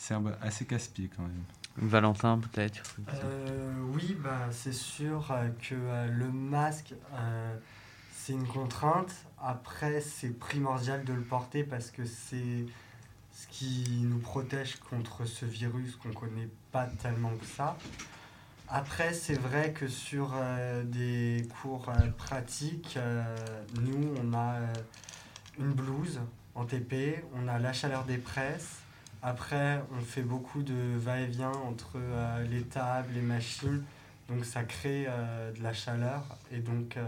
c'est 0.00 0.14
un- 0.14 0.24
assez 0.40 0.64
casse-pied 0.64 1.10
quand 1.14 1.22
même. 1.22 1.44
Valentin, 1.76 2.38
peut-être 2.38 2.82
Euh, 3.22 3.72
oui, 3.94 4.16
bah, 4.18 4.48
c'est 4.50 4.72
sûr 4.72 5.30
euh, 5.30 5.48
que 5.60 5.74
euh, 5.74 6.08
le 6.08 6.30
masque, 6.30 6.94
euh, 7.14 7.56
c'est 8.16 8.32
une 8.32 8.46
contrainte. 8.46 9.12
Après, 9.42 10.00
c'est 10.00 10.30
primordial 10.38 11.04
de 11.04 11.12
le 11.12 11.22
porter 11.22 11.64
parce 11.64 11.90
que 11.90 12.04
c'est 12.06 12.66
ce 13.32 13.46
qui 13.50 14.00
nous 14.02 14.18
protège 14.18 14.76
contre 14.76 15.24
ce 15.26 15.44
virus 15.46 15.96
qu'on 15.96 16.12
connaît 16.12 16.48
pas 16.72 16.86
tellement 16.86 17.34
que 17.36 17.46
ça. 17.46 17.76
Après, 18.68 19.12
c'est 19.14 19.38
vrai 19.38 19.72
que 19.72 19.86
sur 19.88 20.32
euh, 20.34 20.82
des 20.84 21.46
cours 21.62 21.88
euh, 21.88 22.08
pratiques, 22.16 22.94
euh, 22.96 23.22
nous, 23.80 24.14
on 24.22 24.32
a 24.34 24.54
euh, 24.54 24.72
une 25.58 25.72
blouse 25.72 26.20
en 26.54 26.64
TP. 26.64 27.22
On 27.34 27.48
a 27.48 27.58
la 27.58 27.72
chaleur 27.72 28.04
des 28.04 28.18
presses. 28.18 28.79
Après, 29.22 29.82
on 29.96 30.00
fait 30.02 30.22
beaucoup 30.22 30.62
de 30.62 30.96
va-et-vient 30.96 31.52
entre 31.68 31.96
euh, 31.96 32.44
les 32.50 32.62
tables, 32.62 33.10
les 33.14 33.20
machines. 33.20 33.82
Donc 34.28 34.44
ça 34.44 34.62
crée 34.62 35.06
euh, 35.08 35.52
de 35.52 35.62
la 35.62 35.72
chaleur. 35.72 36.22
Et 36.52 36.58
donc 36.58 36.96
euh, 36.96 37.04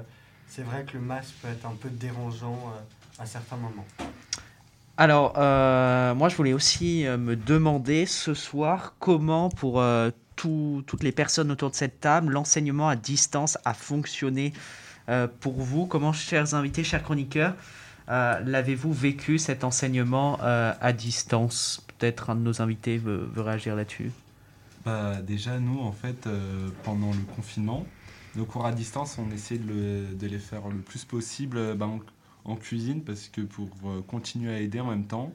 c'est 0.48 0.62
vrai 0.62 0.84
que 0.84 0.92
le 0.94 1.00
masque 1.00 1.32
peut 1.40 1.48
être 1.48 1.64
un 1.66 1.74
peu 1.74 1.88
dérangeant 1.88 2.58
euh, 2.66 3.22
à 3.22 3.26
certains 3.26 3.56
moments. 3.56 3.86
Alors, 4.98 5.32
moi, 6.14 6.28
je 6.28 6.36
voulais 6.36 6.52
aussi 6.52 7.04
me 7.06 7.34
demander 7.34 8.04
ce 8.04 8.34
soir 8.34 8.94
comment, 8.98 9.48
pour 9.48 9.82
tout- 10.36 10.84
toutes 10.86 11.02
les 11.02 11.12
personnes 11.12 11.50
autour 11.50 11.70
de 11.70 11.74
cette 11.74 11.98
table, 11.98 12.30
l'enseignement 12.30 12.88
à 12.88 12.94
distance 12.94 13.58
a 13.64 13.72
fonctionné 13.72 14.52
pour 15.40 15.54
vous. 15.54 15.86
Comment, 15.86 16.12
chers 16.12 16.54
invités, 16.54 16.84
chers 16.84 17.02
chroniqueurs, 17.02 17.54
l'avez-vous 18.06 18.92
vécu 18.92 19.38
cet 19.38 19.64
enseignement 19.64 20.38
à 20.40 20.92
distance? 20.92 21.84
Peut-être 22.02 22.30
un 22.30 22.34
de 22.34 22.40
nos 22.40 22.60
invités 22.60 22.98
veut, 22.98 23.30
réagir 23.36 23.76
là-dessus. 23.76 24.10
Bah, 24.84 25.22
déjà, 25.22 25.60
nous, 25.60 25.78
en 25.78 25.92
fait, 25.92 26.26
euh, 26.26 26.68
pendant 26.82 27.12
le 27.12 27.22
confinement, 27.36 27.86
nos 28.34 28.44
cours 28.44 28.66
à 28.66 28.72
distance, 28.72 29.18
on 29.18 29.30
essaie 29.30 29.56
de, 29.56 29.68
le- 29.72 30.14
de 30.16 30.26
les 30.26 30.40
faire 30.40 30.68
le 30.68 30.78
plus 30.80 31.04
possible 31.04 31.58
euh, 31.58 31.74
bah, 31.76 31.88
en, 32.44 32.56
cuisine 32.56 33.04
parce 33.04 33.28
que 33.28 33.40
pour 33.40 33.68
euh, 33.84 34.02
continuer 34.02 34.52
à 34.52 34.58
aider 34.58 34.80
en 34.80 34.90
même 34.90 35.04
temps. 35.04 35.32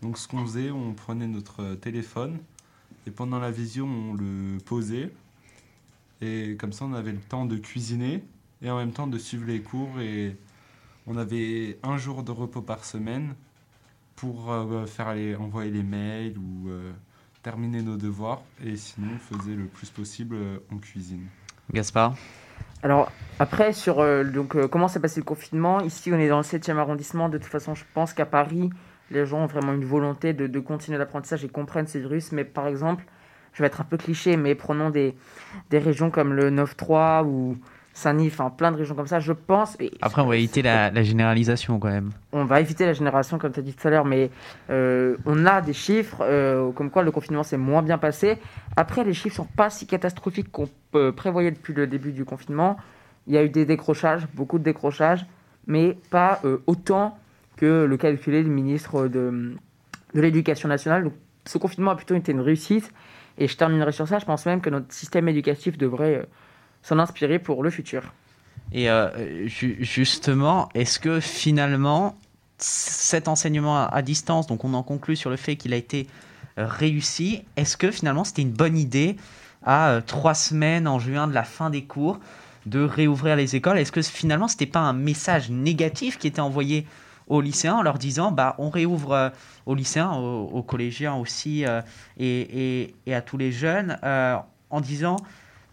Donc, 0.00 0.16
ce 0.16 0.26
qu'on 0.26 0.46
faisait, 0.46 0.70
on 0.70 0.94
prenait 0.94 1.26
notre 1.26 1.74
téléphone 1.74 2.38
et 3.06 3.10
pendant 3.10 3.38
la 3.38 3.50
visio, 3.50 3.84
on 3.84 4.14
le 4.14 4.56
posait. 4.64 5.10
Et 6.22 6.56
comme 6.58 6.72
ça, 6.72 6.86
on 6.86 6.94
avait 6.94 7.12
le 7.12 7.20
temps 7.20 7.44
de 7.44 7.58
cuisiner 7.58 8.24
et 8.62 8.70
en 8.70 8.78
même 8.78 8.92
temps 8.92 9.08
de 9.08 9.18
suivre 9.18 9.44
les 9.46 9.60
cours. 9.60 10.00
Et 10.00 10.38
on 11.06 11.18
avait 11.18 11.78
un 11.82 11.98
jour 11.98 12.22
de 12.22 12.32
repos 12.32 12.62
par 12.62 12.86
semaine 12.86 13.34
pour 14.16 14.50
euh, 14.50 14.86
faire 14.86 15.14
les, 15.14 15.36
envoyer 15.36 15.70
les 15.70 15.82
mails 15.82 16.36
ou 16.38 16.68
euh, 16.68 16.92
terminer 17.46 17.80
nos 17.80 17.96
devoirs. 17.96 18.42
Et 18.64 18.74
sinon, 18.74 19.08
on 19.14 19.18
faisait 19.18 19.54
le 19.54 19.66
plus 19.66 19.88
possible 19.90 20.34
euh, 20.34 20.58
en 20.72 20.78
cuisine. 20.78 21.26
Gaspard? 21.72 22.16
Alors, 22.82 23.12
après, 23.38 23.72
sur 23.72 24.00
euh, 24.00 24.24
donc, 24.24 24.56
euh, 24.56 24.66
comment 24.66 24.88
s'est 24.88 24.98
passé 24.98 25.20
le 25.20 25.24
confinement, 25.24 25.80
ici 25.80 26.10
on 26.12 26.18
est 26.18 26.28
dans 26.28 26.38
le 26.38 26.42
7e 26.42 26.76
arrondissement. 26.76 27.28
De 27.28 27.38
toute 27.38 27.50
façon, 27.50 27.74
je 27.74 27.84
pense 27.94 28.14
qu'à 28.14 28.26
Paris, 28.26 28.70
les 29.12 29.26
gens 29.26 29.44
ont 29.44 29.46
vraiment 29.46 29.72
une 29.72 29.84
volonté 29.84 30.32
de, 30.32 30.48
de 30.48 30.60
continuer 30.60 30.98
l'apprentissage 30.98 31.44
et 31.44 31.48
comprennent 31.48 31.86
ces 31.86 32.00
virus. 32.00 32.32
Mais 32.32 32.44
par 32.44 32.66
exemple, 32.66 33.04
je 33.52 33.62
vais 33.62 33.68
être 33.68 33.80
un 33.80 33.84
peu 33.84 33.96
cliché, 33.96 34.36
mais 34.36 34.54
prenons 34.54 34.90
des, 34.90 35.16
des 35.70 35.78
régions 35.78 36.10
comme 36.10 36.32
le 36.32 36.50
9-3 36.50 37.24
ou 37.24 37.56
Saint-Denis, 37.96 38.26
enfin 38.26 38.50
plein 38.50 38.72
de 38.72 38.76
régions 38.76 38.94
comme 38.94 39.06
ça, 39.06 39.20
je 39.20 39.32
pense. 39.32 39.74
et 39.80 39.90
Après, 40.02 40.20
on 40.20 40.26
va 40.26 40.36
éviter 40.36 40.60
la, 40.60 40.90
la 40.90 41.02
généralisation 41.02 41.78
quand 41.78 41.88
même. 41.88 42.10
on 42.32 42.44
va 42.44 42.60
éviter 42.60 42.84
la 42.84 42.92
génération, 42.92 43.38
comme 43.38 43.52
tu 43.52 43.60
as 43.60 43.62
dit 43.62 43.72
tout 43.72 43.88
à 43.88 43.90
l'heure, 43.90 44.04
mais 44.04 44.30
euh, 44.68 45.16
on 45.24 45.46
a 45.46 45.62
des 45.62 45.72
chiffres 45.72 46.18
euh, 46.20 46.70
comme 46.72 46.90
quoi 46.90 47.02
le 47.02 47.10
confinement 47.10 47.42
s'est 47.42 47.56
moins 47.56 47.80
bien 47.82 47.96
passé. 47.96 48.36
Après, 48.76 49.02
les 49.02 49.14
chiffres 49.14 49.36
sont 49.36 49.46
pas 49.56 49.70
si 49.70 49.86
catastrophiques 49.86 50.52
qu'on 50.52 50.68
peut 50.92 51.12
prévoyait 51.12 51.50
depuis 51.52 51.72
le 51.72 51.86
début 51.86 52.12
du 52.12 52.26
confinement. 52.26 52.76
Il 53.26 53.32
y 53.32 53.38
a 53.38 53.42
eu 53.44 53.48
des 53.48 53.64
décrochages, 53.64 54.26
beaucoup 54.34 54.58
de 54.58 54.64
décrochages, 54.64 55.24
mais 55.66 55.96
pas 56.10 56.40
euh, 56.44 56.58
autant 56.66 57.16
que 57.56 57.86
le 57.86 57.96
calculait 57.96 58.42
le 58.42 58.50
ministre 58.50 59.08
de, 59.08 59.54
de 60.14 60.20
l'Éducation 60.20 60.68
nationale. 60.68 61.04
Donc, 61.04 61.14
ce 61.46 61.56
confinement 61.56 61.92
a 61.92 61.96
plutôt 61.96 62.14
été 62.14 62.30
une 62.30 62.40
réussite. 62.42 62.92
Et 63.38 63.48
je 63.48 63.56
terminerai 63.56 63.92
sur 63.92 64.06
ça. 64.06 64.18
Je 64.18 64.26
pense 64.26 64.44
même 64.44 64.60
que 64.60 64.68
notre 64.68 64.92
système 64.92 65.28
éducatif 65.28 65.78
devrait 65.78 66.16
euh, 66.16 66.22
s'en 66.86 66.98
inspirer 66.98 67.38
pour 67.38 67.62
le 67.62 67.70
futur. 67.70 68.12
Et 68.72 68.88
euh, 68.90 69.46
ju- 69.48 69.76
justement, 69.80 70.68
est-ce 70.74 70.98
que 70.98 71.20
finalement, 71.20 72.16
cet 72.58 73.28
enseignement 73.28 73.86
à- 73.86 74.02
distance, 74.02 74.46
donc 74.46 74.64
on 74.64 74.72
en 74.74 74.82
conclut 74.82 75.16
sur 75.16 75.30
le 75.30 75.36
fait 75.36 75.56
qu'il 75.56 75.72
a 75.72 75.76
été 75.76 76.06
euh, 76.58 76.66
réussi, 76.66 77.42
est-ce 77.56 77.76
que 77.76 77.90
finalement 77.90 78.24
c'était 78.24 78.42
une 78.42 78.52
bonne 78.52 78.78
idée 78.78 79.16
à 79.64 79.90
euh, 79.90 80.00
trois 80.00 80.34
semaines 80.34 80.86
en 80.88 80.98
juin 80.98 81.26
de 81.26 81.34
la 81.34 81.44
fin 81.44 81.70
des 81.70 81.84
cours 81.84 82.18
de 82.66 82.82
réouvrir 82.82 83.36
les 83.36 83.56
écoles? 83.56 83.78
Est-ce 83.78 83.92
que 83.92 84.02
finalement 84.02 84.48
c'était 84.48 84.66
pas 84.66 84.80
un 84.80 84.92
message 84.92 85.50
négatif 85.50 86.18
qui 86.18 86.26
était 86.28 86.40
envoyé 86.40 86.86
aux 87.28 87.40
lycéens 87.40 87.74
en 87.74 87.82
leur 87.82 87.98
disant 87.98 88.30
bah 88.30 88.54
on 88.58 88.70
réouvre 88.70 89.32
aux 89.66 89.74
lycéens, 89.74 90.12
aux, 90.12 90.62
collégiens 90.62 91.14
aussi 91.16 91.64
et, 92.18 92.94
et- 93.06 93.14
à 93.14 93.20
tous 93.20 93.36
les 93.36 93.50
jeunes 93.50 93.98
en 94.70 94.80
disant 94.80 95.16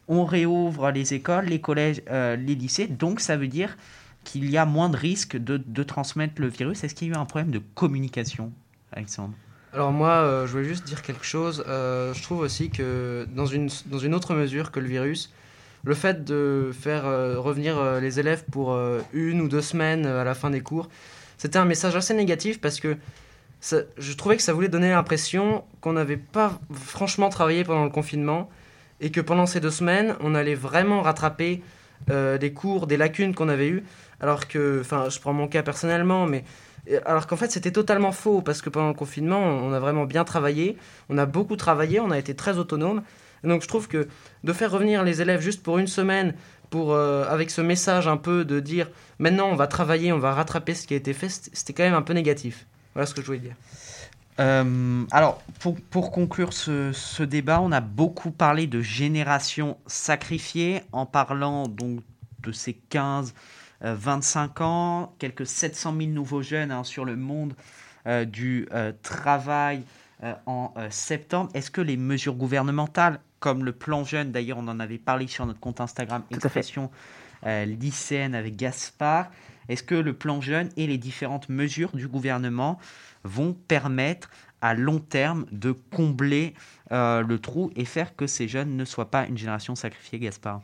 on 0.08 0.26
réouvre 0.26 0.92
les 0.92 1.14
écoles, 1.14 1.46
les 1.46 1.62
collèges, 1.62 2.02
euh, 2.10 2.36
les 2.36 2.56
lycées, 2.56 2.88
donc 2.88 3.20
ça 3.20 3.38
veut 3.38 3.48
dire 3.48 3.78
qu'il 4.24 4.50
y 4.50 4.58
a 4.58 4.66
moins 4.66 4.90
de 4.90 4.98
risques 4.98 5.38
de, 5.38 5.84
transmettre 5.84 6.36
le 6.38 6.48
virus. 6.48 6.84
Est-ce 6.84 6.96
qu'il 6.96 7.10
y 7.10 7.12
a 7.12 7.16
eu 7.16 7.18
un 7.18 7.26
problème 7.26 7.52
de 7.52 7.62
communication, 7.76 8.52
Alexandre? 8.92 9.34
Alors 9.74 9.92
moi, 9.92 10.10
euh, 10.10 10.48
je 10.48 10.52
voulais 10.52 10.64
juste 10.64 10.86
dire 10.86 11.02
quelque 11.02 11.26
chose. 11.26 11.64
Euh, 11.68 12.14
je 12.14 12.22
trouve 12.22 12.40
aussi 12.40 12.70
que 12.70 13.28
dans 13.36 13.46
une, 13.46 13.70
dans 13.88 13.98
une 13.98 14.14
autre 14.14 14.34
mesure 14.34 14.72
que 14.72 14.80
le 14.80 14.88
virus, 14.88 15.34
le 15.84 15.96
fait 15.96 16.24
de 16.24 16.72
faire 16.74 17.04
revenir 17.04 18.00
les 18.00 18.18
élèves 18.18 18.46
pour 18.50 18.80
une 19.12 19.42
ou 19.42 19.50
deux 19.50 19.62
semaines 19.62 20.06
à 20.06 20.24
la 20.24 20.34
fin 20.34 20.50
des 20.50 20.62
cours, 20.62 20.88
c'était 21.38 21.60
un 21.60 21.66
message 21.66 21.94
assez 21.98 22.14
négatif 22.14 22.62
parce 22.62 22.80
que 22.80 22.96
je 23.98 24.14
trouvais 24.14 24.38
que 24.38 24.44
ça 24.44 24.54
voulait 24.54 24.70
donner 24.70 24.92
l'impression 24.92 25.66
qu'on 25.82 25.92
n'avait 25.92 26.16
pas 26.16 26.58
franchement 26.74 27.28
travaillé 27.28 27.66
pendant 27.66 27.84
le 27.84 27.90
confinement 27.90 28.50
et 29.04 29.12
que 29.12 29.22
pendant 29.22 29.46
ces 29.46 29.60
deux 29.60 29.70
semaines, 29.70 30.16
on 30.22 30.34
allait 30.34 30.56
vraiment 30.56 31.02
rattraper 31.02 31.62
euh, 32.10 32.38
des 32.38 32.54
cours, 32.54 32.88
des 32.88 32.98
lacunes 32.98 33.36
qu'on 33.36 33.50
avait 33.50 33.68
eues. 33.68 33.84
Alors 34.22 34.48
que, 34.48 34.80
enfin, 34.80 35.10
je 35.10 35.20
prends 35.20 35.34
mon 35.34 35.48
cas 35.48 35.62
personnellement, 35.62 36.26
mais 36.26 36.46
et 36.88 36.98
alors 37.06 37.28
qu'en 37.28 37.36
fait, 37.36 37.52
c'était 37.52 37.72
totalement 37.72 38.12
faux 38.12 38.42
parce 38.42 38.62
que 38.62 38.70
pendant 38.70 38.88
le 38.88 38.94
confinement, 38.94 39.42
on 39.42 39.72
a 39.74 39.80
vraiment 39.80 40.06
bien 40.06 40.24
travaillé, 40.24 40.78
on 41.10 41.18
a 41.18 41.26
beaucoup 41.26 41.56
travaillé, 41.58 42.00
on 42.00 42.12
a 42.12 42.18
été 42.18 42.34
très 42.34 42.58
autonome. 42.58 43.04
Donc, 43.44 43.62
je 43.62 43.68
trouve 43.68 43.90
que 43.90 44.08
de 44.46 44.54
faire 44.54 44.72
revenir 44.72 45.04
les 45.04 45.22
élèves 45.22 45.42
juste 45.42 45.64
pour 45.64 45.78
une 45.78 45.88
semaine, 45.88 46.34
pour, 46.70 46.94
euh, 46.94 47.26
avec 47.28 47.52
ce 47.52 47.62
message 47.62 48.08
un 48.08 48.18
peu 48.18 48.46
de 48.46 48.62
dire 48.62 48.90
maintenant 49.20 49.50
on 49.50 49.56
va 49.56 49.68
travailler, 49.68 50.14
on 50.14 50.20
va 50.20 50.34
rattraper 50.34 50.74
ce 50.74 50.88
qui 50.88 50.94
a 50.94 50.98
été 50.98 51.14
fait, 51.14 51.30
c'était 51.30 51.74
quand 51.74 51.84
même 51.84 51.94
un 51.94 52.02
peu 52.02 52.14
négatif. 52.14 52.66
Voilà 52.94 53.06
ce 53.06 53.14
que 53.14 53.22
je 53.22 53.28
voulais 53.28 53.40
dire. 53.40 53.56
Euh, 54.40 55.06
alors, 55.12 55.42
pour, 55.60 55.76
pour 55.76 56.12
conclure 56.12 56.54
ce, 56.54 56.92
ce 56.92 57.24
débat, 57.24 57.62
on 57.62 57.72
a 57.72 57.82
beaucoup 57.82 58.32
parlé 58.32 58.68
de 58.68 58.82
génération 58.82 59.78
sacrifiée 59.86 60.82
en 60.92 61.06
parlant 61.06 61.68
donc 61.68 62.02
de 62.40 62.52
ces 62.52 62.74
15, 62.74 63.34
euh, 63.84 63.96
25 63.98 64.62
ans, 64.62 65.14
quelques 65.20 65.46
700 65.46 65.96
000 65.98 66.10
nouveaux 66.12 66.42
jeunes 66.42 66.72
hein, 66.72 66.84
sur 66.84 67.06
le 67.06 67.16
monde 67.16 67.54
euh, 68.08 68.26
du 68.26 68.68
travail 69.02 69.84
en 70.46 70.74
septembre. 70.90 71.50
Est-ce 71.54 71.70
que 71.70 71.82
les 71.82 71.98
mesures 71.98 72.36
gouvernementales, 72.36 73.20
comme 73.42 73.66
le 73.66 73.74
plan 73.74 74.06
jeune, 74.06 74.32
d'ailleurs 74.32 74.58
on 74.58 74.70
en 74.70 74.80
avait 74.80 74.98
parlé 74.98 75.28
sur 75.28 75.46
notre 75.46 75.60
compte 75.60 75.82
Instagram, 75.82 76.24
expression 76.32 76.90
lycéenne 77.46 78.34
avec 78.34 78.56
Gaspard, 78.56 79.28
est-ce 79.70 79.84
que 79.84 79.96
le 79.96 80.14
plan 80.14 80.42
jeune 80.42 80.70
et 80.78 80.88
les 80.88 80.98
différentes 80.98 81.50
mesures 81.50 81.92
du 81.94 82.08
gouvernement 82.08 82.80
vont 83.24 83.54
permettre 83.54 84.30
à 84.62 84.74
long 84.74 85.00
terme 85.00 85.46
de 85.52 85.72
combler 85.72 86.54
euh, 86.92 87.22
le 87.22 87.40
trou 87.40 87.72
et 87.76 87.86
faire 87.86 88.16
que 88.16 88.28
ces 88.28 88.48
jeunes 88.48 88.78
ne 88.78 88.86
soient 88.86 89.12
pas 89.12 89.26
une 89.26 89.38
génération 89.38 89.76
sacrifiée, 89.76 90.20
Gaspard? 90.20 90.62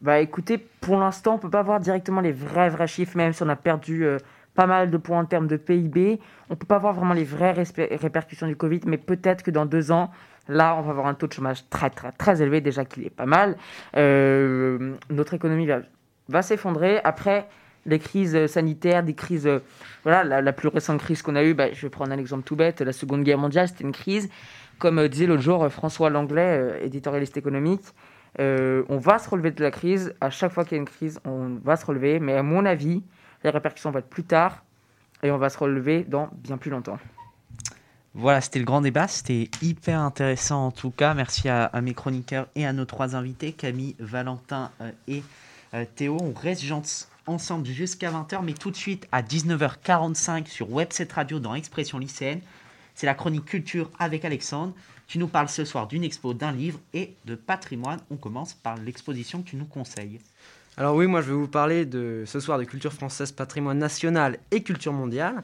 Bah 0.00 0.20
écoutez, 0.20 0.58
pour 0.58 0.96
l'instant, 0.98 1.34
on 1.34 1.38
peut 1.38 1.50
pas 1.50 1.62
voir 1.62 1.80
directement 1.80 2.20
les 2.20 2.32
vrais 2.32 2.68
vrais 2.68 2.86
chiffres, 2.86 3.16
même 3.16 3.32
si 3.32 3.42
on 3.42 3.48
a 3.48 3.56
perdu 3.56 4.04
euh, 4.04 4.18
pas 4.54 4.66
mal 4.66 4.90
de 4.90 4.96
points 4.96 5.20
en 5.20 5.24
termes 5.24 5.46
de 5.46 5.56
PIB. 5.56 6.20
On 6.50 6.56
peut 6.56 6.66
pas 6.66 6.78
voir 6.78 6.94
vraiment 6.94 7.14
les 7.14 7.24
vraies 7.24 7.52
répercussions 7.52 8.46
du 8.46 8.56
Covid, 8.56 8.80
mais 8.86 8.98
peut-être 8.98 9.42
que 9.42 9.50
dans 9.50 9.66
deux 9.66 9.90
ans, 9.92 10.10
là, 10.48 10.76
on 10.76 10.82
va 10.82 10.90
avoir 10.90 11.06
un 11.06 11.14
taux 11.14 11.26
de 11.26 11.32
chômage 11.32 11.68
très 11.70 11.90
très 11.90 12.12
très 12.12 12.42
élevé, 12.42 12.60
déjà 12.60 12.84
qu'il 12.84 13.04
est 13.04 13.10
pas 13.10 13.26
mal. 13.26 13.56
Euh, 13.96 14.94
notre 15.10 15.34
économie 15.34 15.66
va, 15.66 15.80
va 16.28 16.42
s'effondrer. 16.42 17.00
Après, 17.02 17.48
les 17.86 17.98
crises 17.98 18.46
sanitaires, 18.46 19.02
des 19.02 19.14
crises, 19.14 19.46
euh, 19.46 19.60
voilà, 20.02 20.40
la, 20.40 20.52
plus 20.52 20.68
récente 20.68 21.00
crise 21.00 21.22
qu'on 21.22 21.36
a 21.36 21.44
eue, 21.44 21.54
bah, 21.54 21.72
je 21.72 21.82
vais 21.82 21.90
prendre 21.90 22.12
un 22.12 22.18
exemple 22.18 22.44
tout 22.44 22.56
bête, 22.56 22.80
la 22.80 22.92
Seconde 22.92 23.24
Guerre 23.24 23.38
mondiale, 23.38 23.68
c'était 23.68 23.84
une 23.84 23.92
crise. 23.92 24.28
Comme 24.78 24.98
euh, 24.98 25.08
disait 25.08 25.26
l'autre 25.26 25.42
jour 25.42 25.64
euh, 25.64 25.68
François 25.68 26.10
Langlais, 26.10 26.58
euh, 26.58 26.84
éditorialiste 26.84 27.36
économique, 27.36 27.82
euh, 28.40 28.82
on 28.88 28.98
va 28.98 29.18
se 29.18 29.28
relever 29.28 29.50
de 29.50 29.62
la 29.62 29.70
crise. 29.70 30.14
À 30.20 30.30
chaque 30.30 30.52
fois 30.52 30.64
qu'il 30.64 30.72
y 30.72 30.78
a 30.78 30.80
une 30.80 30.88
crise, 30.88 31.20
on 31.24 31.58
va 31.62 31.76
se 31.76 31.86
relever. 31.86 32.18
Mais 32.18 32.34
à 32.34 32.42
mon 32.42 32.64
avis, 32.64 33.02
les 33.44 33.50
répercussions 33.50 33.90
vont 33.90 33.98
être 33.98 34.08
plus 34.08 34.24
tard 34.24 34.64
et 35.22 35.30
on 35.30 35.38
va 35.38 35.48
se 35.50 35.58
relever 35.58 36.04
dans 36.04 36.28
bien 36.32 36.58
plus 36.58 36.70
longtemps. 36.70 36.98
Voilà, 38.14 38.40
c'était 38.40 38.60
le 38.60 38.64
grand 38.64 38.80
débat. 38.80 39.08
C'était 39.08 39.50
hyper 39.62 40.00
intéressant 40.00 40.66
en 40.66 40.70
tout 40.70 40.90
cas. 40.90 41.14
Merci 41.14 41.48
à, 41.48 41.70
mes 41.82 41.94
chroniqueurs 41.94 42.46
et 42.54 42.66
à 42.66 42.72
nos 42.72 42.84
trois 42.84 43.16
invités, 43.16 43.52
Camille, 43.52 43.96
Valentin 43.98 44.70
euh, 44.80 44.90
et 45.08 45.22
euh, 45.74 45.84
Théo. 45.96 46.18
On 46.20 46.32
reste 46.32 46.62
gens- 46.62 47.08
ensemble 47.26 47.66
jusqu'à 47.66 48.10
20h, 48.10 48.44
mais 48.44 48.52
tout 48.52 48.70
de 48.70 48.76
suite 48.76 49.06
à 49.12 49.22
19h45 49.22 50.46
sur 50.46 50.68
Web7 50.70 51.12
Radio 51.12 51.38
dans 51.38 51.54
Expression 51.54 51.98
lycéenne. 51.98 52.40
C'est 52.94 53.06
la 53.06 53.14
chronique 53.14 53.44
culture 53.44 53.90
avec 53.98 54.24
Alexandre. 54.24 54.74
Tu 55.06 55.18
nous 55.18 55.28
parles 55.28 55.48
ce 55.48 55.64
soir 55.64 55.86
d'une 55.86 56.04
expo, 56.04 56.34
d'un 56.34 56.52
livre 56.52 56.78
et 56.92 57.14
de 57.24 57.34
patrimoine. 57.34 58.00
On 58.10 58.16
commence 58.16 58.54
par 58.54 58.76
l'exposition 58.76 59.42
que 59.42 59.50
tu 59.50 59.56
nous 59.56 59.66
conseilles. 59.66 60.20
Alors 60.76 60.96
oui, 60.96 61.06
moi 61.06 61.20
je 61.20 61.28
vais 61.28 61.36
vous 61.36 61.48
parler 61.48 61.86
de 61.86 62.24
ce 62.26 62.40
soir 62.40 62.58
de 62.58 62.64
culture 62.64 62.92
française, 62.92 63.32
patrimoine 63.32 63.78
national 63.78 64.38
et 64.50 64.62
culture 64.62 64.92
mondiale. 64.92 65.42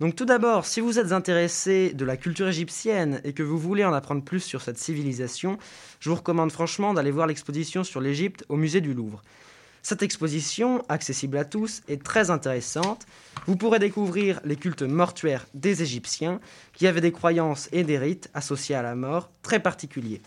Donc 0.00 0.14
tout 0.14 0.26
d'abord, 0.26 0.66
si 0.66 0.80
vous 0.80 0.98
êtes 0.98 1.12
intéressé 1.12 1.94
de 1.94 2.04
la 2.04 2.18
culture 2.18 2.48
égyptienne 2.48 3.20
et 3.24 3.32
que 3.32 3.42
vous 3.42 3.56
voulez 3.56 3.84
en 3.84 3.94
apprendre 3.94 4.22
plus 4.22 4.40
sur 4.40 4.60
cette 4.60 4.76
civilisation, 4.76 5.58
je 6.00 6.10
vous 6.10 6.16
recommande 6.16 6.52
franchement 6.52 6.92
d'aller 6.92 7.10
voir 7.10 7.26
l'exposition 7.26 7.82
sur 7.82 8.02
l'Égypte 8.02 8.44
au 8.50 8.56
musée 8.56 8.82
du 8.82 8.92
Louvre. 8.92 9.22
Cette 9.88 10.02
exposition, 10.02 10.82
accessible 10.88 11.36
à 11.36 11.44
tous, 11.44 11.82
est 11.86 12.02
très 12.02 12.30
intéressante. 12.30 13.06
Vous 13.46 13.54
pourrez 13.54 13.78
découvrir 13.78 14.40
les 14.44 14.56
cultes 14.56 14.82
mortuaires 14.82 15.46
des 15.54 15.80
Égyptiens, 15.80 16.40
qui 16.72 16.88
avaient 16.88 17.00
des 17.00 17.12
croyances 17.12 17.68
et 17.70 17.84
des 17.84 17.96
rites 17.96 18.28
associés 18.34 18.74
à 18.74 18.82
la 18.82 18.96
mort 18.96 19.30
très 19.42 19.60
particuliers. 19.60 20.20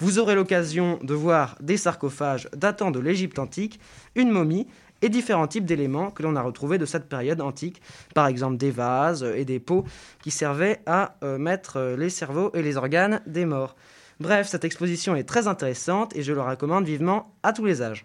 Vous 0.00 0.18
aurez 0.18 0.34
l'occasion 0.34 0.98
de 1.04 1.14
voir 1.14 1.56
des 1.60 1.76
sarcophages 1.76 2.48
datant 2.52 2.90
de 2.90 2.98
l'Égypte 2.98 3.38
antique, 3.38 3.78
une 4.16 4.32
momie 4.32 4.66
et 5.02 5.08
différents 5.08 5.46
types 5.46 5.66
d'éléments 5.66 6.10
que 6.10 6.24
l'on 6.24 6.34
a 6.34 6.42
retrouvés 6.42 6.78
de 6.78 6.84
cette 6.84 7.08
période 7.08 7.40
antique, 7.40 7.80
par 8.12 8.26
exemple 8.26 8.56
des 8.56 8.72
vases 8.72 9.22
et 9.36 9.44
des 9.44 9.60
pots 9.60 9.84
qui 10.20 10.32
servaient 10.32 10.80
à 10.84 11.14
euh, 11.22 11.38
mettre 11.38 11.94
les 11.96 12.10
cerveaux 12.10 12.50
et 12.54 12.62
les 12.62 12.76
organes 12.76 13.20
des 13.24 13.44
morts. 13.44 13.76
Bref, 14.18 14.48
cette 14.48 14.64
exposition 14.64 15.14
est 15.14 15.28
très 15.28 15.46
intéressante 15.46 16.16
et 16.16 16.24
je 16.24 16.32
la 16.32 16.42
recommande 16.42 16.86
vivement 16.86 17.32
à 17.44 17.52
tous 17.52 17.66
les 17.66 17.82
âges. 17.82 18.04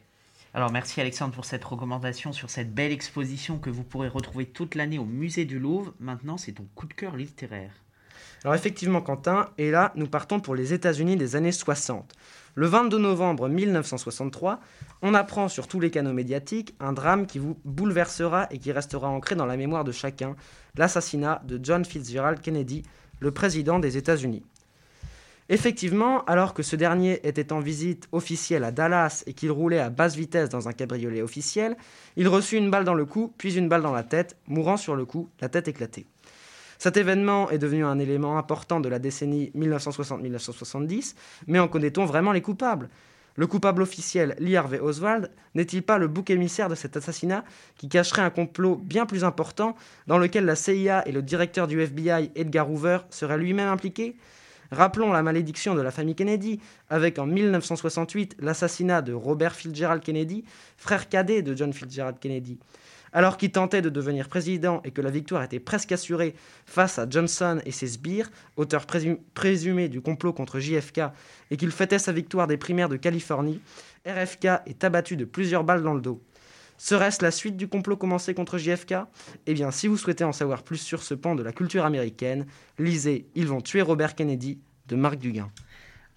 Alors 0.54 0.70
merci 0.70 1.00
Alexandre 1.00 1.34
pour 1.34 1.46
cette 1.46 1.64
recommandation 1.64 2.34
sur 2.34 2.50
cette 2.50 2.74
belle 2.74 2.92
exposition 2.92 3.58
que 3.58 3.70
vous 3.70 3.86
pourrez 3.86 4.10
retrouver 4.10 4.46
toute 4.46 4.76
l'année 4.76 5.00
au 5.00 5.06
musée 5.06 5.46
du 5.46 5.60
Louvre. 5.60 5.94
Maintenant, 6.02 6.36
c'est 6.38 6.52
ton 6.52 6.68
coup 6.76 6.88
de 6.88 6.94
cœur 6.94 7.16
littéraire. 7.16 7.72
Alors 8.44 8.56
effectivement 8.56 9.02
Quentin, 9.02 9.50
et 9.58 9.72
là 9.72 9.94
nous 9.96 10.08
partons 10.08 10.42
pour 10.42 10.54
les 10.54 10.74
États-Unis 10.74 11.16
des 11.16 11.38
années 11.38 11.54
60. 11.54 12.14
Le 12.56 12.68
22 12.68 12.98
novembre 12.98 13.48
1963, 13.48 14.60
on 15.02 15.14
apprend 15.14 15.48
sur 15.48 15.70
tous 15.70 15.80
les 15.80 15.90
canaux 15.90 16.12
médiatiques 16.12 16.76
un 16.82 16.92
drame 16.92 17.28
qui 17.28 17.40
vous 17.40 17.58
bouleversera 17.64 18.48
et 18.52 18.58
qui 18.58 18.74
restera 18.74 19.08
ancré 19.08 19.36
dans 19.36 19.46
la 19.46 19.56
mémoire 19.56 19.86
de 19.86 19.94
chacun, 19.94 20.36
l'assassinat 20.76 21.42
de 21.46 21.62
John 21.64 21.86
Fitzgerald 21.86 22.42
Kennedy, 22.42 22.84
le 23.20 23.32
président 23.32 23.80
des 23.80 23.96
États-Unis. 23.96 24.44
Effectivement, 25.54 26.24
alors 26.28 26.54
que 26.54 26.64
ce 26.64 26.78
dernier 26.78 27.20
était 27.28 27.52
en 27.52 27.60
visite 27.60 28.08
officielle 28.14 28.64
à 28.64 28.72
Dallas 28.72 29.24
et 29.28 29.34
qu'il 29.34 29.52
roulait 29.52 29.82
à 29.82 29.90
basse 29.90 30.16
vitesse 30.16 30.48
dans 30.48 30.70
un 30.70 30.72
cabriolet 30.72 31.22
officiel, 31.22 31.76
il 32.16 32.30
reçut 32.30 32.56
une 32.56 32.72
balle 32.72 32.86
dans 32.86 32.94
le 32.94 33.04
cou, 33.04 33.34
puis 33.38 33.58
une 33.58 33.68
balle 33.68 33.82
dans 33.82 33.92
la 33.92 34.04
tête, 34.04 34.38
mourant 34.48 34.78
sur 34.78 34.96
le 34.96 35.04
coup, 35.04 35.28
la 35.42 35.50
tête 35.50 35.68
éclatée. 35.68 36.06
Cet 36.78 36.96
événement 36.96 37.50
est 37.50 37.58
devenu 37.58 37.84
un 37.84 38.00
élément 38.00 38.38
important 38.38 38.80
de 38.80 38.88
la 38.88 38.98
décennie 38.98 39.52
1960-1970, 39.58 41.16
mais 41.48 41.60
en 41.60 41.68
connaît-on 41.68 42.06
vraiment 42.06 42.32
les 42.32 42.42
coupables? 42.42 42.88
Le 43.36 43.46
coupable 43.46 43.82
officiel, 43.82 44.38
Lee 44.40 44.56
Harvey 44.56 44.80
Oswald, 44.80 45.32
n'est-il 45.54 45.84
pas 45.84 45.98
le 45.98 46.08
bouc 46.08 46.30
émissaire 46.30 46.70
de 46.70 46.76
cet 46.76 46.96
assassinat 46.96 47.44
qui 47.76 47.90
cacherait 47.90 48.22
un 48.22 48.30
complot 48.30 48.78
bien 48.78 49.06
plus 49.06 49.26
important 49.26 49.76
dans 50.08 50.18
lequel 50.18 50.46
la 50.46 50.56
CIA 50.56 51.06
et 51.06 51.12
le 51.12 51.22
directeur 51.22 51.68
du 51.68 51.82
FBI, 51.82 52.32
Edgar 52.36 52.72
Hoover, 52.72 53.00
seraient 53.10 53.38
lui-même 53.38 53.68
impliqués? 53.68 54.16
Rappelons 54.72 55.12
la 55.12 55.22
malédiction 55.22 55.76
de 55.76 55.82
la 55.82 55.92
famille 55.92 56.16
Kennedy, 56.16 56.62
avec 56.90 57.20
en 57.20 57.26
1968 57.26 58.38
l'assassinat 58.40 59.02
de 59.02 59.12
Robert 59.12 59.54
Fitzgerald 59.54 60.02
Kennedy, 60.02 60.46
frère 60.78 61.10
cadet 61.10 61.42
de 61.42 61.54
John 61.54 61.74
Fitzgerald 61.74 62.20
Kennedy. 62.20 62.58
Alors 63.12 63.36
qu'il 63.36 63.52
tentait 63.52 63.82
de 63.82 63.90
devenir 63.90 64.30
président 64.30 64.82
et 64.86 64.92
que 64.92 65.02
la 65.02 65.10
victoire 65.10 65.44
était 65.44 65.60
presque 65.60 65.92
assurée 65.92 66.34
face 66.66 66.98
à 66.98 67.06
Johnson 67.10 67.60
et 67.66 67.72
ses 67.72 67.88
sbires, 67.88 68.32
auteurs 68.56 68.86
présum- 68.86 69.18
présumés 69.34 69.90
du 69.90 70.00
complot 70.00 70.32
contre 70.32 70.62
JFK, 70.62 71.02
et 71.50 71.58
qu'il 71.58 71.72
fêtait 71.72 72.00
sa 72.00 72.14
victoire 72.14 72.48
des 72.48 72.56
primaires 72.56 72.88
de 72.88 72.96
Californie, 72.96 73.60
RFK 74.06 74.46
est 74.66 74.86
abattu 74.86 75.18
de 75.18 75.26
plusieurs 75.26 75.66
balles 75.66 75.84
dans 75.84 75.94
le 75.94 76.02
dos. 76.02 76.22
Serait-ce 76.84 77.22
la 77.22 77.30
suite 77.30 77.58
du 77.58 77.68
complot 77.68 77.96
commencé 77.96 78.34
contre 78.34 78.58
JFK 78.58 78.96
Eh 79.46 79.54
bien, 79.54 79.70
si 79.70 79.86
vous 79.86 79.98
souhaitez 79.98 80.24
en 80.24 80.32
savoir 80.32 80.64
plus 80.64 80.78
sur 80.78 81.04
ce 81.04 81.14
pan 81.14 81.36
de 81.36 81.44
la 81.44 81.52
culture 81.52 81.86
américaine, 81.86 82.48
lisez 82.80 83.28
Ils 83.36 83.46
vont 83.46 83.62
tuer 83.62 83.84
Robert 83.84 84.16
Kennedy 84.16 84.58
de 84.88 84.96
Marc 84.96 85.20
Duguin. 85.20 85.52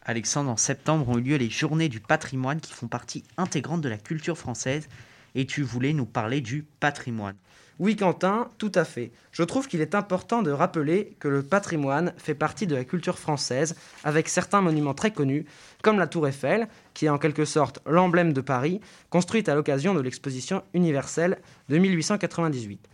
Alexandre, 0.07 0.49
en 0.49 0.57
septembre 0.57 1.07
ont 1.11 1.19
eu 1.19 1.21
lieu 1.21 1.37
les 1.37 1.51
journées 1.51 1.91
du 1.91 2.01
patrimoine 2.01 2.63
qui 2.63 2.73
font 2.73 2.89
partie 2.89 3.25
intégrante 3.37 3.83
de 3.83 3.91
la 3.91 3.99
culture 3.99 4.39
française 4.39 4.89
et 5.35 5.45
tu 5.45 5.63
voulais 5.63 5.93
nous 5.93 6.07
parler 6.07 6.41
du 6.41 6.63
patrimoine. 6.81 7.37
Oui, 7.81 7.97
Quentin, 7.97 8.49
tout 8.57 8.73
à 8.75 8.85
fait. 8.85 9.11
Je 9.33 9.43
trouve 9.43 9.67
qu'il 9.67 9.81
est 9.81 9.95
important 9.97 10.43
de 10.43 10.53
rappeler 10.53 11.17
que 11.19 11.29
le 11.29 11.43
patrimoine 11.43 12.15
fait 12.17 12.35
partie 12.35 12.69
de 12.69 12.75
la 12.77 12.85
culture 12.85 13.19
française, 13.19 13.75
avec 14.05 14.29
certains 14.29 14.61
monuments 14.61 14.95
très 14.95 15.11
connus, 15.11 15.45
comme 15.83 15.99
la 15.99 16.07
Tour 16.07 16.29
Eiffel, 16.29 16.69
qui 16.95 17.07
est 17.07 17.11
en 17.11 17.19
quelque 17.19 17.45
sorte 17.45 17.81
l'emblème 17.87 18.33
de 18.33 18.41
Paris, 18.41 18.81
construite 19.11 19.49
à 19.49 19.55
l'occasion 19.55 19.95
de 19.95 20.01
l'exposition 20.01 20.63
universelle 20.73 21.39
de 21.69 21.79
1898. 21.79 22.89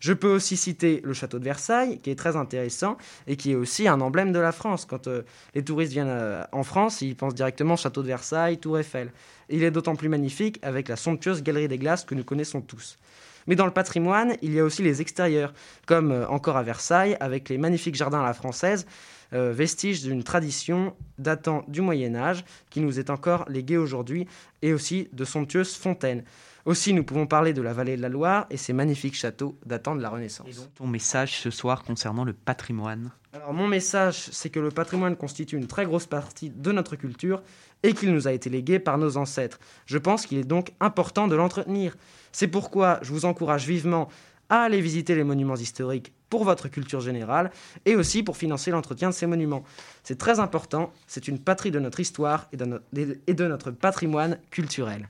Je 0.00 0.12
peux 0.12 0.28
aussi 0.28 0.56
citer 0.56 1.00
le 1.04 1.14
château 1.14 1.38
de 1.38 1.44
Versailles, 1.44 1.98
qui 2.00 2.10
est 2.10 2.16
très 2.16 2.36
intéressant 2.36 2.96
et 3.26 3.36
qui 3.36 3.52
est 3.52 3.54
aussi 3.54 3.88
un 3.88 4.00
emblème 4.00 4.32
de 4.32 4.38
la 4.38 4.52
France. 4.52 4.84
Quand 4.84 5.06
euh, 5.06 5.22
les 5.54 5.64
touristes 5.64 5.92
viennent 5.92 6.06
euh, 6.08 6.44
en 6.52 6.64
France, 6.64 7.00
ils 7.00 7.16
pensent 7.16 7.34
directement 7.34 7.76
château 7.76 8.02
de 8.02 8.08
Versailles, 8.08 8.58
Tour 8.58 8.78
Eiffel. 8.78 9.10
Il 9.48 9.62
est 9.62 9.70
d'autant 9.70 9.96
plus 9.96 10.08
magnifique 10.08 10.58
avec 10.62 10.88
la 10.88 10.96
somptueuse 10.96 11.42
galerie 11.42 11.68
des 11.68 11.78
glaces 11.78 12.04
que 12.04 12.14
nous 12.14 12.24
connaissons 12.24 12.60
tous. 12.60 12.98
Mais 13.46 13.54
dans 13.54 13.64
le 13.64 13.72
patrimoine, 13.72 14.36
il 14.42 14.52
y 14.52 14.60
a 14.60 14.64
aussi 14.64 14.82
les 14.82 15.00
extérieurs, 15.00 15.54
comme 15.86 16.12
euh, 16.12 16.28
encore 16.28 16.56
à 16.56 16.62
Versailles, 16.62 17.16
avec 17.20 17.48
les 17.48 17.58
magnifiques 17.58 17.94
jardins 17.94 18.20
à 18.20 18.26
la 18.26 18.34
française, 18.34 18.86
euh, 19.32 19.52
vestiges 19.52 20.02
d'une 20.02 20.22
tradition 20.22 20.94
datant 21.18 21.64
du 21.68 21.80
Moyen 21.80 22.14
Âge, 22.14 22.44
qui 22.70 22.80
nous 22.80 22.98
est 22.98 23.10
encore 23.10 23.48
léguée 23.48 23.76
aujourd'hui, 23.76 24.26
et 24.62 24.72
aussi 24.72 25.08
de 25.12 25.24
somptueuses 25.24 25.74
fontaines. 25.74 26.24
Aussi, 26.64 26.92
nous 26.92 27.04
pouvons 27.04 27.28
parler 27.28 27.52
de 27.52 27.62
la 27.62 27.72
vallée 27.72 27.96
de 27.96 28.02
la 28.02 28.08
Loire 28.08 28.46
et 28.50 28.56
ses 28.56 28.72
magnifiques 28.72 29.14
châteaux 29.14 29.56
datant 29.64 29.94
de 29.94 30.02
la 30.02 30.10
Renaissance. 30.10 30.68
Ton 30.74 30.88
message 30.88 31.38
ce 31.38 31.50
soir 31.50 31.84
concernant 31.84 32.24
le 32.24 32.32
patrimoine? 32.32 33.12
Alors 33.32 33.52
mon 33.52 33.68
message, 33.68 34.30
c'est 34.32 34.50
que 34.50 34.58
le 34.58 34.70
patrimoine 34.70 35.14
constitue 35.14 35.56
une 35.56 35.68
très 35.68 35.84
grosse 35.84 36.06
partie 36.06 36.50
de 36.50 36.72
notre 36.72 36.96
culture 36.96 37.42
et 37.82 37.92
qu'il 37.92 38.12
nous 38.12 38.26
a 38.26 38.32
été 38.32 38.50
légué 38.50 38.80
par 38.80 38.98
nos 38.98 39.16
ancêtres. 39.16 39.60
Je 39.84 39.98
pense 39.98 40.26
qu'il 40.26 40.38
est 40.38 40.44
donc 40.44 40.72
important 40.80 41.28
de 41.28 41.36
l'entretenir. 41.36 41.96
C'est 42.32 42.48
pourquoi 42.48 42.98
je 43.02 43.12
vous 43.12 43.26
encourage 43.26 43.66
vivement 43.66 44.08
à 44.48 44.62
aller 44.62 44.80
visiter 44.80 45.14
les 45.14 45.22
monuments 45.22 45.54
historiques 45.54 46.12
pour 46.28 46.44
votre 46.44 46.68
culture 46.68 47.00
générale 47.00 47.50
et 47.84 47.94
aussi 47.96 48.22
pour 48.22 48.36
financer 48.36 48.70
l'entretien 48.70 49.08
de 49.10 49.14
ces 49.14 49.26
monuments. 49.26 49.62
C'est 50.02 50.18
très 50.18 50.40
important, 50.40 50.92
c'est 51.06 51.28
une 51.28 51.38
patrie 51.38 51.70
de 51.70 51.78
notre 51.78 52.00
histoire 52.00 52.48
et 52.52 52.56
de, 52.56 52.64
no- 52.64 52.78
et 53.26 53.34
de 53.34 53.46
notre 53.46 53.70
patrimoine 53.70 54.38
culturel. 54.50 55.08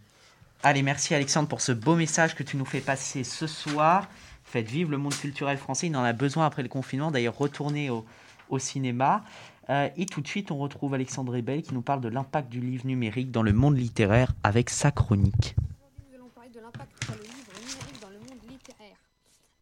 Allez, 0.62 0.82
merci 0.82 1.14
Alexandre 1.14 1.48
pour 1.48 1.60
ce 1.60 1.72
beau 1.72 1.96
message 1.96 2.34
que 2.34 2.42
tu 2.42 2.56
nous 2.56 2.64
fais 2.64 2.80
passer 2.80 3.24
ce 3.24 3.46
soir. 3.46 4.08
Faites 4.44 4.68
vivre 4.68 4.90
le 4.90 4.98
monde 4.98 5.14
culturel 5.14 5.58
français, 5.58 5.88
il 5.88 5.96
en 5.96 6.02
a 6.04 6.12
besoin 6.12 6.46
après 6.46 6.62
le 6.62 6.68
confinement. 6.68 7.10
D'ailleurs, 7.10 7.36
retournez 7.36 7.90
au, 7.90 8.04
au 8.48 8.58
cinéma. 8.58 9.22
Euh, 9.68 9.88
et 9.96 10.06
tout 10.06 10.20
de 10.20 10.28
suite, 10.28 10.50
on 10.52 10.58
retrouve 10.58 10.94
Alexandre 10.94 11.34
Rebel 11.34 11.62
qui 11.62 11.74
nous 11.74 11.82
parle 11.82 12.00
de 12.00 12.08
l'impact 12.08 12.48
du 12.48 12.60
livre 12.60 12.86
numérique 12.86 13.32
dans 13.32 13.42
le 13.42 13.52
monde 13.52 13.76
littéraire 13.76 14.32
avec 14.44 14.70
sa 14.70 14.92
chronique. 14.92 15.56
Nous 16.08 16.14
allons 16.16 16.28
parler 16.28 16.50
de 16.50 16.60
l'impact 16.60 16.92
qu'a 17.04 17.14
le 17.14 17.22
livre 17.22 17.52
numérique 17.60 18.00
dans 18.00 18.08
le 18.10 18.18
monde 18.20 18.38
littéraire. 18.48 18.96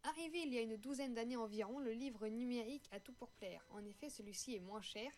Arrivé 0.05 0.34
il 0.45 0.53
y 0.53 0.59
a 0.59 0.61
une 0.61 0.77
douzaine 0.77 1.15
d'années 1.15 1.37
environ, 1.37 1.79
le 1.79 1.93
livre 1.93 2.29
numérique 2.29 2.89
a 2.93 3.01
tout 3.01 3.13
pour 3.13 3.31
plaire. 3.31 3.67
En 3.71 3.85
effet, 3.85 4.11
celui-ci 4.11 4.55
est 4.55 4.61
moins 4.61 4.83
cher, 4.83 5.11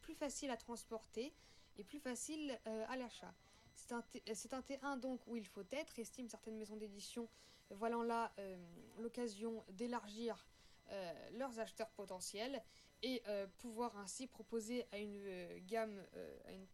plus 0.00 0.14
facile 0.14 0.50
à 0.50 0.56
transporter 0.56 1.32
et 1.78 1.84
plus 1.84 1.98
facile 2.00 2.58
euh, 2.66 2.84
à 2.88 2.96
l'achat. 2.96 3.32
C'est 3.74 3.92
un, 3.92 4.02
T- 4.02 4.22
c'est 4.34 4.52
un 4.52 4.60
T1 4.60 4.98
donc 5.00 5.20
où 5.26 5.36
il 5.36 5.46
faut 5.46 5.64
être, 5.70 5.98
estiment 5.98 6.28
certaines 6.28 6.56
maisons 6.56 6.76
d'édition, 6.76 7.28
voyant 7.70 8.02
là 8.02 8.32
euh, 8.38 8.56
l'occasion 8.98 9.64
d'élargir 9.70 10.46
euh, 10.90 11.30
leurs 11.32 11.58
acheteurs 11.58 11.90
potentiels 11.90 12.62
et 13.02 13.22
euh, 13.28 13.46
pouvoir 13.58 13.96
ainsi 13.96 14.26
proposer 14.26 14.86
à 14.92 14.98
une 14.98 15.16
euh, 15.16 15.58
gamme, 15.66 16.02
euh, 16.14 16.38
à 16.46 16.52
une 16.52 16.66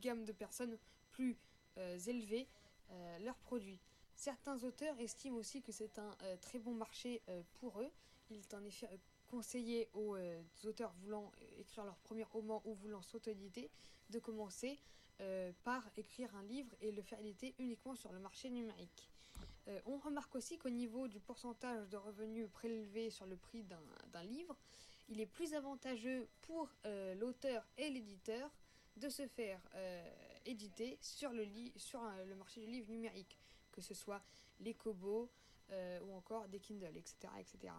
gamme 0.00 0.24
de 0.24 0.32
personnes 0.32 0.78
plus 1.10 1.36
euh, 1.78 1.98
élevée 2.06 2.48
euh, 2.90 3.18
leurs 3.20 3.38
produits. 3.38 3.78
Certains 4.22 4.62
auteurs 4.62 5.00
estiment 5.00 5.38
aussi 5.38 5.62
que 5.62 5.72
c'est 5.72 5.98
un 5.98 6.16
euh, 6.22 6.36
très 6.36 6.60
bon 6.60 6.74
marché 6.74 7.20
euh, 7.28 7.42
pour 7.54 7.80
eux. 7.80 7.90
Il 8.30 8.36
est 8.36 8.54
en 8.54 8.62
effet 8.62 8.86
euh, 8.86 8.96
conseillé 9.26 9.88
aux 9.94 10.16
auteurs 10.64 10.92
voulant 11.02 11.32
écrire 11.58 11.84
leur 11.84 11.96
premier 11.96 12.22
roman 12.22 12.62
ou 12.64 12.74
voulant 12.74 13.02
s'auto-éditer 13.02 13.68
de 14.10 14.18
commencer 14.20 14.78
par 15.64 15.88
écrire 15.96 16.34
un 16.36 16.42
livre 16.42 16.74
et 16.80 16.92
le 16.92 17.00
faire 17.02 17.18
éditer 17.18 17.54
uniquement 17.58 17.96
sur 17.96 18.12
le 18.12 18.18
marché 18.18 18.50
numérique. 18.50 19.10
On 19.86 19.96
remarque 19.96 20.34
aussi 20.34 20.58
qu'au 20.58 20.68
niveau 20.68 21.08
du 21.08 21.18
pourcentage 21.18 21.88
de 21.88 21.96
revenus 21.96 22.50
prélevés 22.50 23.08
sur 23.08 23.24
le 23.24 23.36
prix 23.36 23.62
d'un 23.62 24.24
livre, 24.24 24.54
il 25.08 25.20
est 25.20 25.26
plus 25.26 25.54
avantageux 25.54 26.28
pour 26.42 26.68
l'auteur 27.16 27.64
et 27.78 27.88
l'éditeur 27.88 28.50
de 28.96 29.08
se 29.08 29.26
faire 29.28 29.60
éditer 30.44 30.98
sur, 31.00 31.32
le 31.32 32.34
marché 32.34 32.60
du 32.60 32.66
livre 32.66 32.90
numérique, 32.90 33.38
que 33.72 33.80
ce 33.80 33.94
soit 33.94 34.22
les 34.60 34.74
Kobo 34.74 35.30
euh, 35.70 36.00
ou 36.02 36.14
encore 36.14 36.48
des 36.48 36.60
Kindle, 36.60 36.96
etc. 36.96 37.32
etc. 37.38 37.72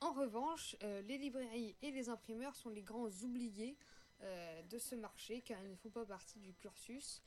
En 0.00 0.12
revanche, 0.12 0.76
euh, 0.82 1.02
les 1.02 1.18
librairies 1.18 1.76
et 1.82 1.90
les 1.90 2.08
imprimeurs 2.08 2.56
sont 2.56 2.70
les 2.70 2.82
grands 2.82 3.10
oubliés 3.22 3.76
euh, 4.22 4.62
de 4.62 4.78
ce 4.78 4.94
marché 4.94 5.42
car 5.42 5.60
ils 5.62 5.70
ne 5.70 5.76
font 5.76 5.90
pas 5.90 6.06
partie 6.06 6.38
du 6.40 6.54
cursus, 6.54 7.22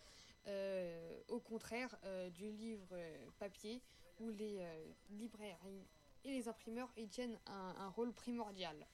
au 1.28 1.42
contraire 1.42 1.94
du 2.32 2.50
livre 2.50 2.98
papier 3.38 3.82
où 4.22 4.30
les 4.30 4.66
librairies 5.10 5.86
et 6.24 6.32
les 6.32 6.48
imprimeurs 6.48 6.90
y 6.96 7.06
tiennent 7.10 7.38
un 7.48 7.90
rôle 7.90 8.14
primordial. 8.14 8.88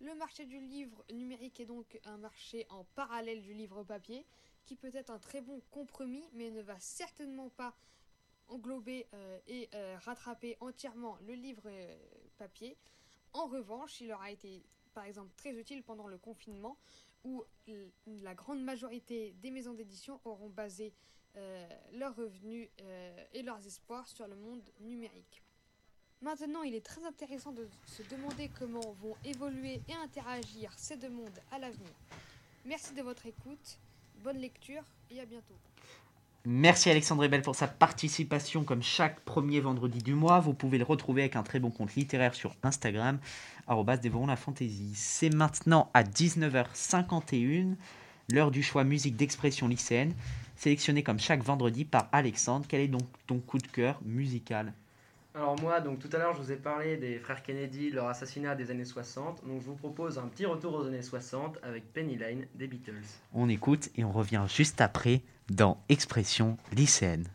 Le 0.00 0.12
marché 0.16 0.44
du 0.44 0.58
livre 0.58 1.04
numérique 1.12 1.60
est 1.60 1.66
donc 1.66 2.00
un 2.04 2.16
marché 2.16 2.66
en 2.68 2.82
parallèle 2.96 3.42
du 3.42 3.54
livre 3.54 3.84
papier 3.84 4.26
qui 4.64 4.74
peut 4.74 4.90
être 4.92 5.10
un 5.10 5.20
très 5.20 5.40
bon 5.40 5.60
compromis 5.70 6.28
mais 6.32 6.50
ne 6.50 6.62
va 6.62 6.80
certainement 6.80 7.50
pas 7.50 7.76
englober 8.48 9.06
euh, 9.14 9.38
et 9.46 9.68
euh, 9.74 9.96
rattraper 10.02 10.56
entièrement 10.60 11.16
le 11.26 11.34
livre 11.34 11.62
euh, 11.66 11.96
papier. 12.38 12.76
En 13.32 13.46
revanche, 13.46 14.00
il 14.00 14.12
aura 14.12 14.30
été 14.30 14.62
par 14.94 15.04
exemple 15.04 15.32
très 15.36 15.52
utile 15.58 15.82
pendant 15.82 16.06
le 16.06 16.18
confinement 16.18 16.76
où 17.24 17.44
la 18.06 18.34
grande 18.34 18.62
majorité 18.62 19.32
des 19.40 19.50
maisons 19.50 19.74
d'édition 19.74 20.20
auront 20.24 20.50
basé 20.50 20.92
leurs 21.92 22.16
revenus 22.16 22.68
et 23.32 23.42
leurs 23.42 23.64
espoirs 23.64 24.08
sur 24.08 24.26
le 24.26 24.34
monde 24.34 24.68
numérique. 24.80 25.40
Maintenant, 26.20 26.62
il 26.62 26.74
est 26.74 26.84
très 26.84 27.04
intéressant 27.04 27.52
de 27.52 27.68
se 27.86 28.02
demander 28.02 28.50
comment 28.58 28.92
vont 29.00 29.16
évoluer 29.24 29.80
et 29.88 29.94
interagir 29.94 30.72
ces 30.76 30.96
deux 30.96 31.10
mondes 31.10 31.40
à 31.52 31.58
l'avenir. 31.58 31.94
Merci 32.64 32.92
de 32.92 33.02
votre 33.02 33.24
écoute, 33.24 33.78
bonne 34.22 34.38
lecture 34.38 34.84
et 35.10 35.20
à 35.20 35.24
bientôt. 35.24 35.56
Merci 36.44 36.90
Alexandre 36.90 37.22
Ebel 37.22 37.42
pour 37.42 37.54
sa 37.54 37.68
participation 37.68 38.64
comme 38.64 38.82
chaque 38.82 39.20
premier 39.20 39.60
vendredi 39.60 39.98
du 39.98 40.14
mois. 40.14 40.40
Vous 40.40 40.54
pouvez 40.54 40.76
le 40.76 40.82
retrouver 40.82 41.22
avec 41.22 41.36
un 41.36 41.44
très 41.44 41.60
bon 41.60 41.70
compte 41.70 41.94
littéraire 41.94 42.34
sur 42.34 42.56
Instagram, 42.64 43.20
dévorons 44.02 44.26
la 44.26 44.34
fantaisie. 44.34 44.90
C'est 44.96 45.32
maintenant 45.32 45.88
à 45.94 46.02
19h51, 46.02 47.76
l'heure 48.28 48.50
du 48.50 48.64
choix 48.64 48.82
musique 48.82 49.14
d'expression 49.14 49.68
lycéenne, 49.68 50.14
sélectionné 50.56 51.04
comme 51.04 51.20
chaque 51.20 51.44
vendredi 51.44 51.84
par 51.84 52.08
Alexandre. 52.10 52.66
Quel 52.68 52.80
est 52.80 52.88
donc 52.88 53.06
ton 53.28 53.38
coup 53.38 53.58
de 53.58 53.68
cœur 53.68 54.00
musical? 54.04 54.72
Alors 55.34 55.58
moi, 55.60 55.80
donc 55.80 55.98
tout 55.98 56.10
à 56.12 56.18
l'heure, 56.18 56.34
je 56.34 56.42
vous 56.42 56.52
ai 56.52 56.56
parlé 56.56 56.98
des 56.98 57.18
frères 57.18 57.42
Kennedy, 57.42 57.90
leur 57.90 58.06
assassinat 58.08 58.54
des 58.54 58.70
années 58.70 58.84
60. 58.84 59.46
Donc 59.46 59.62
je 59.62 59.66
vous 59.66 59.76
propose 59.76 60.18
un 60.18 60.26
petit 60.26 60.44
retour 60.44 60.74
aux 60.74 60.86
années 60.86 61.00
60 61.00 61.58
avec 61.62 61.90
Penny 61.94 62.18
Lane 62.18 62.44
des 62.54 62.66
Beatles. 62.66 63.00
On 63.32 63.48
écoute 63.48 63.88
et 63.96 64.04
on 64.04 64.12
revient 64.12 64.44
juste 64.46 64.82
après 64.82 65.22
dans 65.48 65.82
Expression 65.88 66.58
lycéenne. 66.72 67.28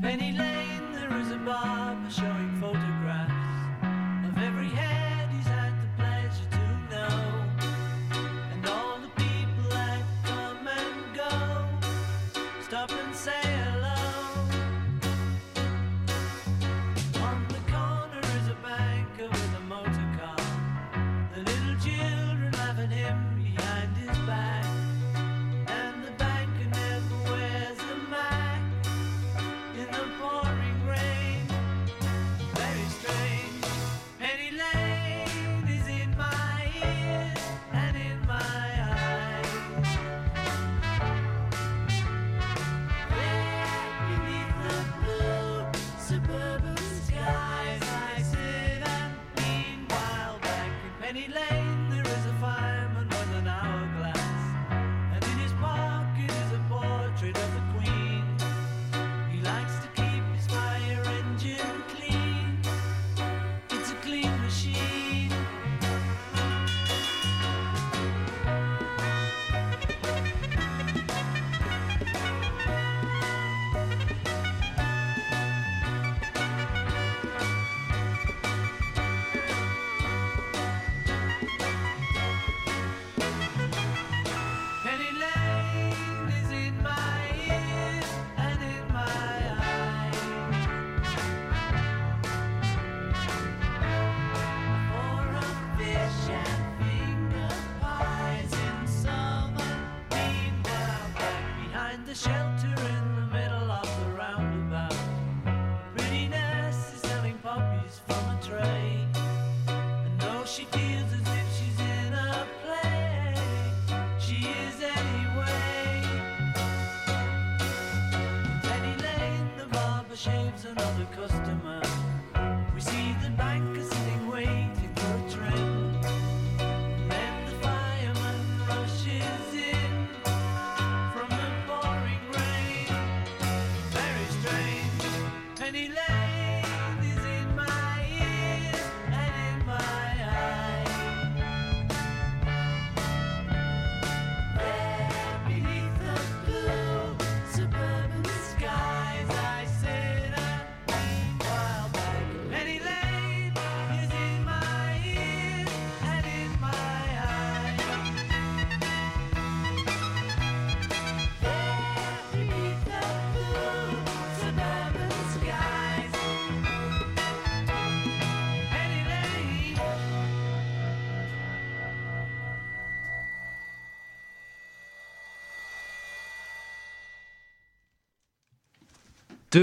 Penny 0.00 0.32
Lane, 0.32 0.92
there 0.94 1.20
is 1.20 1.32
a 1.32 1.38
barber 1.44 2.10
showing 2.10 2.60
photographs 2.60 2.89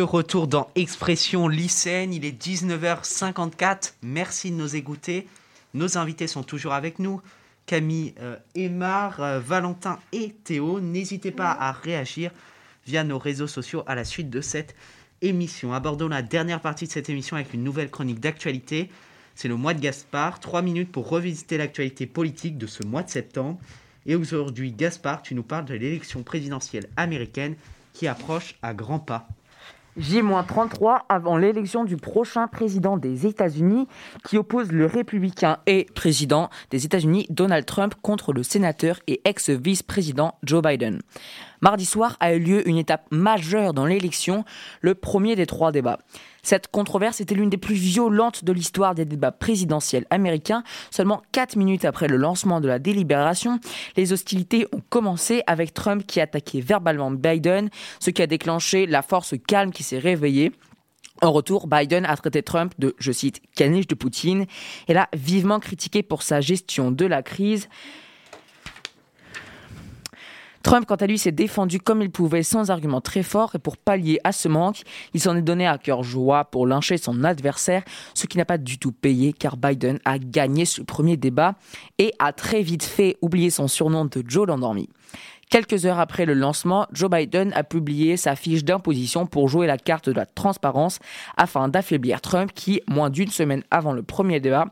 Retour 0.02 0.48
dans 0.48 0.70
Expression 0.76 1.48
lycéenne, 1.48 2.14
il 2.14 2.26
est 2.26 2.42
19h54. 2.42 3.94
Merci 4.02 4.52
de 4.52 4.56
nous 4.56 4.76
écouter. 4.76 5.28
Nos 5.74 5.98
invités 5.98 6.28
sont 6.28 6.44
toujours 6.44 6.74
avec 6.74 7.00
nous. 7.00 7.22
Camille, 7.66 8.14
euh, 8.20 8.38
Aymar, 8.56 9.22
euh, 9.22 9.40
Valentin 9.40 10.00
et 10.12 10.32
Théo. 10.44 10.80
N'hésitez 10.80 11.32
pas 11.32 11.52
à 11.52 11.72
réagir 11.72 12.32
via 12.86 13.04
nos 13.04 13.18
réseaux 13.18 13.48
sociaux 13.48 13.84
à 13.88 13.96
la 13.96 14.04
suite 14.04 14.30
de 14.30 14.42
cette 14.42 14.76
émission. 15.22 15.74
Abordons 15.74 16.08
la 16.08 16.22
dernière 16.22 16.62
partie 16.62 16.86
de 16.86 16.92
cette 16.92 17.10
émission 17.10 17.36
avec 17.36 17.54
une 17.54 17.64
nouvelle 17.64 17.90
chronique 17.90 18.20
d'actualité. 18.20 18.90
C'est 19.36 19.48
le 19.48 19.56
mois 19.56 19.74
de 19.74 19.80
Gaspard. 19.80 20.40
Trois 20.40 20.62
minutes 20.62 20.92
pour 20.92 21.10
revisiter 21.10 21.58
l'actualité 21.58 22.06
politique 22.06 22.58
de 22.58 22.68
ce 22.68 22.84
mois 22.84 23.04
de 23.04 23.10
septembre. 23.10 23.60
Et 24.06 24.16
aujourd'hui, 24.16 24.72
Gaspard, 24.72 25.22
tu 25.22 25.36
nous 25.36 25.44
parles 25.44 25.66
de 25.66 25.74
l'élection 25.74 26.24
présidentielle 26.24 26.90
américaine 26.98 27.56
qui 27.94 28.08
approche 28.08 28.56
à 28.62 28.74
grands 28.74 29.00
pas. 29.00 29.28
J-33 29.98 31.00
avant 31.10 31.38
l'élection 31.38 31.84
du 31.84 31.98
prochain 31.98 32.48
président 32.48 32.98
des 32.98 33.26
États-Unis 33.26 33.88
qui 34.28 34.38
oppose 34.38 34.72
le 34.72 34.86
républicain 34.86 35.58
et 35.66 35.88
président 35.96 36.50
des 36.70 36.86
États-Unis 36.86 37.26
Donald 37.30 37.66
Trump 37.66 37.96
contre 38.02 38.32
le 38.32 38.44
sénateur 38.44 39.00
et 39.08 39.22
ex-vice-président 39.26 40.36
Joe 40.44 40.62
Biden. 40.62 41.02
Mardi 41.62 41.86
soir 41.86 42.18
a 42.20 42.34
eu 42.34 42.40
lieu 42.40 42.68
une 42.68 42.78
étape 42.78 43.06
majeure 43.12 43.74
dans 43.74 43.86
l'élection, 43.86 44.46
le 44.82 44.96
premier 44.96 45.36
des 45.36 45.46
trois 45.46 45.72
débats. 45.72 46.00
Cette 46.44 46.70
controverse 46.70 47.20
était 47.20 47.36
l'une 47.36 47.50
des 47.50 47.58
plus 47.58 47.76
violentes 47.76 48.46
de 48.46 48.54
l'histoire 48.54 48.96
des 48.96 49.06
débats 49.06 49.32
présidentiels 49.32 50.06
américains. 50.10 50.64
Seulement 50.92 51.22
4 51.34 51.58
minutes 51.58 51.84
après 51.84 52.08
le 52.08 52.16
lancement 52.16 52.62
de 52.62 52.68
la 52.68 52.80
délibération, 52.80 53.60
les 53.98 54.14
hostilités 54.14 54.66
ont 54.72 54.82
commencé 54.90 55.42
avec 55.46 55.74
Trump 55.74 56.06
qui 56.08 56.22
attaquait 56.22 56.62
verbalement 56.62 57.12
Biden, 57.12 57.70
ce 58.00 58.12
qui 58.12 58.22
a 58.22 58.28
déclenché 58.28 58.86
la 58.86 59.02
force 59.02 59.36
calme 59.46 59.72
qui 59.72 59.84
s'est 59.84 60.00
réveillée. 60.00 60.54
En 61.22 61.32
retour, 61.32 61.68
Biden 61.68 62.06
a 62.06 62.16
traité 62.16 62.44
Trump 62.44 62.74
de, 62.78 62.96
je 63.00 63.12
cite, 63.12 63.42
caniche 63.56 63.88
de 63.88 63.96
Poutine 63.96 64.46
et 64.88 64.94
l'a 64.94 65.10
vivement 65.14 65.60
critiqué 65.60 66.04
pour 66.04 66.22
sa 66.22 66.42
gestion 66.42 66.92
de 66.92 67.06
la 67.06 67.24
crise. 67.24 67.68
Trump, 70.64 70.86
quant 70.86 70.96
à 70.96 71.08
lui, 71.08 71.18
s'est 71.18 71.32
défendu 71.32 71.80
comme 71.80 72.02
il 72.02 72.12
pouvait, 72.12 72.44
sans 72.44 72.72
argument 72.72 73.02
très 73.02 73.24
fort, 73.24 73.56
et 73.56 73.60
pour 73.60 73.78
pallier 73.78 74.20
à 74.24 74.32
ce 74.32 74.48
manque, 74.48 74.82
il 75.14 75.22
s'en 75.22 75.36
est 75.36 75.42
donné 75.42 75.68
à 75.68 75.78
cœur 75.78 76.04
joie 76.04 76.46
pour 76.46 76.68
lyncher 76.68 76.98
son 76.98 77.24
adversaire, 77.24 77.84
ce 78.14 78.28
qui 78.28 78.38
n'a 78.38 78.46
pas 78.46 78.58
du 78.58 78.78
tout 78.78 78.92
payé, 78.92 79.34
car 79.34 79.58
Biden 79.58 80.00
a 80.06 80.20
gagné 80.20 80.66
ce 80.66 80.82
premier 80.82 81.18
débat 81.18 81.56
et 81.98 82.14
a 82.20 82.34
très 82.34 82.62
vite 82.62 82.84
fait 82.84 83.18
oublier 83.22 83.50
son 83.50 83.68
surnom 83.68 84.06
de 84.06 84.24
Joe 84.28 84.48
l'endormi. 84.48 84.90
Quelques 85.50 85.86
heures 85.86 86.00
après 86.00 86.26
le 86.26 86.34
lancement, 86.34 86.88
Joe 86.92 87.10
Biden 87.10 87.54
a 87.54 87.64
publié 87.64 88.18
sa 88.18 88.36
fiche 88.36 88.66
d'imposition 88.66 89.26
pour 89.26 89.48
jouer 89.48 89.66
la 89.66 89.78
carte 89.78 90.10
de 90.10 90.16
la 90.16 90.26
transparence 90.26 91.00
afin 91.38 91.70
d'affaiblir 91.70 92.20
Trump 92.20 92.52
qui, 92.54 92.82
moins 92.86 93.10
d'une 93.10 93.30
semaine 93.30 93.64
avant 93.72 93.94
le 93.94 94.04
premier 94.04 94.42
débat, 94.42 94.66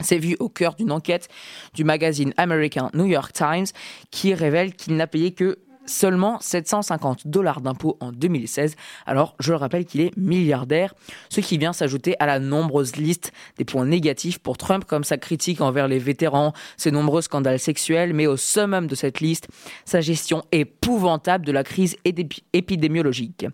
s'est 0.00 0.18
vu 0.18 0.36
au 0.38 0.48
cœur 0.48 0.74
d'une 0.74 0.92
enquête 0.92 1.28
du 1.74 1.84
magazine 1.84 2.34
américain 2.36 2.90
New 2.94 3.06
York 3.06 3.32
Times 3.32 3.66
qui 4.10 4.34
révèle 4.34 4.74
qu'il 4.74 4.96
n'a 4.96 5.06
payé 5.06 5.32
que 5.32 5.58
seulement 5.86 6.38
750 6.40 7.26
dollars 7.26 7.60
d'impôts 7.60 7.96
en 8.00 8.12
2016. 8.12 8.76
Alors, 9.06 9.34
je 9.40 9.52
le 9.52 9.56
rappelle 9.56 9.84
qu'il 9.84 10.00
est 10.00 10.16
milliardaire, 10.16 10.94
ce 11.28 11.40
qui 11.40 11.58
vient 11.58 11.72
s'ajouter 11.72 12.14
à 12.20 12.26
la 12.26 12.38
nombreuse 12.38 12.96
liste 12.96 13.32
des 13.58 13.64
points 13.64 13.86
négatifs 13.86 14.38
pour 14.38 14.58
Trump, 14.58 14.84
comme 14.84 15.04
sa 15.04 15.16
critique 15.16 15.60
envers 15.60 15.88
les 15.88 15.98
vétérans, 15.98 16.52
ses 16.76 16.90
nombreux 16.90 17.22
scandales 17.22 17.58
sexuels, 17.58 18.12
mais 18.12 18.26
au 18.26 18.36
summum 18.36 18.86
de 18.86 18.94
cette 18.94 19.20
liste, 19.20 19.48
sa 19.84 20.00
gestion 20.00 20.42
épouvantable 20.52 21.46
de 21.46 21.52
la 21.52 21.64
crise 21.64 21.96
épi- 22.04 22.42
épidémiologique. 22.52 23.46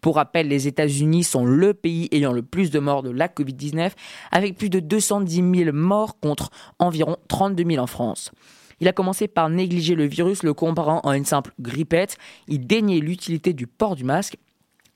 Pour 0.00 0.16
rappel, 0.16 0.46
les 0.48 0.68
États-Unis 0.68 1.24
sont 1.24 1.44
le 1.44 1.74
pays 1.74 2.08
ayant 2.12 2.32
le 2.32 2.42
plus 2.42 2.70
de 2.70 2.78
morts 2.78 3.02
de 3.02 3.10
la 3.10 3.26
Covid-19, 3.26 3.90
avec 4.30 4.56
plus 4.56 4.70
de 4.70 4.78
210 4.80 5.64
000 5.64 5.76
morts 5.76 6.18
contre 6.20 6.50
environ 6.78 7.16
32 7.28 7.64
000 7.68 7.82
en 7.82 7.86
France. 7.86 8.30
Il 8.80 8.88
a 8.88 8.92
commencé 8.92 9.28
par 9.28 9.50
négliger 9.50 9.94
le 9.94 10.04
virus, 10.04 10.42
le 10.42 10.54
comparant 10.54 11.00
à 11.00 11.16
une 11.16 11.24
simple 11.24 11.52
grippette. 11.60 12.16
Il 12.46 12.66
déniait 12.66 13.00
l'utilité 13.00 13.52
du 13.52 13.66
port 13.66 13.96
du 13.96 14.04
masque. 14.04 14.36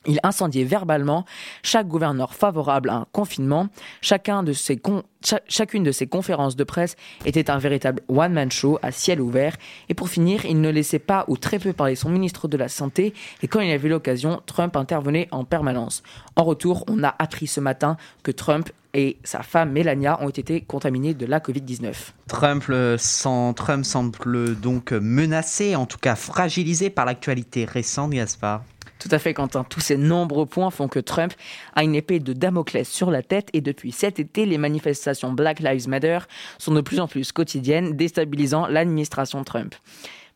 Il 0.07 0.19
incendiait 0.23 0.65
verbalement 0.65 1.25
chaque 1.63 1.87
gouverneur 1.87 2.35
favorable 2.35 2.91
à 2.91 2.95
un 2.95 3.07
confinement. 3.13 3.69
Chacune 4.01 4.43
de 4.45 5.93
ses 5.93 6.07
conférences 6.07 6.57
de 6.57 6.65
presse 6.65 6.97
était 7.25 7.51
un 7.51 7.59
véritable 7.59 8.03
one-man 8.09 8.51
show 8.51 8.79
à 8.83 8.91
ciel 8.91 9.21
ouvert. 9.21 9.57
Et 9.89 9.95
pour 9.95 10.09
finir, 10.09 10.45
il 10.45 10.61
ne 10.61 10.71
laissait 10.71 10.99
pas 10.99 11.25
ou 11.29 11.37
très 11.37 11.59
peu 11.59 11.73
parler 11.73 11.95
son 11.95 12.09
ministre 12.11 12.49
de 12.49 12.57
la 12.57 12.69
Santé. 12.69 13.15
Et 13.43 13.49
quand 13.49 13.61
il 13.61 13.71
avait 13.71 13.89
l'occasion, 13.89 14.43
Trump 14.47 14.77
intervenait 14.77 15.29
en 15.31 15.45
permanence. 15.45 16.03
En 16.37 16.45
retour, 16.45 16.85
on 16.89 17.03
a 17.05 17.15
appris 17.19 17.47
ce 17.47 17.61
matin 17.61 17.97
que 18.23 18.31
Trump 18.33 18.71
et 18.95 19.17
sa 19.25 19.43
femme 19.43 19.73
Melania 19.73 20.19
ont 20.23 20.29
été 20.29 20.61
contaminés 20.61 21.15
de 21.15 21.25
la 21.25 21.39
Covid-19. 21.41 21.95
Trump, 22.29 22.65
le- 22.67 22.97
sans- 22.99 23.55
Trump 23.55 23.85
semble 23.87 24.55
donc 24.55 24.93
menacé, 24.93 25.77
en 25.77 25.87
tout 25.87 25.97
cas 25.99 26.15
fragilisé 26.15 26.91
par 26.91 27.07
l'actualité 27.07 27.65
récente, 27.65 28.11
Gaspard. 28.11 28.63
Tout 29.03 29.09
à 29.11 29.19
fait, 29.19 29.35
Quentin. 29.35 29.65
Tous 29.65 29.81
ces 29.81 29.97
nombreux 29.97 30.47
points 30.47 30.71
font 30.71 30.87
que 30.87 31.01
Trump 31.01 31.33
a 31.75 31.83
une 31.83 31.97
épée 31.97 32.21
de 32.21 32.33
Damoclès 32.33 32.89
sur 32.89 33.11
la 33.11 33.25
tête 33.25 33.49
et 33.53 33.61
depuis 33.61 33.91
cet 33.91 34.21
été, 34.21 34.47
les 34.47 34.59
manifestations 34.59 35.33
Black 35.33 35.59
Lives 35.59 35.89
Matter 35.89 36.21
sont 36.59 36.73
de 36.73 36.81
plus 36.83 37.01
en 37.01 37.09
plus 37.09 37.33
quotidiennes, 37.33 37.97
déstabilisant 37.97 38.69
l'administration 38.69 39.43
Trump. 39.43 39.75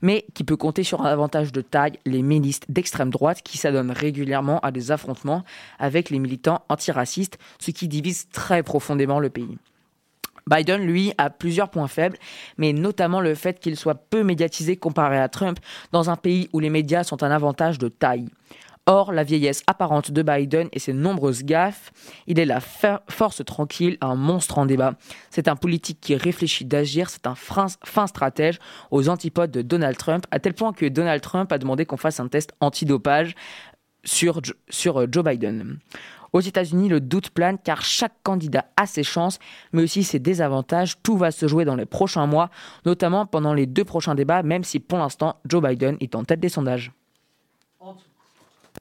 Mais 0.03 0.27
qui 0.35 0.43
peut 0.43 0.57
compter 0.57 0.83
sur 0.83 1.03
un 1.03 1.05
avantage 1.05 1.53
de 1.53 1.61
taille, 1.61 2.01
les 2.07 2.23
milices 2.23 2.59
d'extrême 2.69 3.11
droite 3.11 3.43
qui 3.45 3.57
s'adonnent 3.57 3.93
régulièrement 3.93 4.59
à 4.61 4.73
des 4.73 4.91
affrontements 4.91 5.45
avec 5.79 6.11
les 6.11 6.19
militants 6.19 6.65
antiracistes, 6.69 7.39
ce 7.61 7.71
qui 7.71 7.87
divise 7.87 8.29
très 8.31 8.65
profondément 8.65 9.21
le 9.21 9.31
pays. 9.31 9.59
Biden, 10.49 10.87
lui, 10.87 11.13
a 11.19 11.29
plusieurs 11.29 11.71
points 11.71 11.89
faibles, 11.89 12.19
mais 12.57 12.73
notamment 12.73 13.21
le 13.21 13.35
fait 13.35 13.59
qu'il 13.59 13.77
soit 13.77 13.97
peu 13.97 14.23
médiatisé 14.23 14.77
comparé 14.77 15.19
à 15.19 15.29
Trump 15.29 15.59
dans 15.91 16.09
un 16.09 16.17
pays 16.17 16.49
où 16.53 16.61
les 16.61 16.71
médias 16.71 17.03
sont 17.03 17.25
un 17.25 17.31
avantage 17.33 17.79
de 17.79 17.89
taille. 17.89 18.29
Or, 18.89 19.11
la 19.11 19.25
vieillesse 19.25 19.65
apparente 19.67 20.13
de 20.13 20.23
Biden 20.23 20.69
et 20.71 20.79
ses 20.79 20.93
nombreuses 20.93 21.43
gaffes, 21.43 21.91
il 22.29 22.39
est 22.39 22.45
la 22.45 22.61
force 22.61 23.45
tranquille, 23.45 23.99
un 24.01 24.15
monstre 24.15 24.59
en 24.59 24.67
débat. 24.67 24.95
C'est 25.31 25.49
un 25.49 25.57
politique 25.57 25.99
qui 26.01 26.15
réfléchit 26.15 26.65
d'agir, 26.65 27.11
c'est 27.11 27.27
un 27.27 27.35
fin, 27.35 27.67
stratège 28.07 28.61
aux 28.93 29.09
antipodes 29.09 29.51
de 29.51 29.63
Donald 29.63 29.97
Trump, 29.97 30.25
à 30.31 30.39
tel 30.39 30.55
point 30.55 30.73
que 30.73 30.87
Donald 30.87 31.21
Trump 31.21 31.51
a 31.51 31.59
demandé 31.59 31.85
qu'on 31.85 31.97
fasse 31.97 32.21
un 32.21 32.29
test 32.29 32.53
antidopage 32.61 33.35
sur, 34.05 34.41
sur 34.69 35.01
euh, 35.01 35.07
Joe 35.11 35.25
Biden. 35.25 35.81
Aux 36.37 36.41
États-Unis, 36.41 36.91
le 36.91 37.01
doute 37.01 37.31
plane 37.31 37.57
car 37.57 37.81
chaque 37.81 38.13
candidat 38.23 38.67
a 38.77 38.85
ses 38.85 39.03
chances, 39.03 39.39
mais 39.73 39.83
aussi 39.83 40.05
ses 40.05 40.19
désavantages. 40.19 41.01
Tout 41.03 41.17
va 41.17 41.31
se 41.31 41.49
jouer 41.49 41.65
dans 41.65 41.77
les 41.77 41.87
prochains 41.87 42.27
mois, 42.27 42.51
notamment 42.85 43.25
pendant 43.25 43.55
les 43.55 43.65
deux 43.65 43.87
prochains 43.87 44.15
débats, 44.15 44.43
même 44.43 44.63
si 44.63 44.79
pour 44.79 44.99
l'instant, 44.99 45.41
Joe 45.47 45.63
Biden 45.63 45.97
est 46.01 46.15
en 46.15 46.25
tête 46.25 46.39
des 46.39 46.51
sondages. 46.51 46.93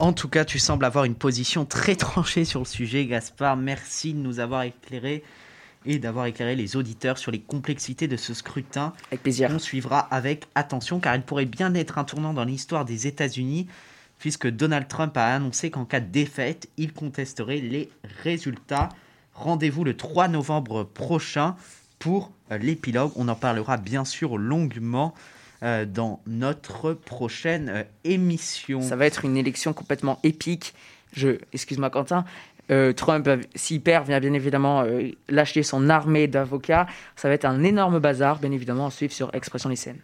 En 0.01 0.11
tout 0.11 0.27
cas, 0.27 0.43
tu 0.43 0.59
sembles 0.59 0.83
avoir 0.83 1.05
une 1.05 1.15
position 1.15 1.63
très 1.63 1.95
tranchée 1.95 2.43
sur 2.43 2.59
le 2.59 2.65
sujet, 2.65 3.05
Gaspard. 3.05 3.55
Merci 3.55 4.13
de 4.13 4.19
nous 4.19 4.41
avoir 4.41 4.63
éclairé 4.63 5.23
et 5.85 5.97
d'avoir 5.97 6.25
éclairé 6.25 6.57
les 6.57 6.75
auditeurs 6.75 7.17
sur 7.17 7.31
les 7.31 7.39
complexités 7.39 8.09
de 8.09 8.17
ce 8.17 8.33
scrutin. 8.33 8.91
Avec 9.11 9.23
plaisir. 9.23 9.49
On 9.53 9.59
suivra 9.59 9.99
avec 9.99 10.43
attention 10.55 10.99
car 10.99 11.15
il 11.15 11.21
pourrait 11.21 11.45
bien 11.45 11.73
être 11.73 11.99
un 11.99 12.03
tournant 12.03 12.33
dans 12.33 12.43
l'histoire 12.43 12.83
des 12.83 13.07
États-Unis 13.07 13.67
puisque 14.26 14.49
Donald 14.49 14.88
Trump 14.88 15.15
a 15.17 15.36
annoncé 15.36 15.69
qu'en 15.69 15.86
cas 15.86 15.99
de 15.99 16.07
défaite, 16.07 16.67
il 16.78 16.93
contesterait 16.93 17.59
les 17.59 17.91
résultats. 18.23 18.89
Rendez-vous 19.36 19.84
le 19.84 19.95
3 19.95 20.30
novembre 20.30 20.84
prochain 20.84 21.55
pour 21.99 22.32
euh, 22.51 22.57
l'épilogue. 22.57 23.11
On 23.17 23.28
en 23.28 23.36
parlera 23.36 23.78
bien 23.78 24.03
sûr 24.03 24.39
longuement 24.39 25.13
euh, 25.61 25.86
dans 25.86 26.21
notre 26.26 26.93
prochaine 26.93 27.69
euh, 27.69 27.84
émission. 28.03 28.82
Ça 28.82 28.95
va 28.95 29.05
être 29.05 29.26
une 29.26 29.38
élection 29.38 29.73
complètement 29.73 30.17
épique. 30.23 30.73
Je, 31.13 31.38
excuse-moi 31.53 31.91
Quentin, 31.91 32.26
Trump, 32.95 33.30
s'il 33.53 33.82
perd, 33.82 34.07
vient 34.07 34.19
bien 34.19 34.34
évidemment 34.34 34.84
lâcher 35.30 35.61
son 35.61 35.88
armée 35.88 36.26
d'avocats. 36.28 36.88
Ça 37.15 37.28
va 37.28 37.36
être 37.36 37.45
un 37.45 37.63
énorme 37.63 37.99
bazar, 37.99 38.39
bien 38.39 38.51
évidemment, 38.51 38.88
à 38.88 38.91
suivre 38.91 39.13
sur 39.13 39.30
Expression 39.36 39.69
lycéenne. 39.69 39.99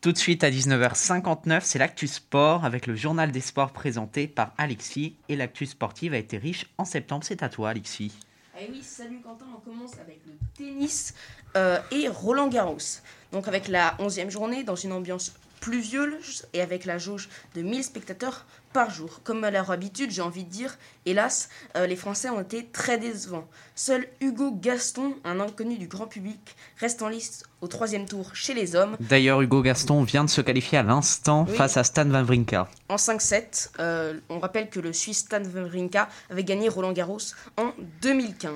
Tout 0.00 0.12
de 0.12 0.18
suite 0.18 0.44
à 0.44 0.50
19h59, 0.50 1.62
c'est 1.64 1.80
l'actu 1.80 2.06
sport 2.06 2.64
avec 2.64 2.86
le 2.86 2.94
journal 2.94 3.32
des 3.32 3.40
sports 3.40 3.72
présenté 3.72 4.28
par 4.28 4.52
Alexis. 4.56 5.16
Et 5.28 5.34
l'actu 5.34 5.66
sportive 5.66 6.14
a 6.14 6.18
été 6.18 6.38
riche 6.38 6.66
en 6.78 6.84
septembre. 6.84 7.24
C'est 7.24 7.42
à 7.42 7.48
toi, 7.48 7.70
Alexis. 7.70 8.12
Eh 8.60 8.70
oui, 8.70 8.80
salut 8.80 9.20
Quentin, 9.20 9.46
on 9.56 9.60
commence 9.60 9.94
avec 9.94 10.20
le 10.24 10.34
tennis 10.54 11.14
euh, 11.56 11.80
et 11.90 12.06
Roland 12.06 12.46
Garros. 12.46 13.00
Donc 13.32 13.48
avec 13.48 13.66
la 13.66 13.96
11e 13.98 14.30
journée, 14.30 14.62
dans 14.62 14.76
une 14.76 14.92
ambiance 14.92 15.32
pluvieuse 15.60 16.46
et 16.52 16.60
avec 16.60 16.84
la 16.84 16.98
jauge 16.98 17.28
de 17.54 17.62
1000 17.62 17.84
spectateurs 17.84 18.46
par 18.72 18.90
jour. 18.90 19.20
Comme 19.24 19.44
à 19.44 19.50
leur 19.50 19.70
habitude, 19.70 20.10
j'ai 20.10 20.20
envie 20.22 20.44
de 20.44 20.50
dire, 20.50 20.76
hélas, 21.06 21.48
euh, 21.76 21.86
les 21.86 21.96
Français 21.96 22.28
ont 22.30 22.40
été 22.40 22.66
très 22.66 22.98
décevants. 22.98 23.48
Seul 23.74 24.06
Hugo 24.20 24.52
Gaston, 24.52 25.14
un 25.24 25.40
inconnu 25.40 25.78
du 25.78 25.88
grand 25.88 26.06
public, 26.06 26.54
reste 26.78 27.00
en 27.02 27.08
liste 27.08 27.46
au 27.60 27.66
troisième 27.66 28.06
tour 28.06 28.34
chez 28.34 28.54
les 28.54 28.76
hommes. 28.76 28.96
D'ailleurs, 29.00 29.40
Hugo 29.40 29.62
Gaston 29.62 30.02
vient 30.02 30.24
de 30.24 30.30
se 30.30 30.40
qualifier 30.40 30.78
à 30.78 30.82
l'instant 30.82 31.46
Oui. 31.48 31.56
face 31.56 31.76
à 31.76 31.84
Stan 31.84 32.08
Wawrinka. 32.08 32.68
En 32.88 32.96
5-7, 32.96 33.70
euh, 33.80 34.20
on 34.28 34.38
rappelle 34.38 34.68
que 34.68 34.80
le 34.80 34.92
Suisse 34.92 35.18
Stan 35.20 35.42
Wawrinka 35.42 36.08
avait 36.30 36.44
gagné 36.44 36.68
Roland 36.68 36.92
Garros 36.92 37.18
en 37.56 37.72
2015. 38.02 38.52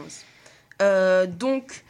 Euh, 0.81 1.27
donc, 1.27 1.85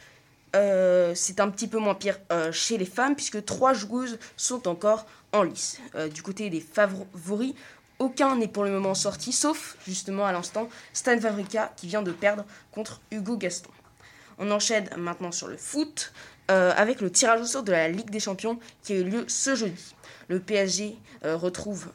euh, 0.55 1.13
c'est 1.15 1.39
un 1.39 1.49
petit 1.49 1.67
peu 1.67 1.77
moins 1.79 1.95
pire 1.95 2.19
euh, 2.31 2.51
chez 2.51 2.77
les 2.77 2.85
femmes, 2.85 3.15
puisque 3.15 3.43
trois 3.45 3.73
joueuses 3.73 4.19
sont 4.37 4.67
encore 4.67 5.05
en 5.31 5.43
lice. 5.43 5.79
Euh, 5.95 6.07
du 6.07 6.21
côté 6.21 6.49
des 6.49 6.59
favoris, 6.61 7.53
aucun 7.99 8.35
n'est 8.35 8.47
pour 8.47 8.63
le 8.63 8.71
moment 8.71 8.93
sorti, 8.95 9.31
sauf 9.31 9.77
justement 9.87 10.25
à 10.25 10.31
l'instant 10.31 10.69
Stan 10.93 11.17
Wawrinka 11.17 11.73
qui 11.75 11.87
vient 11.87 12.01
de 12.01 12.11
perdre 12.11 12.45
contre 12.71 13.01
Hugo 13.11 13.37
Gaston. 13.37 13.69
On 14.39 14.49
enchaîne 14.51 14.89
maintenant 14.97 15.31
sur 15.31 15.47
le 15.47 15.57
foot 15.57 16.11
avec 16.49 17.01
le 17.01 17.09
tirage 17.09 17.41
au 17.41 17.45
sort 17.45 17.63
de 17.63 17.71
la 17.71 17.87
Ligue 17.87 18.09
des 18.11 18.19
Champions 18.19 18.59
qui 18.83 18.93
a 18.93 18.97
eu 18.97 19.03
lieu 19.03 19.25
ce 19.27 19.55
jeudi. 19.55 19.95
Le 20.27 20.39
PSG 20.39 20.97
retrouve 21.23 21.87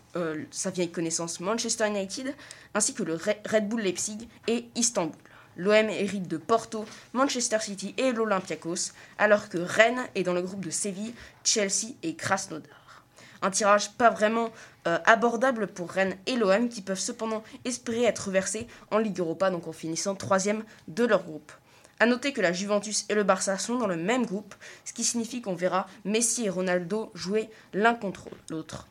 sa 0.51 0.71
vieille 0.71 0.91
connaissance 0.91 1.39
Manchester 1.41 1.87
United, 1.87 2.35
ainsi 2.75 2.95
que 2.95 3.03
le 3.03 3.17
Re- 3.17 3.37
Red 3.49 3.69
Bull 3.69 3.83
Leipzig 3.83 4.27
et 4.47 4.67
Istanbul. 4.75 5.15
L'OM 5.59 5.91
hérite 5.91 6.29
de 6.29 6.37
Porto, 6.37 6.85
Manchester 7.13 7.59
City 7.61 7.93
et 7.99 8.13
l'Olympiakos, 8.13 8.93
alors 9.19 9.49
que 9.49 9.59
Rennes 9.59 10.07
est 10.15 10.23
dans 10.23 10.33
le 10.33 10.41
groupe 10.41 10.65
de 10.65 10.71
Séville, 10.71 11.15
Chelsea 11.43 11.95
et 12.05 12.15
Krasnodar. 12.15 13.03
Un 13.43 13.51
tirage 13.51 13.91
pas 13.93 14.11
vraiment 14.11 14.51
euh, 14.87 14.99
abordable 15.05 15.67
pour 15.67 15.91
Rennes 15.91 16.17
et 16.27 16.37
l'OM 16.37 16.69
qui 16.69 16.81
peuvent 16.81 16.99
cependant 16.99 17.43
espérer 17.65 18.05
être 18.05 18.31
versés 18.31 18.69
en 18.93 18.99
Ligue 18.99 19.19
Europa, 19.19 19.51
donc 19.51 19.67
en 19.67 19.73
finissant 19.73 20.15
troisième 20.15 20.63
de 20.87 21.05
leur 21.05 21.25
groupe. 21.25 21.51
A 21.99 22.07
noter 22.07 22.33
que 22.33 22.41
la 22.41 22.53
Juventus 22.53 23.05
et 23.09 23.15
le 23.15 23.25
Barça 23.25 23.59
sont 23.59 23.77
dans 23.77 23.89
le 23.89 23.97
même 23.97 24.27
groupe, 24.27 24.55
ce 24.85 24.93
qui 24.93 25.03
signifie 25.03 25.43
qu'on 25.43 25.57
verra 25.57 25.89
Messi 26.05 26.45
et 26.45 26.51
Ronaldo 26.51 27.11
jouer 27.15 27.51
l'un 27.73 27.95
contre 27.95 28.29
l'autre. 28.51 28.87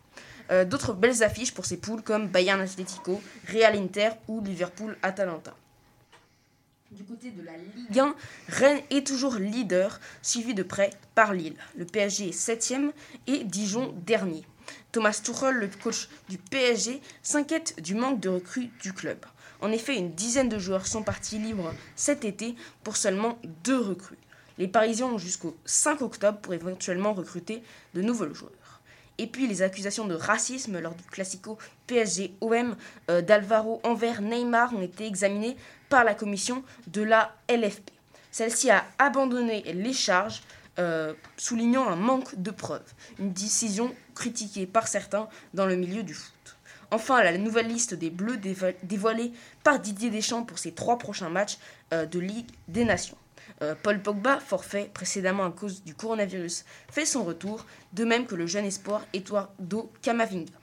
Euh, 0.51 0.65
D'autres 0.65 0.91
belles 0.91 1.23
affiches 1.23 1.53
pour 1.53 1.65
ces 1.65 1.77
poules 1.77 2.01
comme 2.01 2.27
Bayern 2.27 2.59
Atletico, 2.59 3.21
Real 3.51 3.77
Inter 3.77 4.09
ou 4.27 4.41
Liverpool 4.41 4.97
Atalanta. 5.01 5.55
Du 6.91 7.03
côté 7.03 7.31
de 7.31 7.41
la 7.41 7.51
Ligue 7.57 7.99
1, 7.99 8.15
Rennes 8.47 8.81
est 8.91 9.05
toujours 9.05 9.35
leader, 9.35 9.99
suivi 10.21 10.53
de 10.53 10.63
près 10.63 10.91
par 11.15 11.33
Lille. 11.33 11.57
Le 11.75 11.83
PSG 11.83 12.29
est 12.29 12.31
7ème 12.31 12.91
et 13.27 13.43
Dijon 13.43 13.93
dernier. 14.05 14.45
Thomas 14.93 15.19
Tuchel, 15.21 15.55
le 15.55 15.67
coach 15.67 16.07
du 16.29 16.37
PSG, 16.37 17.01
s'inquiète 17.21 17.81
du 17.81 17.93
manque 17.93 18.21
de 18.21 18.29
recrues 18.29 18.69
du 18.81 18.93
club. 18.93 19.17
En 19.59 19.73
effet, 19.73 19.97
une 19.97 20.13
dizaine 20.13 20.47
de 20.47 20.59
joueurs 20.59 20.87
sont 20.87 21.03
partis 21.03 21.39
libres 21.39 21.73
cet 21.97 22.23
été 22.23 22.55
pour 22.85 22.95
seulement 22.95 23.37
deux 23.65 23.79
recrues. 23.79 24.17
Les 24.57 24.69
Parisiens 24.69 25.07
ont 25.07 25.17
jusqu'au 25.17 25.57
5 25.65 26.01
octobre 26.01 26.39
pour 26.39 26.53
éventuellement 26.53 27.13
recruter 27.13 27.63
de 27.95 28.01
nouveaux 28.01 28.33
joueurs. 28.33 28.81
Et 29.19 29.27
puis 29.27 29.47
les 29.47 29.61
accusations 29.61 30.05
de 30.05 30.13
racisme 30.13 30.79
lors 30.79 30.93
du 30.93 31.03
classico 31.03 31.57
PSG-OM 31.87 32.75
euh, 33.09 33.21
d'Alvaro 33.21 33.81
envers 33.83 34.21
Neymar 34.21 34.73
ont 34.75 34.81
été 34.81 35.05
examinées 35.05 35.57
par 35.89 36.03
la 36.03 36.13
commission 36.13 36.63
de 36.87 37.01
la 37.01 37.35
LFP. 37.49 37.91
Celle-ci 38.31 38.69
a 38.69 38.85
abandonné 38.99 39.63
les 39.73 39.93
charges, 39.93 40.41
euh, 40.79 41.13
soulignant 41.37 41.87
un 41.87 41.95
manque 41.95 42.35
de 42.39 42.51
preuves. 42.51 42.93
Une 43.19 43.33
décision 43.33 43.93
critiquée 44.13 44.67
par 44.67 44.87
certains 44.87 45.27
dans 45.53 45.65
le 45.65 45.75
milieu 45.75 46.03
du 46.03 46.13
foot. 46.13 46.33
Enfin, 46.91 47.23
la 47.23 47.37
nouvelle 47.37 47.67
liste 47.67 47.93
des 47.93 48.09
Bleus 48.09 48.37
dévoilée 48.83 49.33
par 49.63 49.79
Didier 49.79 50.09
Deschamps 50.09 50.43
pour 50.43 50.57
ses 50.57 50.71
trois 50.71 50.97
prochains 50.97 51.29
matchs 51.29 51.57
euh, 51.93 52.05
de 52.05 52.19
Ligue 52.19 52.49
des 52.67 52.85
Nations. 52.85 53.17
Euh, 53.61 53.75
Paul 53.81 54.01
Pogba, 54.01 54.39
forfait 54.39 54.89
précédemment 54.93 55.45
à 55.45 55.51
cause 55.51 55.83
du 55.83 55.95
coronavirus, 55.95 56.63
fait 56.89 57.05
son 57.05 57.23
retour, 57.23 57.65
de 57.93 58.05
même 58.05 58.25
que 58.25 58.35
le 58.35 58.45
jeune 58.45 58.65
espoir 58.65 59.01
Eduardo 59.13 59.91
Camavinga. 60.01 60.53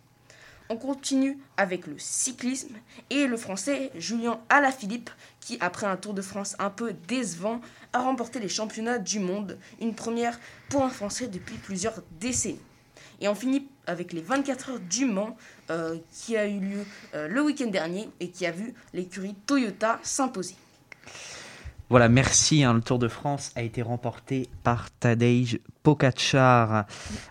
On 0.71 0.77
continue 0.77 1.39
avec 1.59 1.87
le 1.87 1.99
cyclisme 1.99 2.75
et 3.11 3.27
le 3.27 3.37
français 3.37 3.91
Julien 3.97 4.41
Alaphilippe 4.49 5.11
qui, 5.41 5.59
après 5.61 5.87
un 5.87 5.99
Tour 5.99 6.15
de 6.15 6.23
France 6.23 6.57
un 6.59 6.71
peu 6.71 6.95
décevant, 7.07 7.61
a 7.93 8.01
remporté 8.01 8.41
les 8.41 8.49
championnats 8.49 8.99
du 8.99 9.19
monde, 9.21 9.59
une 9.81 9.95
première 9.95 10.41
pour 10.71 10.83
un 10.83 10.89
français 10.89 11.27
depuis 11.27 11.57
plusieurs 11.57 12.03
décennies. 12.19 12.61
Et 13.21 13.29
on 13.29 13.35
finit 13.35 13.69
avec 13.87 14.15
les 14.15 14.23
24 14.23 14.71
heures 14.71 14.81
du 14.81 15.05
Mans 15.05 15.37
euh, 15.71 15.99
qui 16.11 16.37
a 16.37 16.47
eu 16.47 16.59
lieu 16.59 16.85
euh, 17.15 17.29
le 17.29 17.43
week-end 17.43 17.69
dernier 17.69 18.09
et 18.21 18.31
qui 18.31 18.47
a 18.47 18.51
vu 18.51 18.73
l'écurie 18.95 19.35
Toyota 19.47 20.01
s'imposer. 20.03 20.57
Voilà, 21.95 22.09
merci. 22.09 22.65
hein, 22.65 22.75
le 22.75 22.81
Tour 22.81 22.99
de 22.99 23.07
France 23.07 23.53
a 23.55 23.63
été 23.63 23.81
remporté 23.81 24.49
par 24.65 24.91
Tadej 24.91 25.61
Pogacar. 25.85 26.87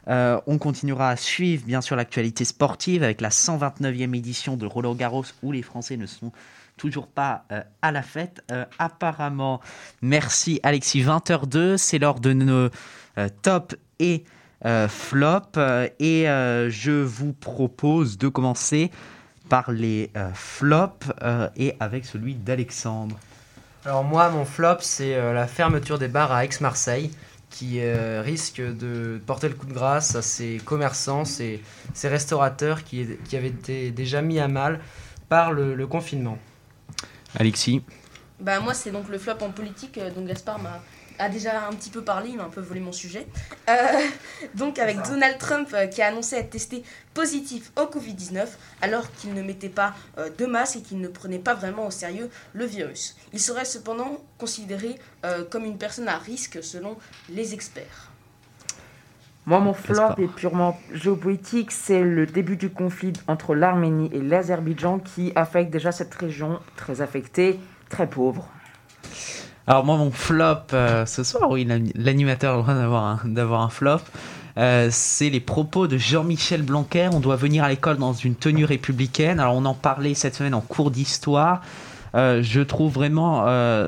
Euh, 0.07 0.39
on 0.47 0.57
continuera 0.57 1.09
à 1.09 1.17
suivre, 1.17 1.65
bien 1.65 1.81
sûr, 1.81 1.97
l'actualité 1.97 2.45
sportive 2.45 3.03
avec 3.03 3.19
la 3.19 3.27
129e 3.27 4.15
édition 4.15 4.55
de 4.55 4.65
Roland 4.65 4.95
Garros 4.95 5.25
où 5.41 5.51
les 5.51 5.63
Français 5.63 5.97
ne 5.97 6.05
sont 6.05 6.31
toujours 6.77 7.07
pas 7.07 7.43
euh, 7.51 7.61
à 7.81 7.91
la 7.91 8.01
fête, 8.01 8.41
euh, 8.53 8.63
apparemment. 8.79 9.59
Merci, 10.01 10.61
Alexis. 10.63 11.01
20h02, 11.01 11.75
c'est 11.75 11.99
l'heure 11.99 12.21
de 12.21 12.31
nos 12.31 12.69
euh, 13.17 13.27
top 13.41 13.75
et 13.99 14.23
flop. 14.87 15.59
Et 15.99 16.23
je 16.23 17.03
vous 17.03 17.33
propose 17.33 18.17
de 18.17 18.29
commencer 18.29 18.91
par 19.49 19.73
les 19.73 20.09
flops 20.33 21.11
et 21.57 21.75
avec 21.81 22.05
celui 22.05 22.35
d'Alexandre. 22.35 23.19
Alors 23.85 24.03
moi, 24.03 24.29
mon 24.29 24.45
flop, 24.45 24.77
c'est 24.79 25.15
euh, 25.15 25.33
la 25.33 25.45
fermeture 25.45 25.99
des 25.99 26.07
bars 26.07 26.31
à 26.31 26.45
Aix-Marseille 26.45 27.11
qui 27.49 27.81
euh, 27.81 28.21
risque 28.23 28.61
de 28.61 29.21
porter 29.25 29.49
le 29.49 29.55
coup 29.55 29.65
de 29.65 29.73
grâce 29.73 30.15
à 30.15 30.21
ces 30.21 30.59
commerçants, 30.63 31.25
ces, 31.25 31.61
ces 31.93 32.07
restaurateurs 32.07 32.83
qui, 32.83 33.05
qui 33.25 33.35
avaient 33.35 33.49
été 33.49 33.91
déjà 33.91 34.21
mis 34.21 34.39
à 34.39 34.47
mal 34.47 34.79
par 35.29 35.51
le, 35.51 35.75
le 35.75 35.85
confinement. 35.85 36.37
Alexis 37.37 37.83
Bah 38.39 38.59
moi 38.59 38.73
c'est 38.73 38.91
donc 38.91 39.09
le 39.09 39.17
flop 39.17 39.33
en 39.41 39.51
politique, 39.51 39.97
euh, 39.97 40.09
donc 40.11 40.27
Gaspard 40.27 40.59
m'a 40.59 40.81
a 41.19 41.29
déjà 41.29 41.67
un 41.67 41.73
petit 41.73 41.89
peu 41.89 42.01
parlé, 42.01 42.29
il 42.29 42.37
m'a 42.37 42.45
un 42.45 42.49
peu 42.49 42.61
volé 42.61 42.79
mon 42.79 42.91
sujet. 42.91 43.27
Euh, 43.69 43.73
donc 44.55 44.79
avec 44.79 44.97
Donald 45.07 45.37
Trump 45.37 45.69
euh, 45.73 45.87
qui 45.87 46.01
a 46.01 46.07
annoncé 46.07 46.35
être 46.35 46.49
testé 46.49 46.83
positif 47.13 47.71
au 47.77 47.85
Covid-19 47.85 48.47
alors 48.81 49.11
qu'il 49.13 49.33
ne 49.33 49.41
mettait 49.41 49.69
pas 49.69 49.93
euh, 50.17 50.29
de 50.37 50.45
masque 50.45 50.77
et 50.77 50.81
qu'il 50.81 50.99
ne 50.99 51.07
prenait 51.07 51.39
pas 51.39 51.53
vraiment 51.53 51.87
au 51.87 51.91
sérieux 51.91 52.29
le 52.53 52.65
virus. 52.65 53.15
Il 53.31 53.39
serait 53.39 53.65
cependant 53.65 54.17
considéré 54.37 54.95
euh, 55.25 55.43
comme 55.49 55.65
une 55.65 55.77
personne 55.77 56.07
à 56.07 56.17
risque 56.17 56.63
selon 56.63 56.97
les 57.29 57.53
experts. 57.53 58.09
Moi, 59.45 59.59
mon 59.59 59.73
flop 59.73 60.15
est 60.19 60.33
purement 60.33 60.79
géopolitique. 60.93 61.71
C'est 61.71 62.01
le 62.01 62.25
début 62.25 62.55
du 62.55 62.69
conflit 62.69 63.11
entre 63.27 63.55
l'Arménie 63.55 64.09
et 64.13 64.21
l'Azerbaïdjan 64.21 64.99
qui 64.99 65.33
affecte 65.35 65.69
déjà 65.69 65.91
cette 65.91 66.15
région 66.15 66.59
très 66.77 67.01
affectée, 67.01 67.59
très 67.89 68.09
pauvre. 68.09 68.47
Alors 69.65 69.85
moi 69.85 69.95
mon 69.95 70.11
flop 70.11 70.73
euh, 70.73 71.05
ce 71.05 71.23
soir, 71.23 71.49
oui 71.49 71.63
l'ani- 71.63 71.93
l'animateur 71.95 72.53
a 72.69 72.73
le 72.73 72.85
droit 72.85 73.19
d'avoir 73.23 73.61
un, 73.61 73.69
flop, 73.69 74.01
Euh, 74.57 74.89
c'est 74.91 75.31
les 75.31 75.39
propos 75.39 75.87
de 75.87 75.97
Jean-Michel 75.97 76.61
Blanquer. 76.61 77.09
On 77.11 77.19
doit 77.19 77.37
venir 77.37 77.63
à 77.63 77.69
l'école 77.69 77.97
dans 77.97 78.13
une 78.13 78.35
tenue 78.35 78.65
républicaine. 78.65 79.39
Alors 79.39 79.55
on 79.55 79.65
en 79.65 79.73
parlait 79.73 80.13
cette 80.13 80.35
semaine 80.35 80.53
en 80.53 80.61
cours 80.61 80.91
d'histoire. 80.91 81.61
Euh, 82.13 82.43
je 82.43 82.61
trouve 82.61 82.93
vraiment 82.93 83.45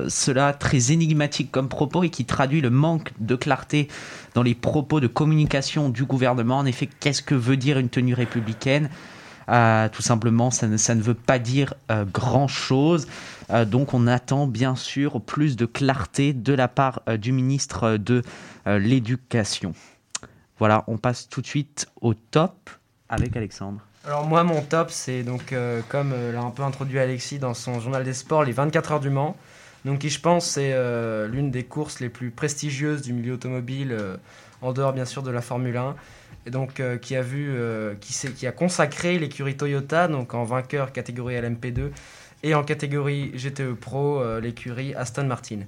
cela 0.08 0.54
très 0.54 0.90
énigmatique 0.92 1.52
comme 1.52 1.68
propos 1.68 2.02
et 2.02 2.10
qui 2.10 2.24
traduit 2.24 2.62
le 2.62 2.70
manque 2.70 3.12
de 3.20 3.36
clarté 3.36 3.86
dans 4.34 4.42
les 4.42 4.54
propos 4.54 4.98
de 4.98 5.06
communication 5.06 5.88
du 5.90 6.04
gouvernement. 6.04 6.58
En 6.58 6.66
effet, 6.66 6.88
qu'est-ce 7.00 7.22
que 7.22 7.36
veut 7.36 7.58
dire 7.58 7.78
une 7.78 7.90
tenue 7.90 8.14
républicaine? 8.14 8.88
Tout 9.46 10.02
simplement, 10.02 10.50
ça 10.50 10.66
ne, 10.66 11.02
veut 11.02 11.14
pas 11.14 11.38
dire 11.38 11.74
grand-chose. 12.12 13.06
Euh, 13.50 13.64
donc 13.64 13.94
on 13.94 14.06
attend 14.06 14.46
bien 14.46 14.76
sûr 14.76 15.20
plus 15.20 15.56
de 15.56 15.66
clarté 15.66 16.32
de 16.32 16.52
la 16.52 16.68
part 16.68 17.02
euh, 17.08 17.16
du 17.16 17.32
ministre 17.32 17.96
de 17.96 18.22
euh, 18.66 18.78
l'Éducation. 18.78 19.72
Voilà, 20.58 20.84
on 20.86 20.96
passe 20.96 21.28
tout 21.28 21.42
de 21.42 21.46
suite 21.46 21.86
au 22.00 22.14
top 22.14 22.70
avec 23.08 23.36
Alexandre. 23.36 23.80
Alors 24.04 24.26
moi, 24.26 24.42
mon 24.44 24.62
top, 24.62 24.90
c'est 24.90 25.22
donc, 25.22 25.54
comme 25.88 26.14
l'a 26.32 26.40
un 26.40 26.50
peu 26.50 26.62
introduit 26.62 26.98
Alexis 26.98 27.38
dans 27.38 27.54
son 27.54 27.80
journal 27.80 28.04
des 28.04 28.14
sports, 28.14 28.44
les 28.44 28.52
24 28.52 28.92
heures 28.92 29.00
du 29.00 29.10
Mans. 29.10 29.36
Donc 29.84 29.98
qui, 29.98 30.08
je 30.08 30.20
pense, 30.20 30.46
c'est 30.46 30.74
l'une 31.28 31.50
des 31.50 31.64
courses 31.64 32.00
les 32.00 32.08
plus 32.08 32.30
prestigieuses 32.30 33.02
du 33.02 33.12
milieu 33.12 33.34
automobile, 33.34 33.94
en 34.62 34.72
dehors 34.72 34.92
bien 34.92 35.04
sûr 35.04 35.22
de 35.22 35.30
la 35.30 35.42
Formule 35.42 35.76
1. 35.76 35.96
Et 36.46 36.50
donc 36.50 36.80
qui 37.02 37.16
a 37.16 37.22
vu, 37.22 37.52
qui, 38.00 38.14
qui 38.32 38.46
a 38.46 38.52
consacré 38.52 39.18
l'écurie 39.18 39.56
Toyota, 39.56 40.08
donc 40.08 40.32
en 40.34 40.44
vainqueur 40.44 40.92
catégorie 40.92 41.34
LMP2, 41.34 41.90
et 42.46 42.54
en 42.54 42.62
catégorie 42.62 43.32
GTE 43.32 43.74
Pro, 43.74 44.20
euh, 44.22 44.40
l'écurie 44.40 44.94
Aston 44.94 45.24
Martin. 45.24 45.62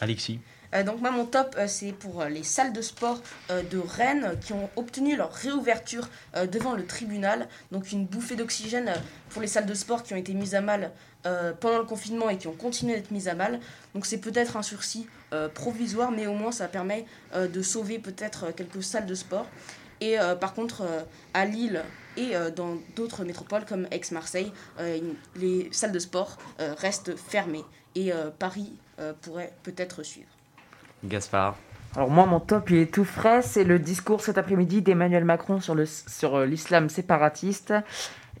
Alexis. 0.00 0.40
Euh, 0.74 0.82
donc 0.82 1.00
moi 1.00 1.12
mon 1.12 1.24
top 1.24 1.54
euh, 1.56 1.68
c'est 1.68 1.92
pour 1.92 2.20
euh, 2.20 2.28
les 2.28 2.42
salles 2.42 2.72
de 2.72 2.82
sport 2.82 3.22
euh, 3.50 3.62
de 3.62 3.78
Rennes 3.78 4.24
euh, 4.24 4.36
qui 4.36 4.52
ont 4.52 4.68
obtenu 4.74 5.16
leur 5.16 5.32
réouverture 5.32 6.08
euh, 6.34 6.46
devant 6.46 6.74
le 6.74 6.84
tribunal. 6.84 7.48
Donc 7.70 7.92
une 7.92 8.06
bouffée 8.06 8.34
d'oxygène 8.34 8.88
euh, 8.88 8.96
pour 9.28 9.40
les 9.40 9.46
salles 9.48 9.66
de 9.66 9.74
sport 9.74 10.02
qui 10.02 10.14
ont 10.14 10.16
été 10.16 10.34
mises 10.34 10.56
à 10.56 10.60
mal 10.60 10.90
euh, 11.26 11.52
pendant 11.52 11.78
le 11.78 11.84
confinement 11.84 12.28
et 12.28 12.36
qui 12.36 12.48
ont 12.48 12.52
continué 12.52 12.94
d'être 12.94 13.12
mises 13.12 13.28
à 13.28 13.34
mal. 13.34 13.60
Donc 13.94 14.06
c'est 14.06 14.18
peut-être 14.18 14.56
un 14.56 14.62
sursis 14.62 15.06
euh, 15.32 15.48
provisoire 15.48 16.10
mais 16.10 16.26
au 16.26 16.34
moins 16.34 16.50
ça 16.50 16.66
permet 16.66 17.04
euh, 17.34 17.46
de 17.46 17.62
sauver 17.62 18.00
peut-être 18.00 18.52
quelques 18.52 18.82
salles 18.82 19.06
de 19.06 19.14
sport. 19.14 19.46
Et 20.00 20.18
euh, 20.18 20.34
par 20.34 20.54
contre 20.54 20.82
euh, 20.82 21.02
à 21.34 21.44
Lille 21.44 21.84
et 22.16 22.36
euh, 22.36 22.50
dans 22.50 22.76
d'autres 22.96 23.24
métropoles 23.24 23.64
comme 23.64 23.86
Aix-Marseille, 23.90 24.52
euh, 24.78 24.98
les 25.36 25.68
salles 25.72 25.92
de 25.92 25.98
sport 25.98 26.38
euh, 26.60 26.74
restent 26.78 27.16
fermées 27.16 27.64
et 27.94 28.12
euh, 28.12 28.30
Paris 28.36 28.72
euh, 28.98 29.12
pourrait 29.20 29.52
peut-être 29.62 30.02
suivre. 30.02 30.28
Gaspard. 31.04 31.56
Alors 31.96 32.10
moi, 32.10 32.26
mon 32.26 32.38
top, 32.38 32.70
il 32.70 32.76
est 32.76 32.92
tout 32.92 33.04
frais. 33.04 33.42
C'est 33.42 33.64
le 33.64 33.78
discours 33.78 34.20
cet 34.20 34.38
après-midi 34.38 34.80
d'Emmanuel 34.80 35.24
Macron 35.24 35.60
sur 35.60 35.74
l'islam 35.74 36.88
séparatiste. 36.88 37.74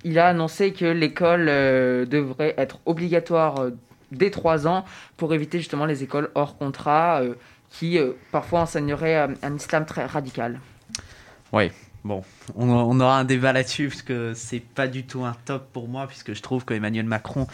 Il 0.04 0.18
a 0.18 0.28
annoncé 0.28 0.72
que 0.72 0.84
l'école 0.84 1.46
euh, 1.48 2.06
devrait 2.06 2.54
être 2.56 2.78
obligatoire 2.86 3.58
euh, 3.60 3.70
dès 4.12 4.30
3 4.30 4.66
ans 4.66 4.84
pour 5.16 5.34
éviter 5.34 5.58
justement 5.58 5.84
les 5.84 6.02
écoles 6.02 6.30
hors 6.34 6.56
contrat 6.56 7.22
euh, 7.22 7.34
qui 7.70 7.98
euh, 7.98 8.12
parfois 8.32 8.60
enseigneraient 8.60 9.16
euh, 9.16 9.34
un 9.42 9.56
islam 9.56 9.84
très 9.84 10.06
radical. 10.06 10.60
Oui, 11.52 11.70
Bon, 12.02 12.22
on, 12.54 12.98
aura 13.00 13.18
un 13.18 13.24
débat 13.24 13.52
là-dessus 13.52 13.88
parce 13.88 14.02
que 14.02 14.32
c'est 14.34 14.60
pas 14.60 14.88
du 14.88 15.04
tout 15.04 15.24
un 15.24 15.36
top 15.44 15.70
pour 15.70 15.86
moi 15.86 16.06
puisque 16.06 16.32
je 16.32 16.40
trouve 16.40 16.64
que 16.64 16.72
Emmanuel 16.72 17.04
Macron 17.04 17.46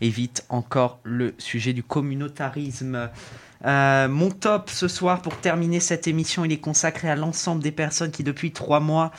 évite 0.00 0.44
encore 0.48 0.98
le 1.04 1.34
sujet 1.38 1.72
du 1.72 1.84
communautarisme. 1.84 3.10
Euh, 3.64 4.08
mon 4.08 4.30
top 4.30 4.70
ce 4.70 4.88
soir 4.88 5.22
pour 5.22 5.36
terminer 5.36 5.78
cette 5.78 6.08
émission, 6.08 6.44
il 6.44 6.50
est 6.50 6.58
consacré 6.58 7.08
à 7.08 7.14
l'ensemble 7.14 7.62
des 7.62 7.70
personnes 7.70 8.10
qui 8.10 8.24
depuis 8.24 8.50
trois 8.50 8.80
mois 8.80 9.12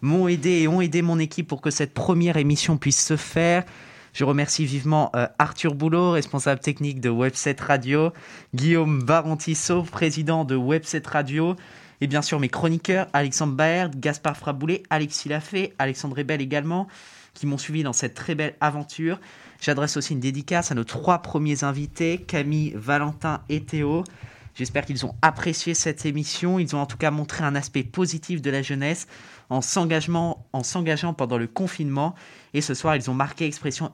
m'ont 0.00 0.26
aidé 0.26 0.62
et 0.62 0.68
ont 0.68 0.80
aidé 0.80 1.02
mon 1.02 1.18
équipe 1.18 1.46
pour 1.46 1.60
que 1.60 1.70
cette 1.70 1.92
première 1.92 2.38
émission 2.38 2.78
puisse 2.78 3.04
se 3.04 3.16
faire. 3.16 3.64
Je 4.12 4.24
remercie 4.24 4.64
vivement 4.64 5.10
euh, 5.14 5.26
Arthur 5.38 5.74
Boulot, 5.74 6.12
responsable 6.12 6.60
technique 6.60 7.00
de 7.00 7.10
Webset 7.10 7.56
Radio, 7.60 8.12
Guillaume 8.54 9.02
Barantisso, 9.02 9.82
président 9.82 10.44
de 10.44 10.56
Webset 10.56 11.02
Radio, 11.06 11.56
et 12.00 12.06
bien 12.06 12.22
sûr 12.22 12.40
mes 12.40 12.48
chroniqueurs 12.48 13.06
Alexandre 13.12 13.54
Baerd, 13.54 13.98
Gaspard 13.98 14.36
Fraboulet, 14.36 14.82
Alexis 14.90 15.28
Lafay, 15.28 15.74
Alexandre 15.78 16.16
Rebel 16.18 16.40
également, 16.40 16.88
qui 17.34 17.46
m'ont 17.46 17.58
suivi 17.58 17.82
dans 17.82 17.92
cette 17.92 18.14
très 18.14 18.34
belle 18.34 18.54
aventure. 18.60 19.20
J'adresse 19.60 19.96
aussi 19.96 20.14
une 20.14 20.20
dédicace 20.20 20.72
à 20.72 20.74
nos 20.74 20.84
trois 20.84 21.18
premiers 21.20 21.64
invités, 21.64 22.18
Camille, 22.18 22.72
Valentin 22.74 23.42
et 23.48 23.62
Théo. 23.62 24.04
J'espère 24.54 24.84
qu'ils 24.84 25.06
ont 25.06 25.14
apprécié 25.22 25.74
cette 25.74 26.04
émission. 26.06 26.58
Ils 26.58 26.74
ont 26.74 26.80
en 26.80 26.86
tout 26.86 26.96
cas 26.96 27.10
montré 27.10 27.44
un 27.44 27.54
aspect 27.54 27.84
positif 27.84 28.42
de 28.42 28.50
la 28.50 28.62
jeunesse 28.62 29.06
en 29.48 29.60
s'engageant, 29.60 30.44
en 30.52 30.62
s'engageant 30.62 31.14
pendant 31.14 31.38
le 31.38 31.46
confinement. 31.46 32.14
Et 32.52 32.60
ce 32.60 32.74
soir, 32.74 32.96
ils 32.96 33.10
ont 33.10 33.14
marqué 33.14 33.44
l'expression 33.44 33.92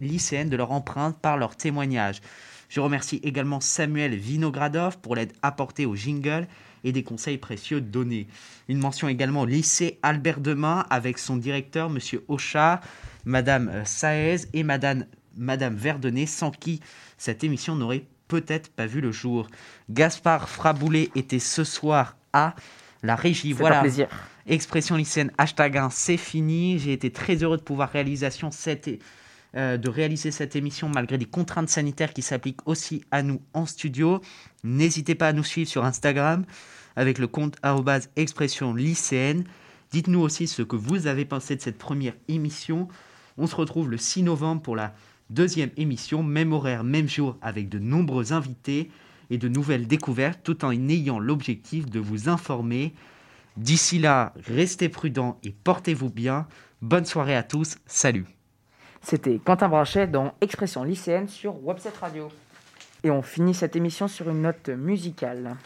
lycéenne 0.00 0.50
de 0.50 0.56
leur 0.56 0.72
empreinte 0.72 1.18
par 1.18 1.36
leur 1.36 1.56
témoignage. 1.56 2.20
Je 2.68 2.80
remercie 2.80 3.20
également 3.22 3.60
Samuel 3.60 4.14
Vinogradov 4.14 4.98
pour 4.98 5.16
l'aide 5.16 5.32
apportée 5.42 5.86
au 5.86 5.96
jingle 5.96 6.46
et 6.84 6.92
des 6.92 7.02
conseils 7.02 7.38
précieux 7.38 7.80
donnés. 7.80 8.26
Une 8.68 8.78
mention 8.78 9.08
également 9.08 9.42
au 9.42 9.46
lycée 9.46 9.98
Albert 10.02 10.40
Demain 10.40 10.86
avec 10.90 11.18
son 11.18 11.36
directeur, 11.36 11.90
Monsieur 11.90 12.24
Auchard, 12.28 12.80
Madame 13.24 13.68
euh, 13.68 13.84
Saez 13.84 14.48
et 14.52 14.62
Madame, 14.62 15.06
Madame 15.36 15.74
Verdonnet, 15.74 16.26
sans 16.26 16.50
qui 16.50 16.80
cette 17.16 17.44
émission 17.44 17.76
n'aurait 17.76 18.04
peut-être 18.28 18.70
pas 18.70 18.86
vu 18.86 19.00
le 19.00 19.12
jour. 19.12 19.48
Gaspard 19.90 20.48
Fraboulet 20.48 21.10
était 21.14 21.38
ce 21.38 21.64
soir 21.64 22.16
à 22.32 22.54
la 23.02 23.16
régie. 23.16 23.52
Voilà. 23.52 23.80
plaisir. 23.80 24.08
Expression 24.46 24.96
lycéenne, 24.96 25.30
hashtag 25.36 25.76
1, 25.76 25.90
c'est 25.90 26.16
fini. 26.16 26.78
J'ai 26.78 26.92
été 26.92 27.10
très 27.10 27.36
heureux 27.42 27.58
de 27.58 27.62
pouvoir 27.62 27.90
réalisation 27.90 28.50
cette, 28.50 28.88
de 29.54 29.88
réaliser 29.88 30.30
cette 30.30 30.56
émission 30.56 30.88
malgré 30.88 31.16
des 31.18 31.24
contraintes 31.24 31.70
sanitaires 31.70 32.12
qui 32.12 32.22
s'appliquent 32.22 32.66
aussi 32.66 33.02
à 33.10 33.22
nous 33.22 33.40
en 33.54 33.66
studio. 33.66 34.20
N'hésitez 34.62 35.14
pas 35.14 35.28
à 35.28 35.32
nous 35.32 35.44
suivre 35.44 35.68
sur 35.68 35.84
Instagram 35.84 36.44
avec 36.96 37.18
le 37.18 37.28
compte 37.28 37.56
expression 38.16 38.74
lycéenne. 38.74 39.44
Dites-nous 39.92 40.20
aussi 40.20 40.46
ce 40.46 40.62
que 40.62 40.76
vous 40.76 41.06
avez 41.06 41.24
pensé 41.24 41.56
de 41.56 41.62
cette 41.62 41.78
première 41.78 42.14
émission. 42.28 42.88
On 43.38 43.46
se 43.46 43.56
retrouve 43.56 43.88
le 43.88 43.96
6 43.96 44.24
novembre 44.24 44.62
pour 44.62 44.76
la 44.76 44.94
deuxième 45.30 45.70
émission, 45.76 46.22
même 46.22 46.52
horaire, 46.52 46.84
même 46.84 47.08
jour, 47.08 47.38
avec 47.40 47.68
de 47.68 47.78
nombreux 47.78 48.32
invités 48.32 48.90
et 49.30 49.38
de 49.38 49.48
nouvelles 49.48 49.86
découvertes, 49.86 50.40
tout 50.42 50.64
en 50.64 50.72
ayant 50.72 51.18
l'objectif 51.18 51.86
de 51.86 52.00
vous 52.00 52.28
informer. 52.28 52.94
D'ici 53.56 53.98
là, 53.98 54.34
restez 54.46 54.88
prudents 54.88 55.38
et 55.42 55.50
portez-vous 55.50 56.10
bien. 56.10 56.46
Bonne 56.82 57.06
soirée 57.06 57.36
à 57.36 57.42
tous. 57.42 57.76
Salut. 57.86 58.37
C'était 59.10 59.40
Quentin 59.42 59.70
Branchet 59.70 60.06
dans 60.06 60.34
Expression 60.42 60.84
lycéenne 60.84 61.28
sur 61.28 61.54
Webset 61.64 61.94
Radio. 61.98 62.28
Et 63.02 63.10
on 63.10 63.22
finit 63.22 63.54
cette 63.54 63.74
émission 63.74 64.06
sur 64.06 64.28
une 64.28 64.42
note 64.42 64.68
musicale. 64.68 65.56